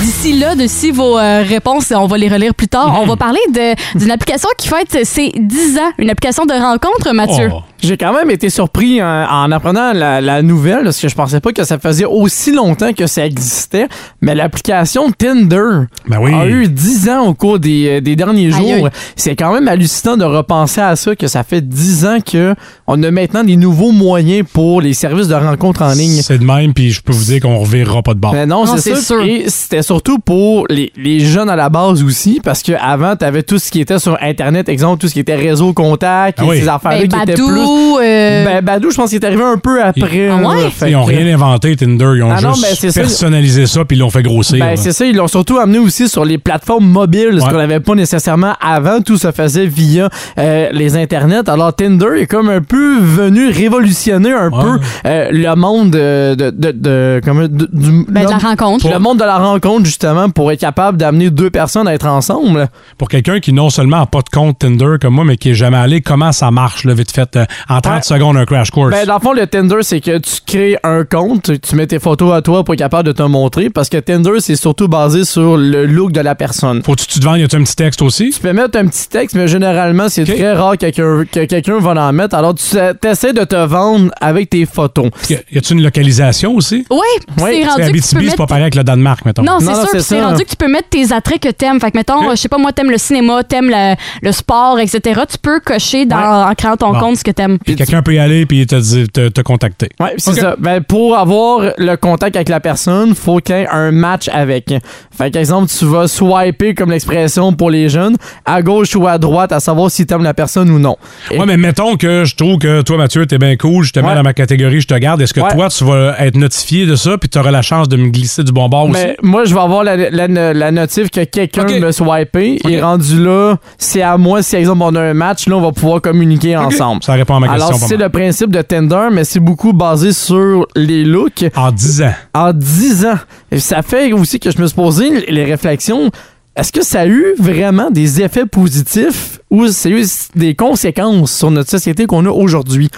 D'ici 0.00 0.38
là, 0.38 0.54
d'ici 0.54 0.90
vos 0.90 1.18
euh, 1.18 1.42
réponses, 1.48 1.92
on 1.96 2.06
va 2.06 2.16
les 2.18 2.28
relire 2.28 2.54
plus 2.54 2.68
tard. 2.68 2.98
On 3.02 3.06
va 3.06 3.16
parler 3.18 3.40
de- 3.50 3.98
d'une 3.98 4.10
application 4.10 4.48
qui 4.58 4.68
fête 4.68 5.04
ses 5.04 5.30
10 5.34 5.78
ans. 5.78 5.90
Une 5.98 6.10
application 6.10 6.44
de 6.44 6.52
rencontre, 6.52 7.12
Mathieu. 7.12 7.50
Oh. 7.52 7.60
J'ai 7.82 7.96
quand 7.96 8.12
même 8.12 8.30
été 8.30 8.50
surpris 8.50 9.02
en, 9.02 9.06
en 9.06 9.50
apprenant 9.52 9.92
la, 9.92 10.20
la 10.20 10.42
nouvelle, 10.42 10.84
parce 10.84 11.00
que 11.00 11.08
je 11.08 11.14
pensais 11.14 11.40
pas 11.40 11.52
que 11.52 11.64
ça 11.64 11.78
faisait 11.78 12.04
aussi 12.04 12.52
longtemps 12.52 12.92
que 12.92 13.06
ça 13.06 13.24
existait. 13.26 13.88
Mais 14.20 14.34
l'application 14.34 15.10
Tinder 15.12 15.86
Ben 16.08 16.18
oui. 16.20 16.32
a 16.34 16.46
eu 16.46 16.68
10 16.68 17.08
ans 17.10 17.26
au 17.26 17.34
cours 17.34 17.58
des, 17.58 17.88
euh, 17.88 18.00
des 18.00 18.16
derniers 18.16 18.54
Aïe, 18.54 18.78
jours. 18.78 18.88
C'est 19.16 19.36
quand 19.36 19.52
même 19.54 19.68
hallucinant 19.68 20.16
de 20.16 20.24
repenser 20.24 20.80
à 20.80 20.96
ça, 20.96 21.14
que 21.16 21.26
ça 21.26 21.42
fait 21.42 21.66
10 21.66 22.04
ans 22.06 22.18
que 22.20 22.54
on 22.86 23.02
a 23.02 23.10
maintenant 23.10 23.44
des 23.44 23.56
nouveaux 23.56 23.92
moyens 23.92 24.46
pour 24.52 24.80
les 24.80 24.92
services 24.94 25.28
de 25.28 25.34
rencontre 25.34 25.82
en 25.82 25.92
ligne. 25.92 26.20
C'est 26.22 26.38
de 26.38 26.44
même, 26.44 26.74
puis 26.74 26.90
je 26.90 27.00
peux 27.02 27.12
vous 27.12 27.24
dire 27.24 27.40
qu'on 27.40 27.58
revirera 27.58 28.02
pas 28.02 28.14
de 28.14 28.18
bord. 28.18 28.32
Mais 28.32 28.46
non, 28.46 28.64
Non, 28.66 28.76
c'est 28.76 28.96
sûr. 28.96 29.22
Et 29.22 29.44
c'était 29.48 29.82
surtout 29.82 30.18
pour 30.18 30.66
les, 30.68 30.92
les 30.96 31.20
jeunes 31.20 31.48
à 31.50 31.56
la 31.56 31.68
base 31.68 32.02
aussi, 32.02 32.40
parce 32.42 32.62
qu'avant, 32.62 33.16
tu 33.16 33.24
avais 33.24 33.42
tout 33.42 33.58
ce 33.58 33.70
qui 33.70 33.80
était 33.80 33.98
sur 33.98 34.18
Internet, 34.20 34.68
exemple, 34.68 35.00
tout 35.00 35.08
ce 35.08 35.14
qui 35.14 35.20
était 35.20 35.36
réseau 35.36 35.72
contact, 35.72 36.38
Ah 36.40 36.44
et 36.44 36.48
oui. 36.48 36.60
ces 36.60 36.68
affaires-là 36.68 37.06
Ben, 37.06 37.08
qui 37.08 37.22
étaient 37.22 37.34
plus. 37.42 37.44
Badou, 37.70 37.98
euh, 38.00 38.44
Ben, 38.44 38.64
Badou, 38.64 38.90
je 38.90 38.96
pense 38.96 39.10
qu'il 39.10 39.18
est 39.22 39.26
arrivé 39.26 39.42
un 39.42 39.56
peu 39.58 39.82
après. 39.82 40.28
Ah 40.30 40.36
ouais? 40.36 40.62
là, 40.64 40.70
fait 40.70 40.90
Ils 40.90 40.96
ont 40.96 41.04
que- 41.04 41.10
rien 41.10 41.34
inventé, 41.34 41.76
Tinder. 41.76 42.12
Ils 42.16 42.22
ont 42.22 42.30
Ah 42.30 42.40
non, 42.40 42.52
juste 42.54 42.66
mais 42.68 42.74
c'est 42.76 42.90
ça. 42.90 43.00
personnalisé 43.00 43.66
ça, 43.66 43.84
puis 43.84 43.96
ils 43.96 44.00
l'ont 44.00 44.10
fait 44.10 44.22
grossir. 44.22 44.58
Ben, 44.58 44.70
là. 44.70 44.76
c'est 44.76 44.92
ça, 44.92 45.04
ils 45.04 45.16
l'ont 45.16 45.28
surtout 45.28 45.58
amené 45.58 45.78
aussi 45.78 46.08
sur 46.08 46.24
les 46.24 46.38
plateformes 46.38 46.86
mobiles, 46.86 47.36
ce 47.38 47.44
Ouais. 47.44 47.50
qu'on 47.50 47.58
n'avait 47.58 47.80
pas 47.80 47.94
nécessairement 47.94 48.54
avant. 48.60 49.00
Tout 49.00 49.16
se 49.18 49.30
faisait 49.32 49.66
via 49.66 50.08
euh, 50.38 50.68
les 50.72 50.96
internets. 50.96 51.48
Alors, 51.48 51.74
Tinder 51.74 52.18
est 52.20 52.26
comme 52.26 52.48
un 52.48 52.60
peu 52.62 52.98
venu 53.00 53.48
révolutionner 53.50 54.32
un 54.32 54.50
Ouais. 54.50 54.62
peu 54.62 54.78
euh, 55.06 55.28
le 55.30 55.54
monde 55.54 55.90
de, 55.90 56.34
de, 56.34 56.50
de, 56.50 56.72
de- 56.72 57.20
comment- 57.24 57.42
de- 57.48 57.68
du, 57.72 58.04
ben, 58.08 58.24
de 58.24 58.30
la 58.30 58.36
le- 58.36 58.46
rencontre. 58.46 58.88
le 58.90 58.98
monde 58.98 59.18
de 59.18 59.24
la 59.24 59.38
rencontre, 59.38 59.84
justement, 59.84 60.28
pour 60.30 60.50
être 60.52 60.60
capable 60.60 60.98
d'amener 60.98 61.30
deux 61.30 61.50
personnes 61.50 61.88
à 61.88 61.94
être 61.94 62.06
ensemble. 62.06 62.68
Pour 62.98 63.08
quelqu'un 63.08 63.40
qui 63.40 63.52
non 63.52 63.70
seulement 63.70 63.98
n'a 64.00 64.06
pas 64.06 64.20
de 64.22 64.28
compte 64.30 64.58
Tinder 64.58 64.96
comme 65.00 65.14
moi, 65.14 65.24
mais 65.24 65.36
qui 65.36 65.50
est 65.50 65.54
jamais 65.54 65.76
allé, 65.76 66.00
comment 66.00 66.32
ça 66.32 66.50
marche, 66.50 66.84
là, 66.84 66.94
vite 66.94 67.10
fait, 67.12 67.36
euh, 67.36 67.44
en 67.68 67.80
30 67.80 67.94
Ouais. 67.96 68.02
secondes, 68.02 68.36
un 68.36 68.44
crash 68.44 68.70
course? 68.70 68.90
Ben, 68.90 69.06
dans 69.06 69.14
le 69.14 69.20
fond, 69.20 69.32
le 69.32 69.46
Tinder, 69.46 69.76
c'est 69.82 70.00
que 70.00 70.18
tu 70.18 70.30
crées 70.46 70.76
un 70.82 71.04
compte, 71.04 71.50
tu 71.60 71.76
mets 71.76 71.86
tes 71.86 71.98
photos 71.98 72.32
à 72.34 72.42
toi 72.42 72.64
pour 72.64 72.74
être 72.74 72.78
capable 72.80 73.06
de 73.08 73.12
te 73.12 73.22
montrer, 73.22 73.70
parce 73.70 73.88
que 73.88 73.96
Tinder, 73.98 74.40
c'est 74.40 74.56
surtout 74.56 74.88
basé 74.88 75.24
sur 75.24 75.56
le 75.56 75.86
look 75.86 76.12
de 76.12 76.20
la 76.20 76.34
personne. 76.34 76.82
Faut-tu 76.82 77.06
que 77.06 77.12
tu 77.12 77.20
te 77.20 77.24
vendes? 77.24 77.38
Y 77.38 77.44
a-tu 77.44 77.56
un 77.56 77.62
petit 77.64 77.76
texte 77.76 78.02
aussi? 78.02 78.30
Tu 78.30 78.40
peux 78.40 78.52
mettre 78.52 78.78
un 78.78 78.86
petit 78.86 79.08
texte, 79.08 79.36
mais 79.36 79.48
généralement, 79.48 80.08
c'est 80.08 80.24
très 80.24 80.52
rare 80.52 80.72
que 80.72 80.86
quelqu'un 80.90 81.24
que 81.30 81.44
quelqu'un 81.44 81.78
va 81.78 81.90
en 82.08 82.12
mettre. 82.12 82.34
Alors, 82.36 82.54
tu 82.54 82.76
essaies 83.06 83.32
de 83.32 83.44
te 83.44 83.56
vendre 83.56 84.10
avec 84.20 84.50
tes 84.50 84.66
photos. 84.66 85.10
Y 85.28 85.34
a- 85.34 85.38
Y 85.52 85.58
a-tu 85.58 85.72
une 85.74 85.82
localisation 85.82 86.54
aussi? 86.54 86.84
Oui, 86.90 86.98
Ouais, 87.42 87.60
c'est 87.62 87.68
rendu 87.68 87.68
que 87.68 87.72
tu 87.72 87.76
peux 87.76 87.82
Abitibi, 87.82 88.24
mettre... 88.26 88.36
pas 88.36 88.46
pareil 88.46 88.62
avec 88.62 88.74
le 88.74 88.84
Danemark, 88.84 89.24
mettons. 89.24 89.42
Non, 89.42 89.58
c'est 89.60 89.66
sûr. 89.66 89.74
c'est 89.76 89.90
puis 89.90 90.02
C'est 90.02 90.18
ça. 90.20 90.26
rendu 90.28 90.44
que 90.44 90.50
tu 90.50 90.56
peux 90.56 90.68
mettre 90.68 90.88
tes 90.88 91.12
attraits 91.12 91.40
que 91.40 91.48
t'aimes. 91.50 91.80
Fait 91.80 91.90
que, 91.90 91.96
mettons, 91.98 92.30
je 92.30 92.36
sais 92.36 92.48
pas, 92.48 92.58
moi, 92.58 92.72
t'aimes 92.72 92.90
le 92.90 92.98
cinéma, 92.98 93.42
t'aimes 93.44 93.68
le, 93.70 93.94
le 94.22 94.32
sport, 94.32 94.78
etc. 94.78 95.20
Tu 95.30 95.38
peux 95.38 95.60
cocher 95.60 96.06
dans, 96.06 96.16
Ouais. 96.16 96.50
en 96.50 96.54
créant 96.54 96.76
ton 96.76 96.92
Bon. 96.92 96.98
compte 97.00 97.16
ce 97.16 97.24
que 97.24 97.30
t'aimes. 97.30 97.49
Puis 97.64 97.76
quelqu'un 97.76 98.02
peut 98.02 98.14
y 98.14 98.18
aller 98.18 98.46
puis 98.46 98.66
te, 98.66 99.06
te, 99.06 99.28
te 99.28 99.40
contacter. 99.40 99.88
Ouais, 100.00 100.14
c'est 100.18 100.34
ça. 100.34 100.56
Ben, 100.58 100.82
pour 100.82 101.16
avoir 101.16 101.72
le 101.76 101.96
contact 101.96 102.36
avec 102.36 102.48
la 102.48 102.60
personne, 102.60 103.14
faut 103.14 103.38
qu'il 103.38 103.56
y 103.56 103.58
ait 103.60 103.68
un 103.68 103.90
match 103.90 104.28
avec. 104.32 104.72
Fait 105.16 105.30
qu'exemple, 105.30 105.70
tu 105.76 105.84
vas 105.86 106.08
swiper, 106.08 106.74
comme 106.74 106.90
l'expression 106.90 107.52
pour 107.52 107.70
les 107.70 107.88
jeunes, 107.88 108.16
à 108.44 108.62
gauche 108.62 108.94
ou 108.96 109.06
à 109.06 109.18
droite, 109.18 109.52
à 109.52 109.60
savoir 109.60 109.90
si 109.90 110.06
t'aimes 110.06 110.22
la 110.22 110.34
personne 110.34 110.70
ou 110.70 110.78
non. 110.78 110.96
Et- 111.30 111.38
Ouais, 111.38 111.46
mais 111.46 111.56
mettons 111.56 111.96
que 111.96 112.24
je 112.24 112.34
trouve 112.36 112.58
que 112.58 112.82
toi, 112.82 112.96
Mathieu, 112.96 113.26
t'es 113.26 113.38
bien 113.38 113.56
cool, 113.56 113.84
je 113.84 113.92
te 113.92 114.00
mets 114.00 114.08
Ouais. 114.08 114.14
dans 114.14 114.22
ma 114.22 114.32
catégorie, 114.34 114.80
je 114.80 114.86
te 114.88 114.94
garde. 114.94 115.20
Est-ce 115.22 115.32
que 115.34 115.40
Ouais. 115.40 115.52
toi, 115.54 115.68
tu 115.68 115.84
vas 115.84 116.14
être 116.18 116.36
notifié 116.36 116.86
de 116.86 116.96
ça 116.96 117.16
puis 117.18 117.28
tu 117.28 117.38
auras 117.38 117.50
la 117.50 117.62
chance 117.62 117.88
de 117.88 117.96
me 117.96 118.08
glisser 118.08 118.44
du 118.44 118.52
bon 118.52 118.68
bord 118.68 118.84
aussi? 118.90 118.92
Mais 119.00 119.16
moi, 119.22 119.44
je 119.44 119.54
vais 119.54 119.60
avoir 119.60 119.84
la, 119.84 119.96
la, 120.10 120.28
la 120.54 120.70
notif 120.70 121.10
que 121.10 121.24
quelqu'un 121.24 121.66
me 121.80 121.92
swipé. 121.92 122.58
Ok. 122.64 122.70
Et 122.70 122.80
rendu 122.80 123.22
là, 123.22 123.56
c'est 123.78 124.02
à 124.02 124.16
moi, 124.18 124.42
si 124.42 124.56
exemple 124.56 124.82
on 124.82 124.94
a 124.94 125.00
un 125.00 125.14
match, 125.14 125.46
là, 125.48 125.56
on 125.56 125.60
va 125.60 125.72
pouvoir 125.72 126.00
communiquer 126.00 126.56
ensemble. 126.56 127.02
Ça 127.02 127.14
répond 127.14 127.36
à 127.36 127.39
ma 127.40 127.48
question. 127.48 127.66
Alors, 127.66 127.78
c'est 127.80 127.96
le 127.96 128.08
principe 128.08 128.50
de 128.50 128.62
Tinder, 128.62 129.08
mais 129.12 129.24
c'est 129.24 129.40
beaucoup 129.40 129.72
basé 129.72 130.12
sur 130.12 130.66
les 130.76 131.04
looks. 131.04 131.44
En 131.56 131.72
10 131.72 132.02
ans. 132.02 132.14
En 132.34 132.52
10 132.52 133.06
ans. 133.06 133.18
Et 133.50 133.58
ça 133.58 133.82
fait 133.82 134.12
aussi 134.12 134.38
que 134.38 134.50
je 134.50 134.58
me 134.60 134.66
suis 134.66 134.76
posé 134.76 135.26
les 135.28 135.44
réflexions. 135.44 136.10
Est-ce 136.56 136.72
que 136.72 136.82
ça 136.82 137.00
a 137.00 137.06
eu 137.06 137.34
vraiment 137.38 137.90
des 137.90 138.22
effets 138.22 138.46
positifs 138.46 139.39
ou 139.50 139.64
eu 139.66 140.04
des 140.36 140.54
conséquences 140.54 141.32
sur 141.32 141.50
notre 141.50 141.70
société 141.70 142.06
qu'on 142.06 142.24
a 142.26 142.30
aujourd'hui? 142.30 142.88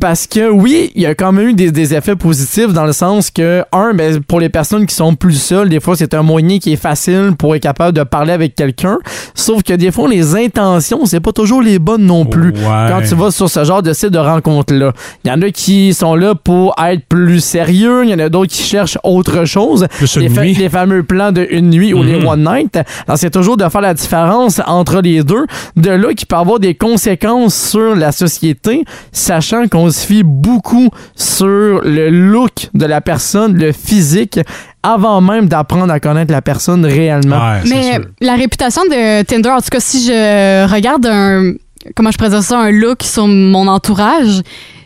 Parce 0.00 0.26
que 0.26 0.50
oui, 0.50 0.90
il 0.94 1.02
y 1.02 1.06
a 1.06 1.14
quand 1.14 1.32
même 1.32 1.48
eu 1.48 1.54
des, 1.54 1.70
des 1.70 1.94
effets 1.94 2.16
positifs 2.16 2.72
dans 2.72 2.84
le 2.84 2.92
sens 2.92 3.30
que, 3.30 3.62
un, 3.72 3.94
ben, 3.94 4.20
pour 4.20 4.40
les 4.40 4.48
personnes 4.48 4.86
qui 4.86 4.94
sont 4.94 5.14
plus 5.14 5.40
seules, 5.40 5.68
des 5.68 5.80
fois, 5.80 5.94
c'est 5.96 6.14
un 6.14 6.22
moyen 6.22 6.58
qui 6.58 6.72
est 6.72 6.76
facile 6.76 7.32
pour 7.38 7.54
être 7.54 7.62
capable 7.62 7.96
de 7.96 8.02
parler 8.02 8.32
avec 8.32 8.54
quelqu'un. 8.54 8.98
Sauf 9.34 9.62
que 9.62 9.72
des 9.74 9.90
fois, 9.92 10.08
les 10.08 10.34
intentions, 10.36 11.04
c'est 11.06 11.20
pas 11.20 11.32
toujours 11.32 11.62
les 11.62 11.78
bonnes 11.78 12.04
non 12.06 12.24
plus. 12.24 12.50
Ouais. 12.50 12.86
Quand 12.88 13.00
tu 13.06 13.14
vas 13.14 13.30
sur 13.30 13.48
ce 13.48 13.64
genre 13.64 13.82
de 13.82 13.92
site 13.92 14.10
de 14.10 14.18
rencontre-là, 14.18 14.92
il 15.24 15.28
y 15.28 15.32
en 15.32 15.40
a 15.42 15.50
qui 15.50 15.94
sont 15.94 16.14
là 16.14 16.34
pour 16.34 16.74
être 16.84 17.04
plus 17.08 17.40
sérieux, 17.40 18.04
il 18.04 18.10
y 18.10 18.14
en 18.14 18.18
a 18.18 18.28
d'autres 18.28 18.52
qui 18.52 18.62
cherchent 18.62 18.98
autre 19.04 19.44
chose. 19.44 19.86
Les, 20.16 20.28
fa- 20.28 20.44
les 20.44 20.68
fameux 20.68 21.02
plans 21.02 21.30
de 21.32 21.46
une 21.50 21.70
nuit 21.70 21.92
ou 21.94 22.02
les 22.02 22.18
Mhm. 22.18 22.26
one 22.26 22.44
night. 22.44 22.78
Alors, 23.06 23.18
c'est 23.18 23.30
toujours 23.30 23.56
de 23.56 23.68
faire 23.68 23.80
la 23.80 23.94
différence 23.94 24.60
entre 24.66 25.00
les 25.00 25.22
deux. 25.22 25.46
De 25.76 25.90
là 25.90 26.14
qui 26.14 26.26
peut 26.26 26.36
avoir 26.36 26.58
des 26.58 26.74
conséquences 26.74 27.70
sur 27.70 27.94
la 27.94 28.12
société, 28.12 28.84
sachant 29.12 29.68
qu'on 29.68 29.90
se 29.90 30.06
fie 30.06 30.22
beaucoup 30.24 30.88
sur 31.14 31.80
le 31.84 32.10
look 32.10 32.68
de 32.74 32.86
la 32.86 33.00
personne, 33.00 33.56
le 33.56 33.72
physique, 33.72 34.40
avant 34.82 35.20
même 35.20 35.48
d'apprendre 35.48 35.92
à 35.92 36.00
connaître 36.00 36.32
la 36.32 36.42
personne 36.42 36.84
réellement. 36.84 37.38
Ouais, 37.38 37.60
Mais 37.68 37.92
sûr. 37.94 38.04
la 38.20 38.34
réputation 38.34 38.82
de 38.84 39.22
Tinder, 39.22 39.50
en 39.50 39.60
tout 39.60 39.70
cas, 39.70 39.80
si 39.80 40.06
je 40.06 40.72
regarde 40.72 41.06
un. 41.06 41.54
Comment 41.94 42.10
je 42.10 42.18
dire 42.18 42.42
ça, 42.42 42.58
un 42.58 42.70
look 42.70 43.02
sur 43.02 43.26
mon 43.26 43.66
entourage, 43.68 44.42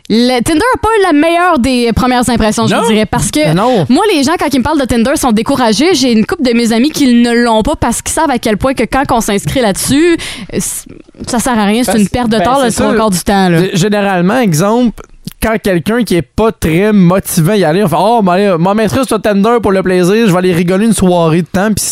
le 0.09 0.41
Tinder 0.41 0.59
n'a 0.59 0.81
pas 0.81 0.89
la 1.03 1.13
meilleure 1.13 1.59
des 1.59 1.91
premières 1.93 2.29
impressions, 2.29 2.67
je 2.67 2.75
Non. 2.75 2.85
dirais. 2.87 3.05
Parce 3.05 3.31
que. 3.31 3.53
Non. 3.53 3.85
Moi, 3.89 4.03
les 4.13 4.23
gens, 4.23 4.33
quand 4.37 4.53
ils 4.53 4.59
me 4.59 4.63
parlent 4.63 4.79
de 4.79 4.85
Tinder, 4.85 5.15
sont 5.15 5.31
découragés. 5.31 5.93
J'ai 5.95 6.11
une 6.11 6.25
couple 6.25 6.43
de 6.43 6.51
mes 6.53 6.73
amis 6.73 6.91
qui 6.91 7.13
ne 7.13 7.31
l'ont 7.31 7.63
pas 7.63 7.75
parce 7.75 8.01
qu'ils 8.01 8.13
savent 8.13 8.29
à 8.29 8.37
quel 8.37 8.57
point 8.57 8.73
que 8.73 8.83
quand 8.83 9.03
on 9.11 9.21
s'inscrit 9.21 9.61
là-dessus, 9.61 10.17
ça 11.27 11.39
sert 11.39 11.57
à 11.57 11.65
rien. 11.65 11.83
C'est 11.83 11.93
Ben, 11.93 12.01
une 12.01 12.09
perte 12.09 12.29
de 12.29 12.37
ben, 12.37 12.43
temps 12.43 12.69
ça. 12.69 12.93
quarts 12.95 13.09
du 13.09 13.19
temps. 13.19 13.49
Là. 13.49 13.59
Généralement, 13.73 14.39
exemple, 14.39 15.01
quand 15.41 15.55
quelqu'un 15.61 16.03
qui 16.03 16.15
est 16.15 16.21
pas 16.21 16.51
très 16.51 16.91
motivant 16.91 17.53
y 17.53 17.63
aller, 17.63 17.83
on 17.83 17.87
fait 17.87 17.95
Oh, 17.97 18.21
m'en 18.21 18.75
mettrai 18.75 19.05
sur 19.05 19.21
Tinder 19.21 19.57
pour 19.61 19.71
le 19.71 19.83
plaisir, 19.83 20.27
je 20.27 20.31
vais 20.31 20.37
aller 20.37 20.53
rigoler 20.53 20.85
une 20.85 20.93
soirée 20.93 21.41
de 21.41 21.47
temps, 21.47 21.69
puis 21.73 21.83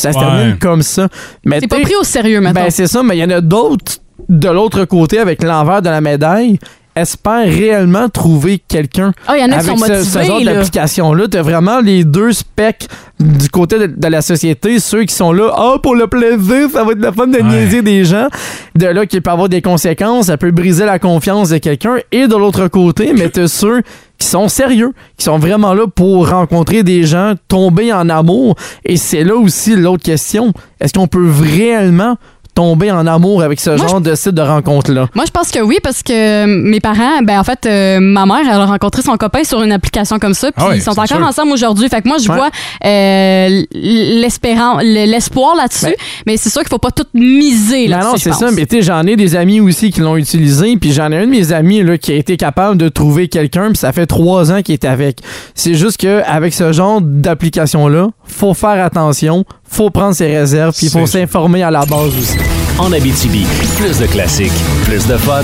Ça 0.00 0.12
se 0.12 0.16
Ouais. 0.18 0.24
termine 0.24 0.58
comme 0.60 0.82
ça. 0.82 1.08
Mais 1.44 1.58
C'est 1.58 1.66
pas 1.66 1.80
pris 1.80 1.96
au 2.00 2.04
sérieux 2.04 2.40
maintenant. 2.40 2.62
ben, 2.62 2.70
c'est 2.70 2.86
ça, 2.86 3.02
mais 3.02 3.16
il 3.16 3.20
y 3.20 3.24
en 3.24 3.30
a 3.36 3.40
d'autres 3.40 3.94
de 4.28 4.48
l'autre 4.48 4.84
côté 4.84 5.18
avec 5.18 5.42
l'envers 5.42 5.82
de 5.82 5.88
la 5.88 6.00
médaille 6.00 6.60
espèrent 6.96 7.46
réellement 7.46 8.08
trouver 8.08 8.60
quelqu'un 8.66 9.12
qui 9.12 9.32
avec 9.40 9.62
sont 9.62 9.76
ce, 9.76 9.80
motivés, 9.80 10.02
ce 10.04 10.22
genre 10.22 10.40
là. 10.40 10.54
d'application-là. 10.54 11.24
T'as 11.30 11.42
vraiment 11.42 11.80
les 11.80 12.04
deux 12.04 12.32
specs 12.32 12.88
du 13.20 13.48
côté 13.50 13.78
de, 13.78 13.86
de 13.86 14.08
la 14.08 14.22
société, 14.22 14.78
ceux 14.80 15.04
qui 15.04 15.14
sont 15.14 15.32
là, 15.32 15.52
ah, 15.56 15.76
pour 15.82 15.94
le 15.96 16.06
plaisir, 16.06 16.70
ça 16.72 16.84
va 16.84 16.92
être 16.92 17.00
la 17.00 17.12
fun 17.12 17.26
de 17.26 17.36
Ouais. 17.38 17.42
niaiser 17.42 17.82
des 17.82 18.04
gens. 18.04 18.28
De 18.74 18.86
là, 18.86 19.06
qui 19.06 19.20
peut 19.20 19.30
avoir 19.30 19.48
des 19.48 19.62
conséquences, 19.62 20.26
ça 20.26 20.36
peut 20.36 20.50
briser 20.50 20.84
la 20.84 20.98
confiance 20.98 21.50
de 21.50 21.58
quelqu'un. 21.58 21.96
Et 22.12 22.26
de 22.26 22.34
l'autre 22.36 22.66
côté, 22.68 23.12
mais 23.16 23.28
t'as 23.28 23.46
ceux 23.48 23.82
qui 24.18 24.26
sont 24.26 24.48
sérieux, 24.48 24.92
qui 25.16 25.24
sont 25.24 25.38
vraiment 25.38 25.74
là 25.74 25.86
pour 25.86 26.28
rencontrer 26.30 26.82
des 26.82 27.04
gens, 27.04 27.34
tomber 27.46 27.92
en 27.92 28.08
amour. 28.08 28.56
Et 28.84 28.96
c'est 28.96 29.22
là 29.22 29.36
aussi 29.36 29.76
l'autre 29.76 30.02
question. 30.02 30.52
Est-ce 30.80 30.92
qu'on 30.94 31.06
peut 31.06 31.30
réellement 31.40 32.16
tomber 32.58 32.90
en 32.90 33.06
amour 33.06 33.42
avec 33.42 33.60
ce 33.60 33.70
Moi, 33.70 33.86
genre 33.86 34.00
de 34.00 34.16
site 34.16 34.32
de 34.34 34.42
rencontre-là? 34.42 35.06
Moi, 35.14 35.24
je 35.26 35.30
pense 35.30 35.52
que 35.52 35.60
oui, 35.60 35.78
parce 35.80 36.02
que 36.02 36.44
mes 36.44 36.80
parents, 36.80 37.22
ben 37.22 37.38
en 37.38 37.44
fait, 37.44 37.66
euh, 37.66 38.00
ma 38.00 38.26
mère, 38.26 38.40
elle 38.42 38.50
a 38.60 38.66
rencontré 38.66 39.00
son 39.00 39.16
copain 39.16 39.44
sur 39.44 39.62
une 39.62 39.70
application 39.70 40.18
comme 40.18 40.34
ça, 40.34 40.50
puis 40.50 40.64
Ah 40.66 40.70
oui, 40.70 40.78
ils 40.78 40.82
sont 40.82 40.90
encore 40.90 41.06
sûr. 41.06 41.22
ensemble 41.24 41.52
aujourd'hui. 41.52 41.88
Fait 41.88 42.02
que 42.02 42.08
moi, 42.08 42.16
je 42.18 42.28
Ouais. 42.28 42.34
vois 42.36 42.50
euh, 42.84 43.62
l'espérance, 43.72 44.82
l'espoir 44.82 45.54
là-dessus, 45.54 45.84
Ben- 45.86 45.94
mais 46.26 46.36
c'est 46.36 46.50
sûr 46.50 46.62
qu'il 46.62 46.68
faut 46.70 46.78
pas 46.78 46.90
tout 46.90 47.04
miser 47.14 47.86
Non, 47.86 47.98
là-dessus. 47.98 48.06
non, 48.10 48.16
je 48.16 48.22
c'est 48.22 48.32
ça. 48.32 48.50
Mais 48.50 48.66
tu 48.66 48.76
sais, 48.76 48.82
j'en 48.82 49.06
ai 49.06 49.14
des 49.14 49.36
amis 49.36 49.60
aussi 49.60 49.90
qui 49.92 50.00
l'ont 50.00 50.16
utilisé. 50.16 50.76
Puis 50.76 50.92
j'en 50.92 51.12
ai 51.12 51.16
un 51.18 51.26
de 51.26 51.30
mes 51.30 51.52
amis 51.52 51.82
là, 51.84 51.96
qui 51.96 52.10
a 52.12 52.16
été 52.16 52.36
capable 52.36 52.76
de 52.76 52.88
trouver 52.88 53.28
quelqu'un. 53.28 53.68
Puis 53.68 53.76
ça 53.78 53.92
fait 53.92 54.06
trois 54.06 54.50
ans 54.50 54.62
qu'il 54.62 54.72
est 54.74 54.84
avec. 54.84 55.20
C'est 55.54 55.74
juste 55.74 55.98
que 56.00 56.22
avec 56.26 56.54
ce 56.54 56.72
genre 56.72 57.00
d'application-là, 57.00 58.08
faut 58.24 58.54
faire 58.54 58.84
attention, 58.84 59.44
faut 59.70 59.90
prendre 59.90 60.14
ses 60.14 60.26
réserves, 60.36 60.74
puis 60.76 60.86
il 60.86 60.90
faut 60.92 61.06
s'informer 61.06 61.62
à 61.62 61.70
la 61.70 61.84
base 61.84 62.16
aussi. 62.18 62.36
En 62.78 62.92
Abitibi, 62.92 63.46
plus 63.76 63.98
de 63.98 64.06
classiques, 64.06 64.52
plus 64.84 65.06
de 65.06 65.16
fun. 65.16 65.42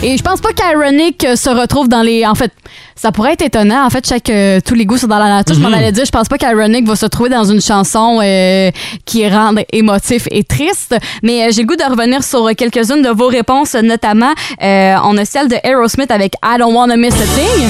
Et 0.00 0.16
je 0.16 0.22
pense 0.22 0.40
pas 0.40 0.50
qu'Ironic 0.52 1.24
euh, 1.24 1.34
se 1.34 1.50
retrouve 1.50 1.88
dans 1.88 2.02
les. 2.02 2.24
En 2.24 2.36
fait, 2.36 2.52
ça 2.94 3.10
pourrait 3.10 3.32
être 3.32 3.42
étonnant. 3.42 3.84
En 3.84 3.90
fait, 3.90 4.06
chaque 4.06 4.30
euh, 4.30 4.60
tous 4.64 4.74
les 4.76 4.86
goûts 4.86 4.96
sont 4.96 5.08
dans 5.08 5.18
la 5.18 5.26
nature. 5.28 5.56
Je 5.56 5.60
Mhm. 5.60 5.70
m'en 5.70 5.76
allais 5.76 5.90
dire, 5.90 6.04
je 6.04 6.10
pense 6.12 6.28
pas 6.28 6.38
qu'Ironic 6.38 6.86
va 6.86 6.94
se 6.94 7.06
trouver 7.06 7.30
dans 7.30 7.42
une 7.44 7.60
chanson 7.60 8.20
euh, 8.22 8.70
qui 9.04 9.28
rend 9.28 9.54
émotif 9.72 10.28
et 10.30 10.44
triste. 10.44 10.94
Mais 11.24 11.42
euh, 11.42 11.50
j'ai 11.50 11.62
le 11.62 11.66
goût 11.66 11.74
de 11.74 11.82
revenir 11.82 12.22
sur 12.22 12.46
euh, 12.46 12.52
quelques-unes 12.56 13.02
de 13.02 13.08
vos 13.10 13.26
réponses, 13.26 13.74
notamment 13.74 14.32
euh, 14.62 14.94
on 15.02 15.16
a 15.18 15.24
celle 15.24 15.48
de 15.48 15.56
Aerosmith 15.64 16.12
avec 16.12 16.34
I 16.44 16.58
Don't 16.60 16.72
Wanna 16.76 16.96
Miss 16.96 17.14
a 17.14 17.16
Thing. 17.18 17.66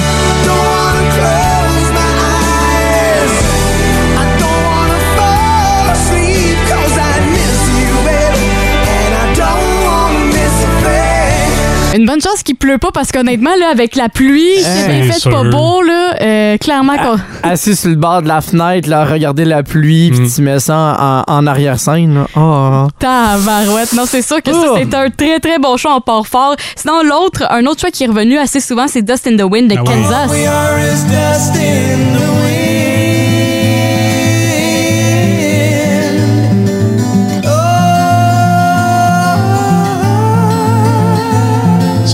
Une 11.95 12.05
bonne 12.05 12.21
chance 12.21 12.43
qu'il 12.43 12.55
pleut 12.55 12.77
pas 12.77 12.91
parce 12.93 13.11
qu'honnêtement, 13.11 13.49
là, 13.59 13.69
avec 13.71 13.95
la 13.95 14.09
pluie, 14.09 14.57
c'est 14.61 14.87
bien 14.87 15.11
fait 15.11 15.29
pas 15.29 15.43
beau, 15.43 15.81
là. 15.81 16.13
euh, 16.21 16.57
clairement, 16.57 16.95
qu'on- 16.97 17.17
Assis 17.49 17.75
sur 17.75 17.89
le 17.89 17.95
bord 17.95 18.21
de 18.21 18.27
la 18.27 18.41
fenêtre, 18.41 18.87
là, 18.87 19.05
regarder 19.05 19.43
la 19.43 19.63
pluie, 19.63 20.11
puis 20.11 20.31
tu 20.31 20.41
mets 20.43 20.59
ça 20.59 21.25
en, 21.27 21.33
en 21.33 21.47
arrière-scène. 21.47 22.13
là. 22.13 22.27
Oh. 22.35 22.87
Tabarouette. 22.99 23.93
Non, 23.93 24.03
c'est 24.05 24.21
sûr 24.21 24.41
que 24.43 24.51
ça, 24.51 24.59
Oh. 24.71 24.77
c'est 24.77 24.93
un 24.93 25.09
très, 25.09 25.39
très 25.39 25.57
bon 25.57 25.77
choix 25.77 25.95
en 25.95 26.01
port 26.01 26.27
fort. 26.27 26.55
Sinon, 26.75 27.01
l'autre, 27.03 27.43
un 27.49 27.65
autre 27.65 27.81
choix 27.81 27.91
qui 27.91 28.03
est 28.03 28.07
revenu 28.07 28.37
assez 28.37 28.59
souvent, 28.59 28.85
c'est 28.87 29.01
Dust 29.01 29.25
in 29.27 29.35
the 29.37 29.49
Wind 29.49 29.69
de 29.71 29.75
Ah 29.77 29.81
oui. 29.81 29.93
Kansas. 29.93 30.29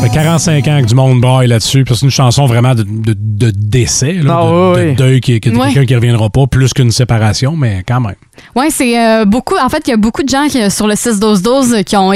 Fait 0.09 0.13
45 0.13 0.67
ans 0.67 0.81
que 0.81 0.85
du 0.87 0.95
monde 0.95 1.21
braille 1.21 1.47
là-dessus. 1.47 1.83
Puis 1.83 1.95
c'est 1.95 2.05
une 2.05 2.11
chanson 2.11 2.45
vraiment 2.45 2.75
de, 2.75 2.83
de- 2.83 3.15
de 3.17 3.51
décès, 3.51 4.13
là, 4.13 4.39
Ah 4.41 4.45
de, 4.45 4.51
oui, 4.51 4.81
de 4.85 4.89
oui. 4.89 4.95
deuil, 4.95 5.21
qui, 5.21 5.39
qui- 5.39 5.49
Ouais. 5.49 5.67
quelqu'un 5.67 5.85
qui 5.85 5.95
reviendra 5.95 6.29
pas, 6.29 6.47
plus 6.47 6.73
qu'une 6.73 6.91
séparation, 6.91 7.55
mais 7.55 7.83
quand 7.87 8.01
même. 8.01 8.15
Ouais, 8.55 8.69
c'est 8.69 8.99
euh, 8.99 9.25
beaucoup. 9.25 9.55
En 9.63 9.69
fait, 9.69 9.83
il 9.87 9.91
y 9.91 9.93
a 9.93 9.97
beaucoup 9.97 10.23
de 10.23 10.29
gens 10.29 10.47
qui, 10.49 10.69
sur 10.71 10.87
le 10.87 10.95
6-12-12 10.95 11.83
qui 11.83 11.95
ont 11.97 12.11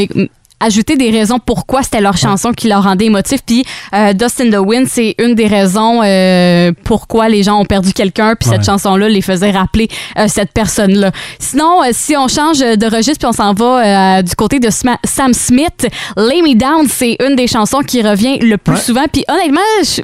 ajouté 0.60 0.95
des 0.95 1.10
raisons 1.12 1.39
pourquoi 1.43 1.84
c'était 1.84 2.02
leur 2.02 2.17
chanson 2.17 2.52
qui 2.52 2.67
leur 2.67 2.84
rendait 2.84 3.06
émotif. 3.06 3.39
Puis 3.45 3.63
euh, 3.93 4.13
Dust 4.13 4.41
in 4.41 4.50
the 4.52 4.58
Wind, 4.60 4.88
c'est 4.89 5.15
une 5.19 5.36
des 5.36 5.48
raisons 5.48 6.02
euh, 6.04 6.72
pourquoi 6.84 7.30
les 7.30 7.43
gens 7.43 7.60
ont 7.60 7.65
perdu 7.65 7.93
quelqu'un. 7.93 8.36
Puis 8.36 8.50
cette 8.50 8.60
Ouais. 8.60 8.65
chanson-là 8.65 9.08
les 9.10 9.22
faisait 9.22 9.52
rappeler 9.52 9.88
euh, 10.17 10.26
cette 10.28 10.52
personne-là. 10.54 11.12
Sinon, 11.39 11.82
euh, 11.84 11.89
si 11.91 12.15
on 12.17 12.28
change 12.28 12.60
de 12.60 12.86
registre 12.86 13.19
puis 13.19 13.28
on 13.28 13.32
s'en 13.34 13.54
va 13.54 14.17
euh, 14.19 14.22
du 14.22 14.36
côté 14.36 14.60
de 14.60 14.69
Sma- 14.69 14.98
Sam 15.04 15.34
Smith, 15.34 15.88
Lay 16.17 16.41
Me 16.41 16.56
Down, 16.56 16.88
c'est 16.89 17.15
une 17.26 17.36
des 17.36 17.48
chansons 17.48 17.80
qui 17.80 18.02
revient 18.02 18.39
le 18.39 18.58
plus 18.58 18.74
Ouais. 18.74 18.80
souvent. 18.80 19.06
Puis 19.12 19.24
honnêtement, 19.30 19.62
je, 19.84 20.02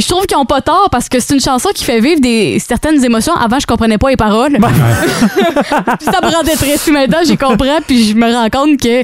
je 0.00 0.08
trouve 0.08 0.26
qu'ils 0.26 0.36
ont 0.38 0.44
pas 0.46 0.60
tort 0.62 0.88
parce 0.90 1.08
que 1.08 1.20
c'est 1.20 1.34
une 1.34 1.40
chanson 1.40 1.68
qui 1.74 1.84
fait 1.84 2.00
vivre 2.00 2.20
des 2.20 2.58
certaines 2.58 3.04
émotions. 3.04 3.34
Avant, 3.34 3.58
je 3.60 3.66
comprenais 3.66 3.98
pas 3.98 4.10
les 4.10 4.16
paroles. 4.16 4.52
Puis 4.58 6.04
ça 6.04 6.20
me 6.26 6.34
rendait 6.34 6.56
triste. 6.56 6.88
Maintenant, 6.90 7.18
j'y 7.24 7.36
comprends, 7.36 7.78
puis 7.86 8.04
je 8.08 8.14
me 8.14 8.32
rends 8.32 8.48
compte 8.50 8.80
que 8.80 9.02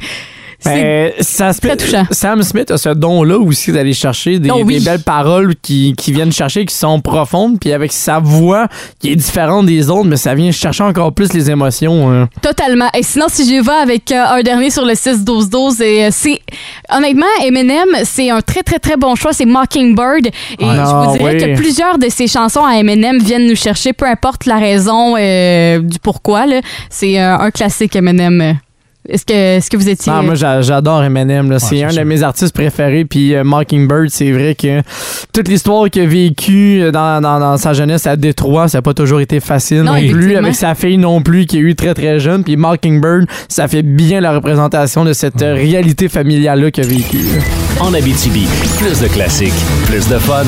Ben, 0.75 1.13
ça 1.21 1.53
se 1.53 1.61
très 1.61 1.77
touchant. 1.77 2.05
Sam 2.11 2.43
Smith 2.43 2.71
a 2.71 2.77
ce 2.79 2.89
don-là 2.91 3.39
aussi 3.39 3.73
d'aller 3.73 3.93
chercher 3.93 4.39
des, 4.39 4.51
Oh 4.51 4.61
oui. 4.65 4.79
des 4.79 4.85
belles 4.85 5.03
paroles 5.03 5.55
qui, 5.61 5.95
qui 5.97 6.13
viennent 6.13 6.33
chercher, 6.33 6.65
qui 6.65 6.75
sont 6.75 7.01
profondes, 7.01 7.59
puis 7.61 7.73
avec 7.73 7.93
sa 7.93 8.19
voix 8.19 8.69
qui 9.01 9.13
est 9.13 9.17
différente 9.17 9.67
des 9.67 9.89
autres, 9.91 10.09
mais 10.09 10.17
ça 10.17 10.35
vient 10.35 10.51
chercher 10.53 10.83
encore 10.85 11.13
plus 11.13 11.33
les 11.33 11.51
émotions. 11.51 12.11
hein. 12.11 12.29
totalement. 12.43 12.89
Et 12.97 13.03
sinon, 13.03 13.27
si 13.29 13.45
je 13.49 13.63
vais 13.63 13.71
avec 13.83 14.11
euh, 14.13 14.23
un 14.29 14.43
dernier 14.43 14.71
sur 14.71 14.85
le 14.85 14.93
6-12-12, 14.95 15.83
et, 15.83 16.05
euh, 16.05 16.09
c'est 16.13 16.41
honnêtement, 16.91 17.27
Eminem, 17.45 17.89
c'est 18.05 18.31
un 18.31 18.41
très, 18.41 18.63
très, 18.63 18.79
très 18.79 18.97
bon 18.97 19.15
choix. 19.15 19.33
C'est 19.33 19.45
Mockingbird. 19.47 20.27
Et 20.27 20.33
Ah, 20.63 20.85
je 20.87 21.11
vous 21.11 21.19
dirais 21.19 21.35
oui. 21.35 21.41
que 21.55 21.57
plusieurs 21.57 21.99
de 21.99 22.09
ses 22.09 22.27
chansons 22.27 22.65
à 22.65 22.77
Eminem 22.79 23.19
viennent 23.19 23.47
nous 23.47 23.57
chercher, 23.57 23.93
peu 23.93 24.07
importe 24.07 24.47
la 24.47 24.57
raison 24.57 25.15
euh, 25.19 25.81
du 25.81 25.99
pourquoi. 25.99 26.45
C'est 26.91 27.19
un 27.19 27.51
classique, 27.51 27.97
Eminem. 27.97 28.59
Est-ce 29.09 29.25
que, 29.25 29.33
est-ce 29.33 29.71
que 29.71 29.77
vous 29.77 29.88
étiez. 29.88 30.12
Ah, 30.14 30.23
moi, 30.23 30.35
j'a- 30.35 30.61
j'adore 30.62 31.03
Eminem. 31.05 31.59
c'est 31.59 31.83
un 31.85 31.92
de 31.92 32.03
mes 32.03 32.23
artistes 32.23 32.55
préférés. 32.55 33.05
Puis 33.05 33.35
euh, 33.35 33.45
Mockingbird, 33.45 34.09
c'est 34.11 34.31
vrai 34.33 34.55
que 34.55 34.83
toute 35.33 35.49
l'histoire 35.49 35.88
qu'il 35.90 36.03
a 36.03 36.07
vécue 36.07 36.83
euh, 36.83 36.90
dans, 36.90 37.21
dans- 37.21 37.38
dans 37.40 37.57
sa 37.57 37.73
jeunesse 37.73 38.07
à 38.07 38.16
Détroit, 38.16 38.69
ça 38.69 38.79
n'a 38.79 38.83
pas 38.83 38.95
toujours 38.95 39.21
été 39.21 39.40
facile 39.40 39.83
Non, 39.83 39.92
non, 39.95 40.09
plus. 40.09 40.37
Avec 40.37 40.55
sa 40.55 40.75
fille 40.75 40.99
non 40.99 41.21
plus, 41.23 41.47
qui 41.47 41.59
est 41.59 41.61
eu 41.61 41.75
très 41.75 41.95
très 41.95 42.19
jeune. 42.21 42.42
Puis 42.45 42.57
Mockingbird, 42.57 43.27
ça 43.49 43.69
fait 43.69 43.83
bien 43.83 44.21
la 44.21 44.33
représentation 44.33 45.05
de 45.05 45.12
cette 45.12 45.42
euh, 45.42 45.55
réalité 45.55 46.09
familiale-là 46.09 46.71
qu'il 46.71 46.85
a 46.85 46.87
vécue. 46.87 47.25
En 47.81 47.92
Abitibi, 47.95 48.47
plus 48.79 49.01
de 49.01 49.09
classiques, 49.09 49.53
plus 49.87 50.09
de 50.09 50.19
fun. 50.19 50.45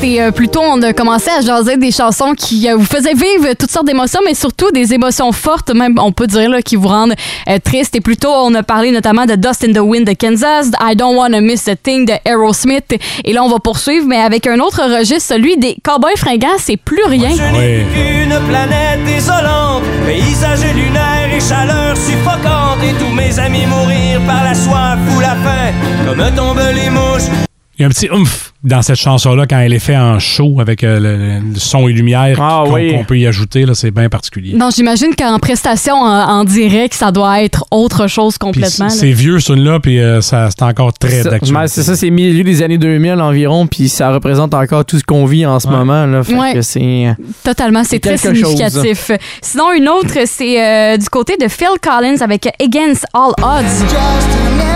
C'était 0.00 0.20
euh, 0.20 0.30
plutôt, 0.30 0.60
on 0.62 0.80
a 0.82 0.92
commencé 0.92 1.28
à 1.28 1.40
jaser 1.40 1.76
des 1.76 1.90
chansons 1.90 2.34
qui 2.36 2.70
euh, 2.70 2.76
vous 2.76 2.84
faisaient 2.84 3.14
vivre 3.14 3.52
toutes 3.58 3.70
sortes 3.70 3.86
d'émotions, 3.86 4.20
mais 4.24 4.34
surtout 4.34 4.70
des 4.70 4.94
émotions 4.94 5.32
fortes, 5.32 5.74
même 5.74 5.96
on 5.98 6.12
peut 6.12 6.28
dire, 6.28 6.48
là, 6.48 6.62
qui 6.62 6.76
vous 6.76 6.86
rendent 6.86 7.14
euh, 7.48 7.58
triste. 7.58 7.96
Et 7.96 8.00
plutôt, 8.00 8.28
on 8.28 8.54
a 8.54 8.62
parlé 8.62 8.92
notamment 8.92 9.26
de 9.26 9.34
Dust 9.34 9.64
in 9.64 9.72
the 9.72 9.80
Wind 9.80 10.06
de 10.06 10.12
Kansas, 10.12 10.68
I 10.80 10.94
Don't 10.94 11.16
Wanna 11.16 11.40
Miss 11.40 11.66
a 11.66 11.74
Thing 11.74 12.06
de 12.06 12.12
Aerosmith. 12.24 12.94
Et 13.24 13.32
là, 13.32 13.42
on 13.42 13.48
va 13.48 13.58
poursuivre, 13.58 14.06
mais 14.06 14.18
avec 14.18 14.46
un 14.46 14.60
autre 14.60 14.82
registre, 14.82 15.34
celui 15.34 15.56
des 15.56 15.76
Cowboys 15.82 16.16
fringants, 16.16 16.58
c'est 16.58 16.76
plus 16.76 17.04
rien. 17.04 17.30
Oui. 17.30 17.82
Une 18.22 18.38
planète 18.48 19.04
désolante, 19.04 19.82
paysage 20.06 20.60
lunaire 20.76 21.28
et 21.36 21.40
chaleur 21.40 21.96
suffocante, 21.96 22.78
et 22.84 22.94
tous 23.02 23.12
mes 23.12 23.36
amis 23.40 23.66
mourir 23.66 24.20
par 24.28 24.44
la 24.44 24.54
soif 24.54 24.98
ou 25.16 25.20
la 25.20 25.34
faim, 25.34 25.72
comme 26.06 26.22
tombent 26.36 26.72
les 26.72 26.88
mouches. 26.88 27.48
Il 27.78 27.82
y 27.82 27.84
a 27.84 27.86
un 27.86 27.90
petit 27.90 28.10
oomph 28.10 28.52
dans 28.64 28.82
cette 28.82 28.96
chanson-là 28.96 29.46
quand 29.48 29.60
elle 29.60 29.72
est 29.72 29.78
faite 29.78 29.96
en 29.98 30.18
show 30.18 30.58
avec 30.60 30.82
euh, 30.82 30.98
le, 30.98 31.52
le 31.52 31.58
son 31.60 31.86
et 31.86 31.92
lumière 31.92 32.36
Ah 32.42 32.64
qu'on 32.66 32.72
oui. 32.74 32.92
peut 33.06 33.16
y 33.16 33.24
ajouter. 33.26 33.64
là, 33.64 33.74
C'est 33.74 33.92
bien 33.92 34.08
particulier. 34.08 34.54
Non, 34.56 34.70
j'imagine 34.74 35.14
qu'en 35.16 35.38
prestation 35.38 35.94
en, 35.94 36.28
en 36.28 36.44
direct, 36.44 36.92
ça 36.94 37.12
doit 37.12 37.40
être 37.42 37.64
autre 37.70 38.08
chose 38.08 38.36
complètement. 38.36 38.88
c'est 38.88 39.12
vieux, 39.12 39.38
ce 39.38 39.52
là 39.52 39.78
puis 39.78 40.00
euh, 40.00 40.20
ça, 40.20 40.48
c'est 40.50 40.64
encore 40.64 40.92
très 40.92 41.22
d'actualité. 41.22 41.54
ouais, 41.56 41.68
c'est 41.68 41.84
ça, 41.84 41.94
c'est 41.94 42.10
milieu 42.10 42.42
des 42.42 42.62
années 42.62 42.78
2000 42.78 43.12
environ, 43.20 43.68
puis 43.68 43.88
ça 43.88 44.10
représente 44.12 44.54
encore 44.54 44.84
tout 44.84 44.98
ce 44.98 45.04
qu'on 45.04 45.24
vit 45.24 45.46
en 45.46 45.60
ce 45.60 45.68
Ouais. 45.68 45.76
moment. 45.76 46.04
Là, 46.06 46.24
fait 46.24 46.34
Ouais. 46.34 46.54
que 46.54 46.62
c'est... 46.62 47.14
Totalement, 47.44 47.84
c'est 47.84 48.00
très 48.00 48.16
chose. 48.18 48.34
significatif. 48.34 49.12
Sinon, 49.40 49.72
une 49.72 49.88
autre, 49.88 50.14
c'est 50.26 50.60
euh, 50.60 50.96
du 50.96 51.08
côté 51.08 51.36
de 51.40 51.46
Phil 51.46 51.68
Collins 51.80 52.16
avec 52.22 52.48
Against 52.60 53.06
All 53.14 53.32
Odds. 53.40 54.67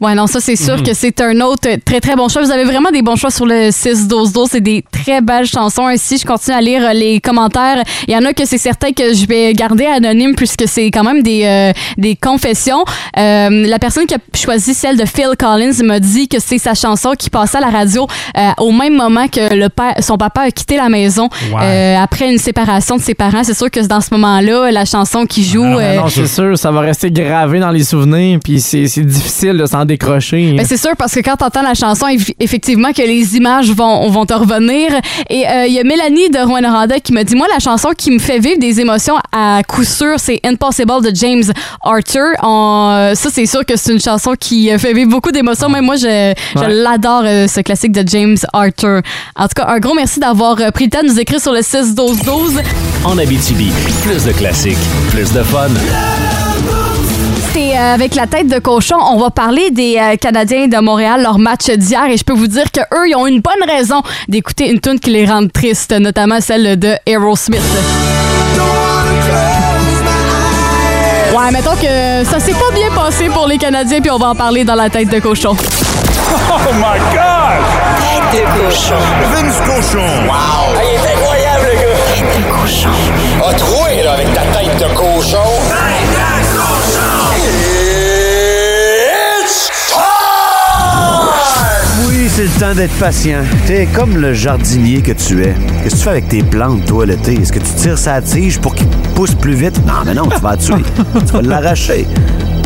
Ouais, 0.00 0.14
non, 0.14 0.26
ça, 0.26 0.40
c'est 0.40 0.56
sûr 0.56 0.76
Mhm. 0.76 0.82
que 0.84 0.94
c'est 0.94 1.20
un 1.20 1.40
autre 1.40 1.68
très, 1.84 2.00
très 2.00 2.14
bon 2.14 2.28
choix. 2.28 2.42
Vous 2.42 2.50
avez 2.52 2.64
vraiment 2.64 2.90
des 2.90 3.02
bons 3.02 3.16
choix 3.16 3.30
sur 3.30 3.46
le 3.46 3.70
6-12-12. 3.70 4.48
C'est 4.52 4.60
des 4.60 4.84
très 4.92 5.20
belles 5.20 5.46
chansons. 5.46 5.86
Ainsi, 5.86 6.18
je 6.18 6.24
continue 6.26 6.56
à 6.56 6.60
lire 6.60 6.82
euh, 6.84 6.92
les 6.92 7.20
commentaires. 7.20 7.82
Il 8.06 8.14
y 8.14 8.16
en 8.16 8.24
a 8.24 8.32
que 8.32 8.44
c'est 8.44 8.58
certain 8.58 8.92
que 8.92 9.12
je 9.12 9.26
vais 9.26 9.52
garder 9.54 9.86
anonyme 9.86 10.34
puisque 10.36 10.64
c'est 10.68 10.86
quand 10.92 11.02
même 11.04 11.22
des, 11.22 11.42
euh, 11.44 11.72
des 11.96 12.14
confessions. 12.16 12.84
Euh, 13.18 13.66
la 13.66 13.78
personne 13.78 14.06
qui 14.06 14.14
a 14.14 14.18
choisi 14.34 14.72
celle 14.74 14.96
de 14.96 15.04
Phil 15.04 15.30
Collins 15.38 15.82
m'a 15.84 15.98
dit 16.00 16.28
que 16.28 16.38
c'est 16.38 16.58
sa 16.58 16.74
chanson 16.74 17.12
qui 17.18 17.28
passait 17.30 17.58
à 17.58 17.60
la 17.60 17.70
radio 17.70 18.06
euh, 18.36 18.50
au 18.58 18.70
même 18.72 18.94
moment 18.96 19.26
que 19.28 19.54
le 19.54 19.68
père, 19.68 19.94
son 20.00 20.16
papa 20.16 20.42
a 20.42 20.50
quitté 20.50 20.76
la 20.76 20.88
maison 20.88 21.28
Ouais. 21.52 21.60
euh, 21.62 21.96
après 21.98 22.30
une 22.30 22.38
séparation 22.38 22.96
de 22.96 23.02
ses 23.02 23.14
parents. 23.14 23.42
C'est 23.42 23.56
sûr 23.56 23.70
que 23.70 23.80
dans 23.86 24.00
ce 24.00 24.08
moment-là, 24.12 24.70
la 24.70 24.84
chanson 24.84 25.26
qui 25.26 25.42
joue... 25.44 25.64
Ah, 25.64 25.78
euh, 25.80 25.96
non, 25.96 26.08
c'est 26.08 26.26
sûr, 26.26 26.56
ça 26.58 26.70
va 26.70 26.80
rester 26.80 27.10
gravé 27.10 27.58
dans 27.58 27.70
les 27.70 27.84
souvenirs, 27.84 28.38
puis 28.42 28.60
c'est 28.60 28.86
c'est 28.86 29.04
difficile 29.04 29.56
de 29.56 29.66
s'en 29.66 29.84
décrocher. 29.88 30.54
Ben, 30.56 30.64
c'est 30.64 30.76
sûr 30.76 30.92
parce 30.96 31.12
que 31.14 31.20
quand 31.20 31.36
t'entends 31.36 31.62
la 31.62 31.74
chanson, 31.74 32.06
eff- 32.06 32.32
effectivement 32.38 32.92
que 32.92 33.02
les 33.02 33.36
images 33.36 33.70
vont, 33.72 34.08
vont 34.10 34.24
te 34.24 34.34
revenir. 34.34 34.90
Et 35.28 35.44
euh, 35.48 35.66
il 35.66 35.72
y 35.74 35.80
a 35.80 35.84
Mélanie 35.84 36.30
de 36.30 36.38
Rouen-Noranda 36.38 37.00
qui 37.00 37.12
me 37.12 37.22
dit 37.24 37.34
moi 37.34 37.46
la 37.52 37.58
chanson 37.58 37.88
qui 37.98 38.12
me 38.12 38.20
fait 38.20 38.38
vivre 38.38 38.60
des 38.60 38.78
émotions 38.80 39.16
à 39.32 39.62
coup 39.66 39.82
sûr 39.84 40.14
c'est 40.18 40.40
Impossible 40.44 41.02
de 41.02 41.10
James 41.14 41.42
Arthur. 41.82 42.28
On- 42.42 42.90
euh, 42.94 43.14
ça 43.16 43.30
c'est 43.32 43.46
sûr 43.46 43.64
que 43.66 43.76
c'est 43.76 43.92
une 43.92 44.00
chanson 44.00 44.34
qui 44.38 44.70
euh, 44.70 44.78
fait 44.78 44.92
vivre 44.92 45.10
beaucoup 45.10 45.32
d'émotions. 45.32 45.68
Même 45.68 45.84
moi 45.86 45.96
je, 45.96 46.32
je 46.54 46.64
l'adore 46.84 47.22
euh, 47.24 47.46
ce 47.48 47.60
classique 47.60 47.92
de 47.92 48.04
James 48.06 48.36
Arthur. 48.52 49.00
En 49.34 49.44
tout 49.48 49.54
cas 49.56 49.66
un 49.68 49.78
gros 49.80 49.94
merci 49.94 50.20
d'avoir 50.20 50.56
pris 50.72 50.84
le 50.84 50.90
temps 50.90 51.02
de 51.02 51.08
nous 51.08 51.18
écrire 51.18 51.40
sur 51.40 51.52
le 51.52 51.62
6 51.62 51.94
12 51.94 52.18
12. 52.22 52.60
En 53.04 53.16
Abitibi, 53.18 53.70
plus 54.02 54.24
de 54.24 54.32
classiques, 54.32 54.76
plus 55.10 55.32
de 55.32 55.42
fun. 55.42 55.68
Avec 57.78 58.14
la 58.14 58.26
tête 58.26 58.48
de 58.48 58.58
cochon, 58.58 58.96
on 59.00 59.18
va 59.18 59.30
parler 59.30 59.70
des 59.70 59.96
euh, 59.98 60.16
Canadiens 60.16 60.66
de 60.66 60.78
Montréal, 60.78 61.22
leur 61.22 61.38
match 61.38 61.70
d'hier, 61.70 62.06
et 62.10 62.16
je 62.16 62.24
peux 62.24 62.32
vous 62.32 62.46
dire 62.48 62.70
que 62.72 62.80
eux, 62.80 63.08
ils 63.08 63.14
ont 63.14 63.26
une 63.26 63.40
bonne 63.40 63.68
raison 63.68 64.02
d'écouter 64.26 64.68
une 64.70 64.80
tune 64.80 64.98
qui 64.98 65.10
les 65.10 65.26
rend 65.26 65.46
tristes, 65.46 65.92
notamment 65.92 66.40
celle 66.40 66.78
de 66.78 66.94
Aerosmith. 67.06 67.60
Ouais, 71.36 71.50
mettons 71.52 71.76
que 71.76 72.24
ça 72.28 72.40
s'est 72.40 72.52
pas 72.52 72.74
bien 72.74 72.90
passé 72.94 73.28
pour 73.28 73.46
les 73.46 73.58
Canadiens, 73.58 74.00
puis 74.00 74.10
on 74.10 74.18
va 74.18 74.30
en 74.30 74.34
parler 74.34 74.64
dans 74.64 74.74
la 74.74 74.90
tête 74.90 75.08
de 75.08 75.20
cochon. 75.20 75.56
Oh 76.30 76.72
my 76.74 76.98
God! 77.14 77.62
Tête 78.32 78.42
de 78.42 78.64
cochon. 78.64 78.94
Vince 79.32 79.60
cochon. 79.60 80.04
Wow! 80.26 80.82
il 80.82 80.94
est 80.94 81.14
incroyable, 81.14 81.66
le 81.70 81.80
gars! 81.80 81.96
Tête 82.14 82.36
de 82.36 82.60
cochon. 82.60 82.90
A 83.48 83.54
troué, 83.54 84.02
là, 84.02 84.12
avec 84.12 84.32
ta 84.34 84.42
tête 84.42 84.78
de 84.78 84.94
cochon. 84.94 85.38
C'est 92.38 92.44
le 92.44 92.60
temps 92.60 92.74
d'être 92.76 92.94
patient. 93.00 93.40
T'es 93.66 93.86
comme 93.86 94.16
le 94.16 94.32
jardinier 94.32 95.02
que 95.02 95.10
tu 95.10 95.42
es. 95.42 95.56
Qu'est-ce 95.82 95.94
que 95.94 95.98
tu 95.98 96.04
fais 96.04 96.10
avec 96.10 96.28
tes 96.28 96.42
plantes, 96.44 96.84
toi, 96.84 97.04
l'été? 97.04 97.34
Est-ce 97.34 97.52
que 97.52 97.58
tu 97.58 97.72
tires 97.74 97.98
sa 97.98 98.22
tige 98.22 98.60
pour 98.60 98.76
qu'il 98.76 98.86
pousse 99.16 99.34
plus 99.34 99.54
vite? 99.54 99.84
Non, 99.84 100.04
mais 100.06 100.14
non, 100.14 100.22
tu 100.28 100.40
vas 100.40 100.50
la 100.52 100.56
tuer. 100.56 100.74
tu 101.26 101.32
vas 101.32 101.42
l'arracher. 101.42 102.06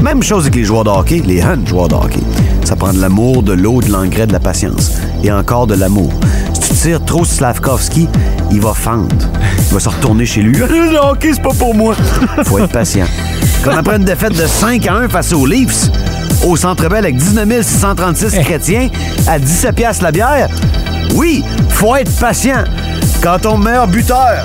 Même 0.03 0.23
chose 0.23 0.43
avec 0.43 0.57
les 0.57 0.65
joueurs 0.65 0.85
de 0.85 0.91
hockey, 0.91 1.23
les 1.25 1.41
jeunes 1.41 1.67
joueurs 1.67 1.89
de 1.89 1.95
hockey. 1.95 2.21
Ça 2.65 2.77
prend 2.77 2.93
de 2.93 3.01
l'amour, 3.01 3.43
de 3.43 3.55
l'eau, 3.55 3.81
de 3.81 3.91
l'engrais, 3.91 4.27
de 4.27 4.35
la 4.35 4.41
patience. 4.41 4.93
Et 5.25 5.33
encore 5.33 5.67
de 5.67 5.75
l'amour. 5.75 6.13
Si 6.53 6.61
tu 6.61 6.75
tires 6.75 7.05
trop 7.07 7.25
Slavkovski, 7.25 8.09
il 8.51 8.61
va 8.61 8.75
fendre. 8.75 9.07
Il 9.69 9.73
va 9.73 9.81
se 9.81 9.89
retourner 9.89 10.27
chez 10.27 10.43
lui. 10.43 10.59
Le 10.59 10.99
hockey, 10.99 11.33
c'est 11.33 11.43
pas 11.43 11.55
pour 11.55 11.75
moi. 11.75 11.95
Faut 12.45 12.59
être 12.59 12.73
patient. 12.73 13.07
Comme 13.65 13.79
après 13.79 13.97
une 13.97 14.05
défaite 14.05 14.37
de 14.37 14.47
5 14.47 14.87
à 14.87 14.97
1 14.97 15.09
face 15.09 15.33
aux 15.33 15.47
Leafs, 15.47 15.89
au 16.45 16.57
Centre 16.57 16.89
Bell 16.89 17.05
avec 17.05 17.17
19 17.17 17.63
636 17.63 18.39
chrétiens 18.41 18.89
à 19.27 19.39
17 19.39 19.75
piastres 19.75 20.03
la 20.05 20.13
bière. 20.13 20.49
Oui, 21.15 21.45
faut 21.69 21.95
être 21.97 22.11
patient. 22.19 22.65
Quand 23.23 23.39
ton 23.41 23.57
meilleur 23.59 23.87
buteur, 23.87 24.45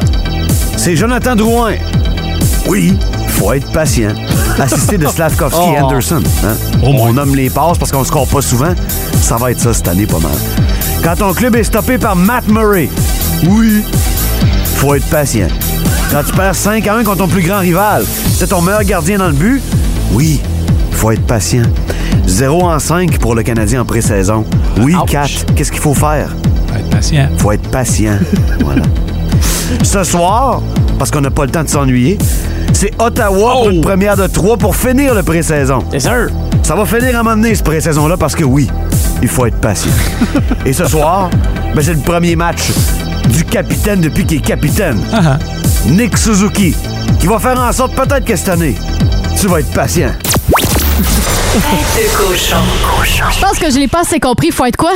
c'est 0.76 0.95
Jonathan 0.95 1.36
Drouin. 1.36 1.74
Oui, 2.68 2.98
faut 3.30 3.54
être 3.54 3.72
patient. 3.72 4.12
Assisté 4.60 4.98
de 4.98 5.08
Slavkovski 5.08 5.62
et 5.62 5.78
Oh. 5.82 5.86
Anderson. 5.86 6.22
hein? 6.45 6.56
On 6.84 7.14
nomme 7.14 7.36
les 7.36 7.50
passes 7.50 7.78
parce 7.78 7.91
qu'on 7.91 8.04
score 8.04 8.28
pas 8.28 8.41
souvent. 8.41 8.74
Ça 9.22 9.38
va 9.38 9.52
être 9.52 9.60
ça 9.60 9.74
cette 9.74 9.88
année 9.88 10.06
pas 10.06 10.20
mal. 10.20 10.32
Quand 11.04 11.16
ton 11.16 11.34
club 11.34 11.56
est 11.56 11.64
stoppé 11.64 11.98
par 11.98 12.16
Matt 12.16 12.48
Murray. 12.48 12.89
Oui, 13.48 13.84
faut 14.76 14.93
être 14.95 15.06
patient. 15.08 15.48
Quand 16.12 16.24
tu 16.24 16.34
perds 16.34 16.56
5 16.56 16.88
à 16.88 16.95
1 16.95 17.04
contre 17.04 17.18
ton 17.20 17.28
plus 17.28 17.41
grand 17.43 17.60
rival, 17.60 18.04
c'est 18.38 18.48
ton 18.48 18.62
meilleur 18.62 18.84
gardien 18.84 19.18
dans 19.18 19.28
le 19.28 19.34
but. 19.34 19.62
Oui, 20.14 20.41
faut 20.98 21.12
être 21.12 21.26
patient. 21.28 21.62
0 22.26 22.64
en 22.64 22.80
5 22.80 23.20
pour 23.20 23.36
le 23.36 23.43
Canadien 23.43 23.82
en 23.82 23.86
pré-saison. 23.86 24.43
Oui, 24.82 24.95
4. 25.08 25.54
Qu'est-ce 25.56 25.72
qu'il 25.72 25.80
faut 25.80 25.93
faire? 25.93 26.36
Faut 26.68 26.76
être 26.76 26.89
patient. 26.89 27.30
Faut 27.38 27.52
être 27.52 27.70
patient. 27.70 28.18
voilà. 28.62 28.82
Ce 29.84 30.04
soir, 30.04 30.62
parce 30.98 31.12
qu'on 31.12 31.22
n'a 31.22 31.30
pas 31.30 31.45
le 31.45 31.52
temps 31.52 31.64
de 31.64 31.70
s'ennuyer, 31.70 32.18
c'est 32.74 32.91
Ottawa 33.00 33.54
pour 33.54 33.70
une 33.70 33.82
première 33.82 34.18
de 34.18 34.26
3 34.26 34.58
pour 34.58 34.76
finir 34.76 35.14
le 35.14 35.22
pré-saison. 35.22 35.84
C'est 35.91 36.00
sûr. 36.00 36.30
Ça 36.64 36.76
va 36.76 36.86
finir 36.86 37.16
à 37.16 37.20
un 37.20 37.24
moment 37.24 37.36
donné, 37.36 37.54
ce 37.54 37.62
pré-saison-là, 37.62 38.18
parce 38.18 38.36
que 38.36 38.43
oui, 38.43 38.68
il 39.22 39.28
faut 39.28 39.45
être 39.45 39.62
patient. 39.62 39.91
Et 40.66 40.74
ce 40.74 40.86
soir, 40.86 41.30
ben, 41.76 41.82
c'est 41.84 41.93
le 41.93 42.00
premier 42.00 42.36
match 42.36 42.72
du 43.30 43.45
capitaine 43.45 44.02
depuis 44.02 44.26
qu'il 44.26 44.39
est 44.39 44.41
capitaine. 44.41 44.98
Nick 45.86 46.18
Suzuki, 46.18 46.76
qui 47.20 47.28
va 47.28 47.38
faire 47.38 47.60
en 47.60 47.72
sorte 47.72 47.93
peut-être 47.93 48.26
que 48.26 48.36
cette 48.36 48.50
année, 48.50 48.76
tu 49.39 49.48
vas 49.48 49.60
être 49.60 49.72
patient. 49.72 50.10
Tête 50.98 52.12
de 52.12 52.18
cochon. 52.18 52.58
Je 53.32 53.39
pense 53.39 53.60
que 53.60 53.70
je 53.72 53.78
l'ai 53.78 53.88
pas 53.88 54.02
assez 54.02 54.20
compris. 54.20 54.52
Faut 54.52 54.66
être 54.66 54.78
quoi? 54.78 54.93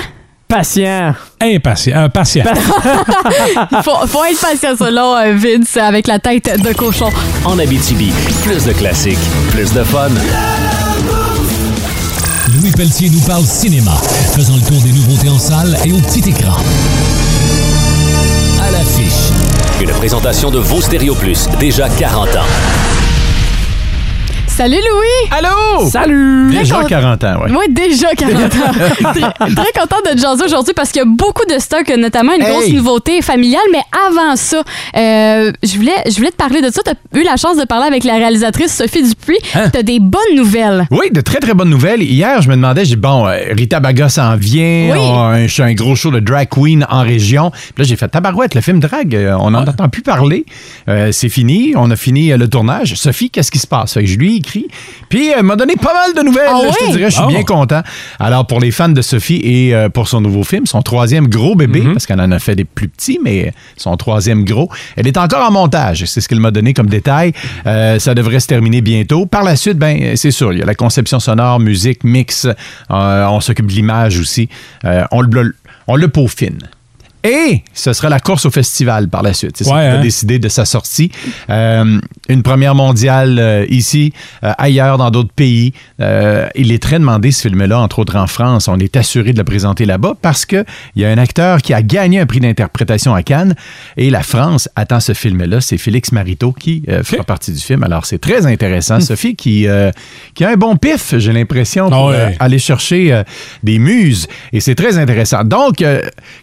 Patient. 0.48 1.14
Impatient. 1.40 1.96
euh, 1.96 2.10
patient. 2.10 2.44
faut, 3.84 4.08
faut 4.08 4.26
être 4.26 4.40
patient 4.42 4.76
selon 4.78 5.16
euh, 5.16 5.34
Vince 5.36 5.78
avec 5.78 6.08
la 6.08 6.20
tête 6.20 6.62
de 6.62 6.74
cochon. 6.74 7.10
En 7.46 7.58
Abitibi, 7.60 8.12
plus 8.44 8.66
de 8.66 8.74
classiques, 8.74 9.20
plus 9.52 9.72
de 9.74 9.84
fun. 9.84 10.10
Louis 12.56 12.72
Pelletier 12.72 13.10
nous 13.10 13.22
parle 13.22 13.46
cinéma, 13.46 13.94
faisant 14.36 14.56
le 14.56 14.62
tour 14.62 14.82
des 14.82 14.92
nouveautés 14.92 15.30
en 15.30 15.40
salle 15.40 15.78
et 15.86 15.94
au 15.94 16.00
petit 16.00 16.28
écran. 16.30 16.58
À 18.62 18.72
l'affiche. 18.72 19.32
Une 19.80 19.92
présentation 19.92 20.52
de 20.52 20.60
vos 20.60 20.82
Stéréo 20.82 21.16
Plus, 21.16 21.48
déjà 21.60 21.88
40 21.90 22.28
ans. 22.36 23.11
Salut 24.62 24.76
Louis! 24.76 25.32
Allô! 25.32 25.90
Salut! 25.90 26.52
Déjà 26.52 26.84
40 26.84 27.24
ans, 27.24 27.38
oui. 27.44 27.52
Oui, 27.52 27.74
déjà 27.74 28.10
40 28.16 28.44
ans. 28.44 28.72
très, 29.12 29.56
très 29.56 29.72
content 29.80 29.96
de 30.06 30.14
te 30.14 30.22
jaser 30.22 30.44
aujourd'hui 30.46 30.76
parce 30.76 30.92
qu'il 30.92 31.00
y 31.00 31.02
a 31.02 31.08
beaucoup 31.08 31.46
de 31.52 31.58
stocks, 31.58 31.90
notamment 31.98 32.36
une 32.36 32.44
Hey! 32.44 32.52
grosse 32.52 32.70
nouveauté 32.70 33.24
familiale. 33.24 33.64
Mais 33.72 33.80
avant 34.08 34.36
ça, 34.36 34.62
euh, 34.96 35.52
je, 35.64 35.76
voulais, 35.78 35.96
je 36.06 36.16
voulais 36.16 36.30
te 36.30 36.36
parler 36.36 36.62
de 36.62 36.70
ça. 36.70 36.84
Tu 36.86 36.92
as 36.92 37.20
eu 37.20 37.24
la 37.24 37.38
chance 37.38 37.58
de 37.58 37.64
parler 37.66 37.88
avec 37.88 38.04
la 38.04 38.18
réalisatrice 38.18 38.76
Sophie 38.76 39.02
Dupuis. 39.02 39.40
Hein? 39.56 39.72
Tu 39.74 39.80
as 39.80 39.82
des 39.82 40.00
bonnes 40.00 40.36
nouvelles. 40.36 40.86
Oui, 40.92 41.10
de 41.12 41.22
très 41.22 41.40
très 41.40 41.56
bonnes 41.56 41.72
nouvelles. 41.72 42.04
Hier, 42.04 42.40
je 42.44 42.48
me 42.48 42.54
demandais, 42.54 42.86
j'ai 42.86 42.92
dit, 42.94 43.02
bon, 43.02 43.26
euh, 43.26 43.40
Rita 43.58 43.80
Baga 43.80 44.10
s'en 44.10 44.36
vient, 44.36 44.92
Oui. 44.94 45.00
on 45.02 45.48
je 45.48 45.56
fais 45.56 45.64
un 45.64 45.74
gros 45.74 45.96
show 45.96 46.12
de 46.12 46.20
drag 46.20 46.50
queen 46.50 46.86
en 46.88 47.02
région. 47.02 47.50
Puis 47.50 47.74
là, 47.80 47.84
j'ai 47.86 47.96
fait 47.96 48.10
tabarouette, 48.10 48.54
le 48.54 48.62
film 48.62 48.80
drag, 48.80 49.16
euh, 49.16 49.36
on 49.40 49.50
n'en 49.50 49.64
entend 49.64 49.90
plus 49.90 50.04
parler. 50.04 50.46
Euh, 50.88 51.12
c'est 51.12 51.30
fini, 51.30 51.74
on 51.76 51.90
a 51.90 51.96
fini 51.96 52.32
euh, 52.32 52.38
le 52.38 52.48
tournage. 52.48 52.94
Sophie, 52.94 53.32
qu'est-ce 53.32 53.50
qui 53.50 53.58
se 53.58 53.66
passe? 53.66 53.98
Je 54.00 54.18
lui 54.18 54.38
ai 54.38 54.42
écrit. 54.60 54.68
Puis 55.10 55.30
elle 55.30 55.44
m'a 55.44 55.56
donné 55.56 55.76
pas 55.76 55.94
mal 55.94 56.14
de 56.16 56.22
nouvelles, 56.22 56.48
Ah 56.50 56.62
là, 56.64 56.72
je 56.72 56.86
te 56.86 56.92
dirais, 56.92 57.10
je 57.10 57.16
suis 57.16 57.24
Oh. 57.24 57.28
bien 57.28 57.44
content. 57.44 57.82
Alors, 58.20 58.48
pour 58.48 58.60
les 58.60 58.72
fans 58.72 58.90
de 58.90 59.02
Sophie 59.02 59.40
et 59.44 59.74
euh, 59.76 59.90
pour 59.90 60.08
son 60.08 60.22
nouveau 60.22 60.44
film, 60.44 60.66
son 60.66 60.82
troisième 60.82 61.28
gros 61.28 61.56
bébé, 61.56 61.82
parce 61.94 62.06
qu'elle 62.06 62.20
en 62.22 62.32
a 62.32 62.40
fait 62.40 62.56
des 62.56 62.66
plus 62.66 62.88
petits, 62.88 63.20
mais 63.24 63.54
son 63.78 63.96
troisième 63.98 64.44
gros, 64.46 64.70
elle 64.96 65.08
est 65.08 65.18
encore 65.18 65.48
en 65.48 65.52
montage. 65.52 66.06
C'est 66.06 66.22
ce 66.22 66.28
qu'elle 66.28 66.40
m'a 66.40 66.52
donné 66.52 66.74
comme 66.74 66.88
détail. 66.90 67.34
Euh, 67.66 68.00
ça 68.00 68.14
devrait 68.16 68.40
se 68.40 68.48
terminer 68.48 68.82
bientôt. 68.82 69.26
Par 69.26 69.44
la 69.44 69.56
suite, 69.56 69.78
ben, 69.78 70.16
c'est 70.16 70.32
sûr, 70.32 70.54
il 70.54 70.60
y 70.60 70.62
a 70.62 70.66
la 70.66 70.76
conception 70.76 71.20
sonore, 71.20 71.60
musique, 71.60 72.04
mix. 72.04 72.46
Euh, 72.46 73.26
on 73.30 73.40
s'occupe 73.40 73.68
de 73.68 73.74
l'image 73.74 74.20
aussi. 74.20 74.50
Euh, 74.86 75.04
on 75.12 75.22
le, 75.22 75.56
on 75.88 75.96
le 75.96 76.08
peaufine. 76.08 76.60
Et 77.24 77.62
ce 77.74 77.94
sera 77.94 78.10
la 78.10 78.20
course 78.20 78.46
au 78.46 78.52
festival 78.52 79.08
par 79.10 79.22
la 79.22 79.34
suite. 79.34 79.58
C'est 79.58 79.64
ça 79.66 79.76
Ouais, 79.76 79.82
qu'on 79.90 79.96
a 79.96 80.00
hein? 80.00 80.02
décidé 80.02 80.40
de 80.40 80.50
sa 80.50 80.66
sortie. 80.66 81.12
Euh, 81.50 82.00
une 82.30 82.44
première 82.44 82.74
mondiale 82.76 83.38
euh, 83.40 83.66
ici, 83.70 84.12
euh, 84.44 84.52
ailleurs 84.58 84.98
dans 84.98 85.12
d'autres 85.12 85.34
pays. 85.34 85.74
Il 86.56 86.72
est 86.72 86.82
très 86.82 86.98
demandé 87.00 87.32
ce 87.32 87.48
film-là, 87.48 87.80
entre 87.80 88.00
autres 88.00 88.16
en 88.18 88.26
France. 88.28 88.68
On 88.68 88.78
est 88.80 88.96
assuré 88.98 89.34
de 89.34 89.38
le 89.38 89.44
présenter 89.44 89.86
là-bas 89.86 90.16
parce 90.22 90.46
qu'il 90.46 90.66
y 90.96 91.06
a 91.06 91.10
un 91.10 91.18
acteur 91.18 91.62
qui 91.62 91.74
a 91.74 91.82
gagné 91.84 92.20
un 92.20 92.26
prix 92.26 92.40
d'interprétation 92.40 93.14
à 93.14 93.22
Cannes 93.24 93.56
et 93.98 94.10
la 94.10 94.24
France 94.24 94.68
attend 94.76 95.00
ce 95.00 95.14
film-là. 95.14 95.62
C'est 95.62 95.78
Félix 95.78 96.12
Marito 96.12 96.52
qui 96.54 96.84
euh, 96.90 97.04
fera 97.04 97.24
partie 97.24 97.52
du 97.52 97.60
film. 97.60 97.84
Alors 97.84 98.06
c'est 98.06 98.18
très 98.20 98.46
intéressant. 98.48 99.00
Sophie 99.00 99.36
qui, 99.36 99.68
qui 100.34 100.44
a 100.46 100.50
un 100.50 100.56
bon 100.56 100.76
pif, 100.76 101.16
j'ai 101.18 101.34
l'impression, 101.34 101.90
pour 101.90 102.10
Ah 102.10 102.26
ouais. 102.30 102.36
aller 102.40 102.60
chercher 102.60 103.22
des 103.64 103.78
muses 103.80 104.28
et 104.54 104.60
c'est 104.60 104.76
très 104.76 104.98
intéressant. 104.98 105.44
Donc, 105.44 105.84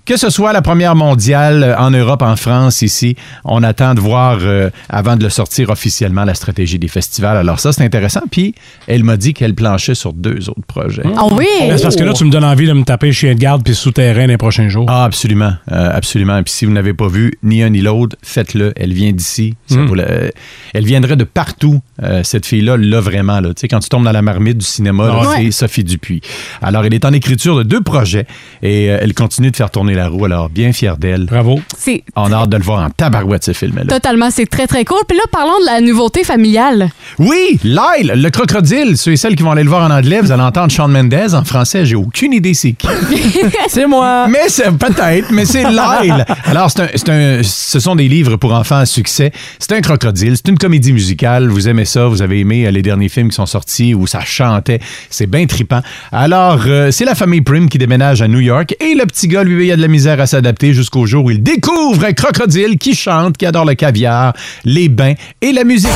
que 0.05 0.17
ce 0.17 0.31
soit 0.31 0.53
la 0.53 0.63
première 0.69 0.95
mondiale 0.97 1.63
euh, 1.63 1.79
en 1.79 1.91
Europe, 1.91 2.21
en 2.21 2.37
France, 2.37 2.83
ici. 2.83 3.17
On 3.47 3.63
attend 3.63 3.95
de 3.95 4.01
voir, 4.01 4.37
euh, 4.43 4.69
avant 4.91 5.17
de 5.17 5.25
le 5.25 5.31
sortir 5.31 5.71
officiellement, 5.71 6.25
la 6.27 6.35
stratégie 6.35 6.79
des 6.79 6.89
festivals. 6.89 7.39
Alors 7.39 7.59
ça, 7.59 7.73
c'est 7.73 7.83
intéressant. 7.85 8.21
Puis, 8.31 8.55
elle 8.87 9.03
m'a 9.03 9.17
dit 9.17 9.33
qu'elle 9.33 9.55
planchait 9.55 9.95
sur 9.95 10.13
deux 10.13 10.51
autres 10.51 10.67
projets. 10.67 11.05
Ah 11.17 11.25
oui? 11.33 11.47
Ben, 11.61 11.79
c'est 11.79 11.85
parce 11.85 11.97
que 11.97 12.05
là, 12.05 12.13
tu 12.13 12.23
me 12.27 12.31
donnes 12.31 12.45
envie 12.45 12.67
de 12.67 12.75
me 12.75 12.83
taper 12.85 13.13
chien 13.13 13.35
de 13.35 13.39
garde 13.41 13.63
puis 13.65 13.75
souterrain 13.75 14.27
les 14.27 14.37
prochains 14.37 14.69
jours. 14.69 14.85
Ah, 14.91 15.05
absolument. 15.05 15.55
Euh, 15.73 15.91
absolument. 15.91 16.43
Puis 16.43 16.53
si 16.53 16.67
vous 16.67 16.73
n'avez 16.73 16.93
pas 16.93 17.09
vu 17.09 17.33
ni 17.43 17.63
un 17.63 17.71
ni 17.71 17.81
l'autre, 17.81 18.17
faites-le. 18.23 18.75
Elle 18.77 18.93
vient 18.93 19.13
d'ici. 19.13 19.55
Mm. 19.71 19.95
la- 19.95 20.03
euh, 20.05 20.29
Elle 20.75 20.85
viendrait 20.85 21.17
de 21.17 21.25
partout, 21.25 21.81
euh, 22.03 22.21
cette 22.25 22.45
fille-là, 22.45 22.77
là, 22.77 23.01
vraiment. 23.01 23.41
Là. 23.41 23.55
Tu 23.55 23.63
sais, 23.63 23.69
quand 23.69 23.81
tu 23.81 23.89
tombes 23.89 24.05
dans 24.05 24.13
la 24.13 24.21
marmite 24.21 24.59
du 24.59 24.67
cinéma, 24.67 25.19
Ouais. 25.19 25.45
c'est 25.47 25.51
Sophie 25.51 25.83
Dupuis. 25.85 26.21
Alors, 26.61 26.85
elle 26.85 26.93
est 26.93 27.07
en 27.07 27.13
écriture 27.15 27.57
de 27.57 27.63
deux 27.63 27.81
projets 27.81 28.27
et 28.63 28.91
euh, 28.91 28.99
elle 29.01 29.15
continue 29.15 29.51
de 29.51 29.57
faire 29.57 29.71
tourner 29.71 29.95
la 29.95 30.09
roue. 30.09 30.27
Alors, 30.27 30.51
bien 30.59 30.73
fière 30.73 30.97
d'elle. 30.97 31.27
Bravo. 31.27 31.61
C'est 31.79 32.03
On 32.17 32.33
a 32.33 32.37
hâte 32.37 32.49
de 32.51 32.57
le 32.57 32.65
voir 32.65 32.85
en 32.85 32.91
tabarouette, 32.91 33.45
ce 33.45 33.53
film-là. 33.53 33.85
totalement, 33.87 34.29
c'est 34.33 34.47
très, 34.47 34.67
très 34.67 34.85
cool. 34.85 34.99
Puis 35.07 35.17
là, 35.17 35.23
parlons 35.31 35.57
de 35.61 35.67
la 35.67 35.81
nouveauté 35.81 36.25
familiale. 36.25 36.91
Oui, 37.21 37.61
Lyle, 37.63 38.13
le 38.17 38.29
crocodile. 38.31 38.97
Ceux 38.99 39.13
et 39.13 39.17
celles 39.17 39.37
qui 39.37 39.45
vont 39.45 39.53
aller 39.53 39.63
le 39.63 39.69
voir 39.69 39.89
en 39.89 39.95
anglais, 39.95 40.21
vous 40.21 40.33
allez 40.33 40.43
entendre 40.43 40.73
Sean 40.73 40.89
Mendes. 40.89 41.15
En 41.33 41.45
français, 41.45 41.87
j'ai 41.87 41.95
aucune 41.95 42.33
idée 42.33 42.55
c'est 42.55 42.73
qui. 42.73 42.89
c'est 43.69 43.87
moi. 43.87 44.27
Mais 44.29 44.49
c'est 44.49 44.73
peut-être, 44.77 45.31
mais 45.31 45.45
c'est 45.45 45.63
Lyle. 45.63 46.25
Alors, 46.47 46.73
c'est 46.73 46.81
un, 46.81 46.89
c'est 46.97 47.09
un- 47.09 47.41
ce 47.45 47.79
sont 47.79 47.95
des 47.95 48.09
livres 48.09 48.35
pour 48.35 48.53
enfants 48.53 48.79
à 48.79 48.87
succès. 48.87 49.31
C'est 49.61 49.73
un 49.77 49.81
crocodile, 49.81 50.37
c'est 50.37 50.49
une 50.49 50.59
comédie 50.59 50.93
musicale. 50.93 51.47
Vous 51.49 51.69
aimez 51.69 51.85
ça, 51.85 52.07
vous 52.09 52.21
avez 52.21 52.41
aimé 52.41 52.67
euh, 52.67 52.73
les 52.73 52.83
derniers 52.83 53.09
films 53.09 53.29
qui 53.29 53.37
sont 53.37 53.47
sortis 53.47 53.95
où 53.95 54.09
ça 54.09 54.23
chantait. 54.25 54.81
C'est 55.09 55.27
bien 55.29 55.47
trippant. 55.47 55.83
Alors, 56.11 56.63
euh, 56.67 56.91
c'est 56.91 57.05
la 57.05 57.15
famille 57.15 57.43
Prim 57.43 57.69
qui 57.69 57.79
déménage 57.79 58.23
à 58.23 58.27
New 58.27 58.41
York 58.41 58.75
et 58.81 58.95
le 58.97 59.07
petit 59.07 59.29
gars, 59.29 59.45
lui, 59.45 59.69
il 59.69 59.73
a 59.73 59.77
de 59.77 59.83
la 59.83 59.87
misère 59.89 60.21
à 60.21 60.27
s'adapter 60.27 60.48
jusqu'au 60.61 61.07
jour 61.07 61.25
où 61.25 61.31
il 61.31 61.43
découvre 61.43 62.05
un 62.05 62.13
crocodile 62.13 62.79
qui 62.79 62.95
chante, 62.95 63.37
qui 63.37 63.47
adore 63.47 63.65
le 63.65 63.75
caviar, 63.75 64.33
les 64.65 64.89
bains 64.89 65.15
et 65.41 65.53
la 65.53 65.65
musique. 65.65 65.91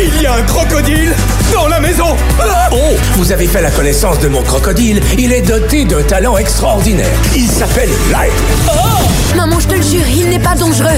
Il 0.00 0.22
y 0.22 0.26
a 0.26 0.34
un 0.34 0.42
crocodile 0.42 1.12
dans 1.52 1.68
la 1.68 1.78
maison 1.78 2.16
Ah 2.40 2.70
Oh, 2.72 2.76
vous 3.16 3.30
avez 3.30 3.46
fait 3.46 3.60
la 3.60 3.70
connaissance 3.70 4.18
de 4.20 4.28
mon 4.28 4.42
crocodile. 4.42 5.00
Il 5.18 5.32
est 5.32 5.42
doté 5.42 5.84
d'un 5.84 6.02
talent 6.02 6.38
extraordinaire. 6.38 7.06
Il 7.36 7.46
s'appelle 7.46 7.90
Lyle. 8.08 9.36
Maman, 9.36 9.60
je 9.60 9.68
te 9.68 9.74
le 9.74 9.82
jure, 9.82 10.08
il 10.08 10.30
n'est 10.30 10.38
pas 10.38 10.54
dangereux. 10.54 10.88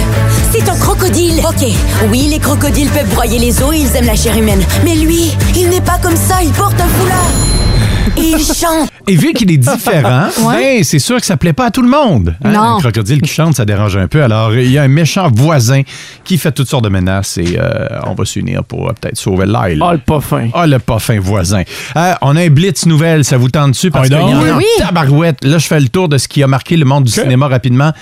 C'est 0.53 0.69
un 0.69 0.77
crocodile. 0.77 1.41
Ok, 1.47 1.69
oui, 2.11 2.29
les 2.31 2.39
crocodiles 2.39 2.89
peuvent 2.91 3.13
broyer 3.15 3.39
les 3.39 3.63
os 3.63 3.75
et 3.75 3.79
ils 3.79 3.97
aiment 3.97 4.07
la 4.07 4.17
chair 4.17 4.37
humaine. 4.37 4.63
Mais 4.85 4.95
lui, 4.95 5.33
il 5.57 5.69
n'est 5.71 5.81
pas 5.81 5.99
comme 6.01 6.17
ça, 6.17 6.37
il 6.43 6.53
porte 6.53 6.81
un 6.81 6.87
foulard. 6.87 7.74
Et 8.17 8.21
il 8.21 8.39
chante. 8.39 8.91
Et 9.07 9.17
vu 9.17 9.33
qu'il 9.33 9.51
est 9.51 9.57
différent, 9.57 10.29
ben, 10.51 10.83
c'est 10.85 10.99
sûr 10.99 11.19
que 11.21 11.27
ça 11.27 11.37
plaît 11.37 11.53
pas 11.53 11.67
à 11.67 11.71
tout 11.71 11.83
le 11.83 11.89
monde. 11.89 12.35
hein. 12.45 12.53
Non. 12.53 12.77
Un 12.77 12.79
crocodile 12.81 13.21
qui 13.23 13.31
chante, 13.33 13.55
ça 13.57 13.65
dérange 13.65 13.97
un 13.97 14.07
peu. 14.09 14.23
Alors, 14.23 14.55
il 14.55 14.71
y 14.71 14.79
a 14.79 14.83
un 14.83 14.89
méchant 14.89 15.31
voisin 15.35 15.83
qui 16.25 16.39
fait 16.39 16.53
toutes 16.53 16.69
sortes 16.69 16.85
de 16.85 16.89
menaces 16.89 17.39
et 17.39 17.57
euh, 17.59 17.87
on 18.07 18.15
va 18.15 18.25
s'unir 18.25 18.65
pour 18.65 18.89
euh, 18.89 18.93
peut-être 18.99 19.17
sauver 19.17 19.47
Lyle. 19.47 19.83
Ah, 19.83 19.93
le 19.93 19.99
pas 19.99 20.21
fin. 20.21 20.49
Ah, 20.55 20.67
le 20.67 20.79
pas 20.79 20.99
fin 20.99 21.19
voisin. 21.19 21.63
Euh, 21.97 22.13
on 22.23 22.37
a 22.37 22.43
un 22.43 22.49
blitz 22.51 22.87
nouvelle, 22.87 23.25
ça 23.25 23.37
vous 23.37 23.49
tente 23.51 23.73
dessus? 23.73 23.91
Parce 23.91 24.07
Ah, 24.07 24.09
qu'il 24.09 24.19
y 24.19 24.21
en 24.35 24.39
donc. 24.39 24.49
a 24.49 24.55
en 24.55 24.57
Oui, 24.59 24.65
oui. 24.79 24.85
tabarouette. 24.85 25.45
Là, 25.45 25.59
je 25.59 25.67
fais 25.67 25.81
le 25.81 25.89
tour 25.89 26.09
de 26.09 26.19
ce 26.19 26.29
qui 26.29 26.43
a 26.43 26.47
marqué 26.47 26.77
le 26.77 26.85
monde 26.85 27.05
du 27.05 27.13
cinéma 27.13 27.49
rapidement. 27.49 27.93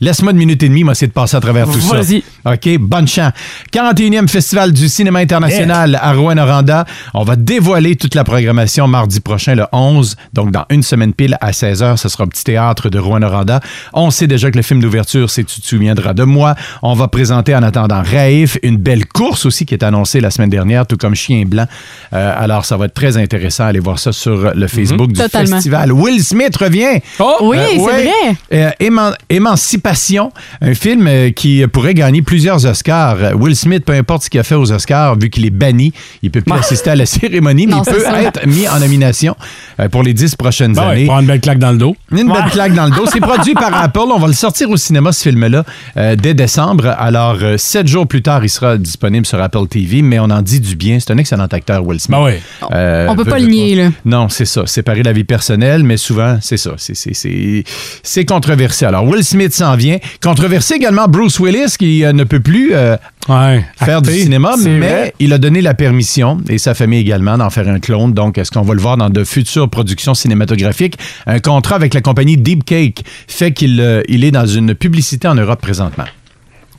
Laisse-moi 0.00 0.32
une 0.32 0.38
minute 0.38 0.62
et 0.62 0.68
demie, 0.68 0.84
moi, 0.84 0.92
essayer 0.92 1.08
de 1.08 1.12
passer 1.12 1.36
à 1.36 1.40
travers 1.40 1.66
tout 1.66 1.80
ça. 1.80 1.96
Vas-y. 1.96 2.22
OK, 2.44 2.78
bonne 2.78 3.08
chance. 3.08 3.32
41e 3.72 4.28
Festival 4.28 4.72
du 4.72 4.88
cinéma 4.88 5.18
international 5.18 5.98
à 6.00 6.12
Rouen-Noranda. 6.12 6.84
On 7.14 7.24
va 7.24 7.34
dévoiler 7.36 7.96
toute 7.96 8.14
la 8.14 8.22
programmation 8.24 8.86
mardi 8.86 9.20
prochain, 9.20 9.54
le 9.56 9.64
11. 9.72 10.16
Donc, 10.32 10.50
dans 10.52 10.64
une 10.70 10.82
semaine 10.82 11.12
pile 11.12 11.36
à 11.40 11.50
16h, 11.50 11.96
ce 11.96 12.08
sera 12.08 12.24
au 12.24 12.26
petit 12.28 12.44
théâtre 12.44 12.88
de 12.90 12.98
Rouen-Noranda. 12.98 13.60
On 13.92 14.10
sait 14.10 14.26
déjà 14.28 14.50
que 14.50 14.56
le 14.56 14.62
film 14.62 14.80
d'ouverture, 14.80 15.30
c'est 15.30 15.44
Tu 15.44 15.60
te 15.60 15.66
souviendras 15.66 16.14
de 16.14 16.22
moi. 16.24 16.54
On 16.82 16.94
va 16.94 17.08
présenter 17.08 17.54
en 17.56 17.62
attendant 17.62 18.02
Raif, 18.02 18.56
une 18.62 18.76
belle 18.76 19.06
course 19.06 19.46
aussi 19.46 19.66
qui 19.66 19.74
est 19.74 19.82
annoncée 19.82 20.20
la 20.20 20.30
semaine 20.30 20.50
dernière, 20.50 20.86
tout 20.86 20.96
comme 20.96 21.14
Chien 21.16 21.42
Blanc. 21.46 21.66
Euh, 22.12 22.34
alors, 22.36 22.64
ça 22.64 22.76
va 22.76 22.84
être 22.86 22.94
très 22.94 23.16
intéressant. 23.16 23.64
Allez 23.64 23.80
voir 23.80 23.98
ça 23.98 24.12
sur 24.12 24.52
le 24.54 24.66
Facebook 24.68 25.08
du 25.12 25.20
Totalement. 25.20 25.56
festival. 25.56 25.92
Will 25.92 26.22
Smith 26.22 26.56
revient. 26.56 27.00
Oui, 27.40 27.56
c'est 27.72 27.78
ouais. 27.80 28.04
vrai. 28.04 28.36
Euh, 28.52 28.70
Éman- 28.80 29.14
Émancipation, 29.28 29.87
un 30.60 30.74
film 30.74 31.06
euh, 31.06 31.30
qui 31.30 31.64
pourrait 31.72 31.94
gagner 31.94 32.22
plusieurs 32.22 32.64
Oscars. 32.66 33.16
Will 33.38 33.56
Smith, 33.56 33.84
peu 33.84 33.92
importe 33.92 34.24
ce 34.24 34.30
qu'il 34.30 34.40
a 34.40 34.42
fait 34.44 34.54
aux 34.54 34.70
Oscars, 34.72 35.16
vu 35.18 35.30
qu'il 35.30 35.44
est 35.46 35.50
banni, 35.50 35.92
il 36.22 36.30
peut 36.30 36.40
plus 36.40 36.52
assister 36.58 36.90
à 36.90 36.96
la 36.96 37.06
cérémonie, 37.06 37.66
mais 37.66 37.74
Non, 37.74 37.82
il 37.86 37.92
peut 37.92 38.00
ça. 38.00 38.22
être 38.22 38.46
mis 38.46 38.68
en 38.68 38.78
nomination 38.80 39.36
euh, 39.80 39.88
pour 39.88 40.02
les 40.02 40.14
dix 40.14 40.34
prochaines 40.36 40.72
Ben 40.74 40.82
ouais, 40.86 40.92
années. 40.92 41.04
prendre 41.06 41.20
une 41.22 41.26
belle 41.26 41.40
claque 41.40 41.58
dans 41.58 41.72
le 41.72 41.78
dos. 41.78 41.96
Une 42.12 42.28
belle 42.32 42.50
claque 42.50 42.74
dans 42.74 42.84
le 42.86 42.90
dos. 42.90 43.06
C'est 43.12 43.20
produit 43.20 43.54
par 43.54 43.74
Apple. 43.82 43.98
On 44.14 44.18
va 44.18 44.26
le 44.26 44.32
sortir 44.32 44.70
au 44.70 44.76
cinéma, 44.76 45.12
ce 45.12 45.22
film-là, 45.22 45.64
euh, 45.96 46.16
dès 46.16 46.34
décembre. 46.34 46.94
Alors, 46.98 47.36
euh, 47.42 47.56
sept 47.58 47.86
jours 47.86 48.06
plus 48.06 48.22
tard, 48.22 48.44
il 48.44 48.48
sera 48.50 48.76
disponible 48.78 49.26
sur 49.26 49.40
Apple 49.40 49.66
TV, 49.68 50.02
mais 50.02 50.18
on 50.18 50.24
en 50.30 50.42
dit 50.42 50.60
du 50.60 50.76
bien. 50.76 50.98
C'est 51.00 51.12
un 51.12 51.18
excellent 51.18 51.46
acteur, 51.46 51.84
Will 51.86 52.00
Smith. 52.00 52.16
Ben 52.18 52.24
ouais. 52.24 52.40
Euh, 52.72 53.06
On 53.08 53.16
peut 53.16 53.24
pas 53.24 53.38
le 53.38 53.46
nier, 53.46 53.74
là. 53.76 53.88
Non, 54.04 54.28
c'est 54.28 54.44
ça. 54.44 54.66
Séparer 54.66 55.02
la 55.02 55.12
vie 55.12 55.24
personnelle, 55.24 55.82
mais 55.82 55.96
souvent, 55.96 56.38
c'est 56.40 56.56
ça. 56.56 56.72
C'est- 56.76 56.94
c'est- 56.94 57.14
C'est 57.14 57.64
c'est 58.02 58.24
controversé. 58.24 58.84
Alors, 58.86 59.04
Will 59.04 59.24
Smith 59.24 59.52
s'en 59.54 59.74
vient. 59.78 59.98
Controversé 60.22 60.74
également 60.74 61.08
Bruce 61.08 61.40
Willis, 61.40 61.76
qui 61.78 62.04
euh, 62.04 62.12
ne 62.12 62.24
peut 62.24 62.40
plus 62.40 62.74
euh, 62.74 62.96
Ouais, 63.28 63.62
faire 63.76 64.00
du 64.00 64.10
cinéma, 64.10 64.54
mais 64.58 64.78
vrai. 64.78 65.14
il 65.18 65.32
a 65.34 65.38
donné 65.38 65.60
la 65.60 65.74
permission, 65.74 66.38
et 66.48 66.56
sa 66.58 66.74
famille 66.74 67.00
également, 67.00 67.36
d'en 67.36 67.50
faire 67.50 67.68
un 67.68 67.78
clone. 67.78 68.12
Donc, 68.12 68.38
est-ce 68.38 68.50
qu'on 68.50 68.62
va 68.62 68.74
le 68.74 68.80
voir 68.80 68.96
dans 68.96 69.10
de 69.10 69.22
futures 69.22 69.68
productions 69.68 70.14
cinématographiques? 70.14 70.98
Un 71.26 71.38
contrat 71.38 71.76
avec 71.76 71.92
la 71.94 72.00
compagnie 72.00 72.36
Deep 72.38 72.64
Cake 72.64 73.04
fait 73.26 73.52
qu'il 73.52 73.80
euh, 73.80 74.02
il 74.08 74.24
est 74.24 74.30
dans 74.30 74.46
une 74.46 74.74
publicité 74.74 75.28
en 75.28 75.34
Europe 75.34 75.60
présentement. 75.60 76.06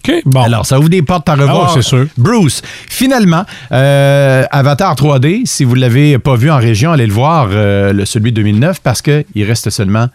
OK, 0.08 0.14
bon. 0.26 0.42
Alors, 0.42 0.66
ça 0.66 0.80
ouvre 0.80 0.90
des 0.90 1.02
portes 1.02 1.28
à 1.30 1.34
revoir. 1.36 1.68
Ah 1.72 1.76
ouais, 1.76 1.82
c'est 1.82 1.88
sûr. 1.88 2.08
Bruce, 2.18 2.62
finalement, 2.90 3.44
euh, 3.72 4.44
Avatar 4.50 4.96
3D, 4.96 5.46
si 5.46 5.66
vous 5.66 5.76
ne 5.76 5.82
l'avez 5.82 6.18
pas 6.20 6.36
vu 6.36 6.50
en 6.50 6.58
région, 6.58 6.92
allez 6.94 7.06
le 7.06 7.14
voir, 7.14 7.50
euh, 7.52 7.92
le, 7.94 8.06
celui 8.06 8.32
de 8.32 8.38
2009, 8.42 8.80
parce 8.82 9.02
qu'il 9.02 9.44
reste 9.44 9.70
seulement 9.70 10.08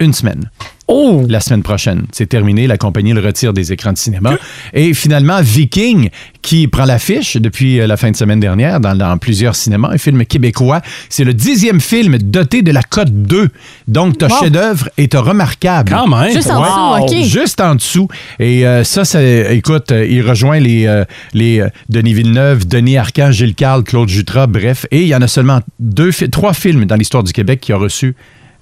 une 0.00 0.12
semaine. 0.12 0.50
Oh! 0.88 1.24
La 1.28 1.38
semaine 1.38 1.62
prochaine. 1.62 2.06
C'est 2.10 2.26
terminé. 2.28 2.66
La 2.66 2.76
compagnie 2.76 3.12
le 3.12 3.20
retire 3.20 3.52
des 3.52 3.72
écrans 3.72 3.92
de 3.92 3.98
cinéma. 3.98 4.32
Et 4.74 4.92
finalement, 4.92 5.40
Viking, 5.40 6.08
qui 6.42 6.66
prend 6.66 6.84
l'affiche 6.84 7.36
depuis 7.36 7.78
euh, 7.78 7.86
la 7.86 7.96
fin 7.96 8.10
de 8.10 8.16
semaine 8.16 8.40
dernière 8.40 8.80
dans, 8.80 8.96
dans 8.96 9.16
plusieurs 9.18 9.54
cinémas, 9.54 9.90
un 9.92 9.98
film 9.98 10.24
québécois. 10.24 10.80
C'est 11.08 11.22
le 11.22 11.32
dixième 11.32 11.80
film 11.80 12.18
doté 12.18 12.62
de 12.62 12.72
la 12.72 12.82
cote 12.82 13.12
2. 13.12 13.50
Donc, 13.86 14.16
Wow. 14.20 14.28
chef-d'œuvre 14.40 14.88
t'as 15.08 15.20
remarquable. 15.20 15.92
Quand 15.92 16.08
même. 16.08 16.32
Juste 16.32 16.50
en 16.50 16.60
Wow. 16.98 17.04
dessous, 17.06 17.16
OK. 17.18 17.24
Juste 17.24 17.60
en 17.60 17.74
dessous. 17.76 18.08
Et 18.40 18.66
euh, 18.66 18.82
ça, 18.82 19.04
ça, 19.04 19.22
écoute, 19.22 19.92
euh, 19.92 20.04
il 20.06 20.28
rejoint 20.28 20.58
les, 20.58 20.86
euh, 20.86 21.04
les 21.34 21.64
Denis 21.88 22.14
Villeneuve, 22.14 22.66
Denis 22.66 22.96
Arcand, 22.96 23.30
Gilles 23.30 23.54
Carle, 23.54 23.84
Claude 23.84 24.08
Jutras, 24.08 24.48
bref. 24.48 24.86
Et 24.90 25.02
il 25.02 25.08
y 25.08 25.14
en 25.14 25.22
a 25.22 25.28
seulement 25.28 25.60
deux, 25.78 26.10
trois 26.32 26.52
films 26.52 26.84
dans 26.86 26.96
l'histoire 26.96 27.22
du 27.22 27.32
Québec 27.32 27.60
qui 27.60 27.72
ont 27.72 27.78
reçu, 27.78 28.16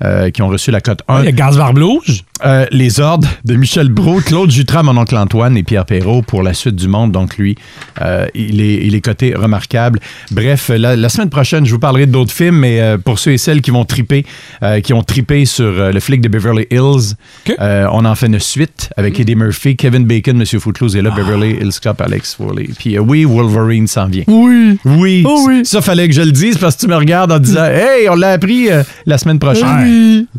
euh, 0.04 0.30
qui 0.30 0.42
ont 0.42 0.48
reçu 0.48 0.70
la 0.70 0.80
cote 0.80 1.00
1. 1.08 1.20
Il 1.20 1.24
y 1.26 1.28
a 1.28 1.32
Gaspard 1.32 1.74
Blues. 1.74 2.24
Euh, 2.46 2.66
les 2.70 3.00
ordres 3.00 3.26
de 3.44 3.54
Michel 3.56 3.88
Brault, 3.88 4.20
Claude 4.20 4.48
Jutras, 4.50 4.84
mon 4.84 4.96
oncle 4.96 5.16
Antoine 5.16 5.56
et 5.56 5.64
Pierre 5.64 5.84
Perrault 5.84 6.22
pour 6.22 6.44
la 6.44 6.54
suite 6.54 6.76
du 6.76 6.86
monde. 6.86 7.10
Donc, 7.10 7.36
lui, 7.36 7.56
euh, 8.00 8.26
il, 8.34 8.60
est, 8.60 8.86
il 8.86 8.94
est 8.94 9.00
coté 9.00 9.34
remarquable. 9.34 9.98
Bref, 10.30 10.70
la, 10.72 10.94
la 10.94 11.08
semaine 11.08 11.30
prochaine, 11.30 11.66
je 11.66 11.72
vous 11.72 11.80
parlerai 11.80 12.06
d'autres 12.06 12.30
films, 12.32 12.58
mais 12.58 12.96
pour 13.04 13.18
ceux 13.18 13.32
et 13.32 13.38
celles 13.38 13.60
qui 13.60 13.72
vont 13.72 13.84
triper, 13.84 14.24
qui 14.84 14.92
ont 14.92 15.02
tripé 15.02 15.46
sur 15.46 15.90
le 15.92 15.98
flic 16.00 16.20
de 16.20 16.28
Beverly 16.28 16.66
Hills, 16.70 17.14
on 17.58 18.04
en 18.04 18.14
fait 18.14 18.26
une 18.26 18.38
suite 18.38 18.90
avec 18.96 19.18
Eddie 19.18 19.34
Murphy, 19.34 19.74
Kevin 19.76 20.04
Bacon, 20.04 20.36
Monsieur 20.36 20.60
Footloose 20.60 20.94
et 20.94 21.02
là, 21.02 21.10
Beverly 21.10 21.56
Hills 21.60 21.80
Cop, 21.82 22.00
Alex 22.00 22.34
Foley. 22.36 22.68
Puis 22.78 22.98
oui, 23.00 23.24
Wolverine 23.24 23.88
s'en 23.88 24.06
vient. 24.06 24.24
Oui. 24.28 24.78
Oui, 24.84 25.24
Oh 25.26 25.44
oui. 25.48 25.62
ça 25.64 25.80
fallait 25.82 26.06
que 26.06 26.14
je 26.14 26.22
le 26.22 26.30
dise 26.32 26.56
parce 26.58 26.76
que 26.76 26.82
tu 26.82 26.86
me 26.86 26.94
regardes 26.96 27.32
en 27.32 27.38
disant 27.40 27.64
Hey, 27.64 28.08
on 28.08 28.14
l'a 28.14 28.30
appris 28.30 28.68
la 29.06 29.18
semaine 29.18 29.40
prochaine. 29.40 29.66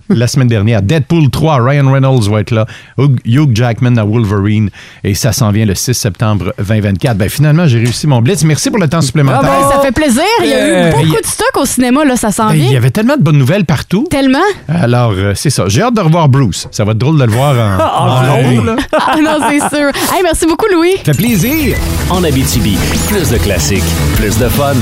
La 0.10 0.28
semaine 0.28 0.48
dernière. 0.48 0.82
Deadpool 0.82 1.30
3, 1.30 1.64
Ryan 1.64 1.92
Reynolds 1.92 2.30
va 2.30 2.42
être 2.42 2.52
là. 2.52 2.66
Hugh 2.98 3.50
Jackman 3.56 3.98
à 3.98 4.04
Wolverine. 4.04 4.70
Et 5.04 5.14
ça 5.14 5.32
s'en 5.32 5.52
vient 5.52 5.66
le 5.66 5.76
6 5.76 5.94
septembre 5.94 6.54
2024. 6.60 7.18
Ben 7.18 7.30
finalement, 7.30 7.68
j'ai 7.68 7.78
réussi 7.80 8.08
mon 8.08 8.22
blitz. 8.22 8.44
Merci 8.44 8.70
pour 8.70 8.80
le 8.80 8.88
temps 8.88 9.02
supplémentaire. 9.02 9.42
Ben, 9.42 9.70
ça 9.76 9.82
fait 9.82 9.92
plaisir. 9.92 10.24
Il 10.44 10.50
y 10.50 10.54
a 10.54 10.68
eu 10.68 10.72
Euh, 10.72 10.92
beaucoup 10.92 11.22
de 11.22 11.26
stock 11.28 11.58
au 11.58 11.66
cinéma, 11.66 12.06
là, 12.06 12.16
ça 12.16 12.32
s'en 12.32 12.50
Ben, 12.50 12.56
il 12.56 12.66
y 12.66 12.68
vient. 12.70 12.78
avait 12.78 12.92
tellement 12.92 13.18
de 13.18 13.22
bonnes 13.24 13.38
nouvelles 13.38 13.66
partout. 13.66 14.06
Tellement. 14.10 14.38
Alors, 14.68 15.12
euh, 15.16 15.34
c'est 15.36 15.50
ça. 15.50 15.66
J'ai 15.68 15.82
hâte 15.82 15.94
de 15.96 16.02
revoir 16.02 16.30
Bruce. 16.30 16.68
Ça 16.72 16.84
va 16.86 16.92
être 16.94 16.98
drôle 16.98 17.18
de 17.20 17.26
le 17.26 17.32
voir 17.32 17.56
en, 17.56 18.08
en 18.10 18.24
long, 18.24 18.64
là. 18.64 18.76
Ah 19.12 19.16
non, 19.22 19.38
c'est 19.50 19.60
sûr. 19.76 19.88
Hey, 20.14 20.22
merci 20.24 20.46
beaucoup, 20.46 20.66
Louis. 20.74 20.94
Ça 20.98 21.14
fait 21.14 21.18
plaisir. 21.18 21.76
En 22.10 22.24
Abitibi, 22.24 22.78
plus 23.08 23.30
de 23.30 23.38
classiques, 23.38 23.84
plus 24.18 24.38
de 24.38 24.48
fun. 24.50 24.74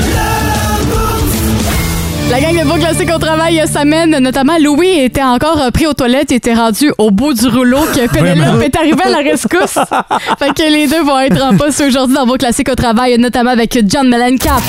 La 2.30 2.41
gang 2.41 2.59
de 2.59 2.67
Beau 2.67 2.75
Classique 2.75 3.09
au 3.15 3.17
travail 3.19 3.61
euh, 3.61 3.65
s'amène, 3.65 4.17
notamment 4.19 4.57
Louis 4.61 4.99
était 4.99 5.23
encore 5.23 5.61
euh, 5.61 5.71
pris 5.71 5.88
aux 5.88 5.93
toilettes, 5.93 6.32
il 6.32 6.36
était 6.36 6.53
rendu 6.53 6.91
au 6.97 7.09
bout 7.09 7.34
du 7.34 7.47
rouleau 7.47 7.80
que 7.95 8.05
Pénélope 8.11 8.61
est 8.61 8.75
arrivée 8.75 9.03
à 9.05 9.09
la 9.09 9.17
rescousse. 9.19 9.80
fait 10.39 10.53
que 10.53 10.69
les 10.69 10.88
deux 10.88 11.03
vont 11.03 11.19
être 11.19 11.41
en 11.41 11.55
poste 11.55 11.82
aujourd'hui 11.82 12.15
dans 12.15 12.28
Beau 12.28 12.36
Classique 12.36 12.67
au 12.69 12.75
travail, 12.75 13.17
notamment 13.17 13.51
avec 13.51 13.80
John 13.88 14.09
Mellencamp. 14.09 14.61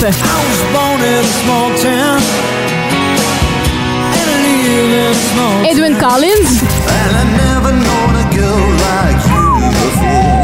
Edwin 5.68 5.96
Collins. 5.96 6.48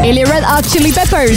Et 0.03 0.11
les 0.11 0.23
Red 0.25 0.43
Hot 0.43 0.69
Chili 0.69 0.91
Peppers. 0.91 1.31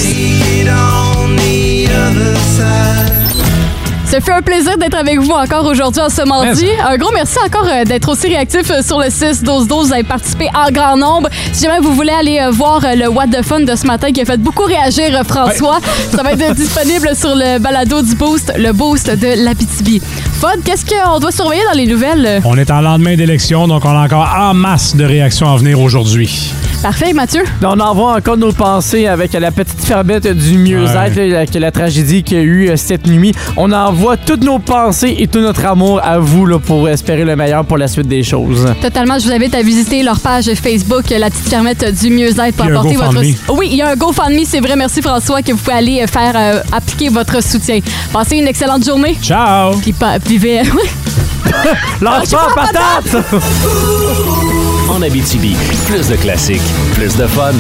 Ça 4.11 4.23
fait 4.23 4.33
un 4.33 4.41
plaisir 4.41 4.79
d'être 4.79 4.97
avec 4.97 5.19
vous 5.21 5.33
encore 5.33 5.67
aujourd'hui 5.67 6.01
en 6.01 6.09
ce 6.09 6.23
mardi. 6.23 6.67
Un 6.89 6.97
gros 6.97 7.11
merci 7.13 7.37
encore 7.45 7.67
euh, 7.71 7.85
d'être 7.85 8.09
aussi 8.09 8.29
réactif 8.29 8.71
euh, 8.71 8.81
sur 8.81 8.99
le 8.99 9.09
6-12-12. 9.09 9.87
Vous 9.87 9.93
avez 9.93 10.03
participé 10.03 10.49
en 10.55 10.71
grand 10.73 10.97
nombre. 10.97 11.29
Si 11.53 11.65
jamais 11.65 11.81
vous 11.81 11.93
voulez 11.95 12.13
aller 12.19 12.39
euh, 12.41 12.51
voir 12.51 12.81
le 12.97 13.07
What 13.07 13.27
the 13.27 13.43
Fun 13.45 13.61
de 13.61 13.75
ce 13.77 13.87
matin 13.87 14.11
qui 14.11 14.23
a 14.23 14.25
fait 14.25 14.39
beaucoup 14.39 14.63
réagir 14.65 15.11
François, 15.29 15.79
ça 16.11 16.23
va 16.23 16.33
être 16.33 16.55
disponible 16.55 17.11
sur 17.15 17.35
le 17.35 17.59
balado 17.59 18.01
du 18.01 18.15
Boost, 18.15 18.51
le 18.57 18.73
Boost 18.73 19.11
de 19.11 19.45
l'Abitibi. 19.45 20.01
Fod, 20.41 20.63
qu'est-ce 20.65 20.87
qu'on 20.87 21.19
doit 21.19 21.31
surveiller 21.33 21.65
dans 21.71 21.77
les 21.77 21.87
nouvelles? 21.87 22.41
On 22.47 22.57
est 22.57 22.71
en 22.71 22.81
lendemain 22.81 23.15
d'élection, 23.15 23.69
donc 23.69 23.85
on 23.85 23.91
a 23.91 24.05
encore 24.07 24.27
en 24.39 24.55
masse 24.55 24.97
de 24.97 25.05
réactions 25.05 25.53
à 25.53 25.57
venir 25.59 25.79
aujourd'hui. 25.81 26.55
Parfait, 26.83 27.13
Mathieu. 27.13 27.43
On 27.63 27.81
envoie 27.81 28.15
encore 28.17 28.37
nos 28.37 28.53
pensées 28.53 29.09
avec 29.09 29.33
la 29.33 29.51
petite 29.51 29.85
ferbette 29.85 30.29
du 30.29 30.59
mieux-être, 30.59 31.17
Ouais. 31.17 31.47
que 31.53 31.59
la 31.59 31.73
tragédie 31.73 32.23
qu'il 32.23 32.37
y 32.37 32.41
a 32.41 32.45
eu 32.45 32.71
cette 32.77 33.09
nuit. 33.09 33.33
On 33.57 33.73
envoie 33.73 33.98
toutes 34.25 34.43
nos 34.43 34.59
pensées 34.59 35.17
et 35.19 35.27
tout 35.27 35.41
notre 35.41 35.65
amour 35.67 36.01
à 36.03 36.19
vous 36.19 36.47
là, 36.47 36.59
pour 36.59 36.89
espérer 36.89 37.25
le 37.25 37.37
meilleur 37.37 37.65
pour 37.65 37.79
la 37.79 37.89
suite 37.89 38.09
des 38.09 38.23
choses. 38.23 38.67
Totalement, 38.81 39.19
je 39.19 39.27
vous 39.27 39.33
invite 39.33 39.55
à 39.55 39.63
visiter 39.63 40.03
leur 40.03 40.21
page 40.21 40.47
Facebook, 40.55 41.11
La 41.11 41.31
Petite 41.31 41.49
Fermette 41.49 41.85
du 42.01 42.11
Mieux-être, 42.11 42.55
pour 42.57 42.67
apporter 42.67 42.97
votre. 42.97 43.21
Oui, 43.51 43.69
il 43.71 43.77
y 43.77 43.83
a 43.83 43.89
un 43.91 43.97
GoFundMe, 43.97 44.45
c'est 44.45 44.61
vrai. 44.61 44.77
Merci 44.77 45.03
François, 45.03 45.43
que 45.43 45.53
vous 45.53 45.59
pouvez 45.59 45.77
aller 45.77 46.07
faire 46.07 46.33
euh, 46.37 46.63
appliquer 46.73 47.09
votre 47.09 47.43
soutien. 47.43 47.81
Passez 48.13 48.37
une 48.37 48.47
excellente 48.47 48.85
journée. 48.85 49.17
Ciao! 49.23 49.77
Puis 49.79 49.93
pas, 49.99 50.19
vivez. 50.19 50.63
Lâche 52.01 52.31
pas, 52.31 52.49
patate! 52.55 53.25
En 54.91 55.03
Abitibi, 55.03 55.57
plus 55.87 56.09
de 56.09 56.17
classiques, 56.17 56.63
plus 56.95 57.17
de 57.17 57.27
fun. 57.27 57.53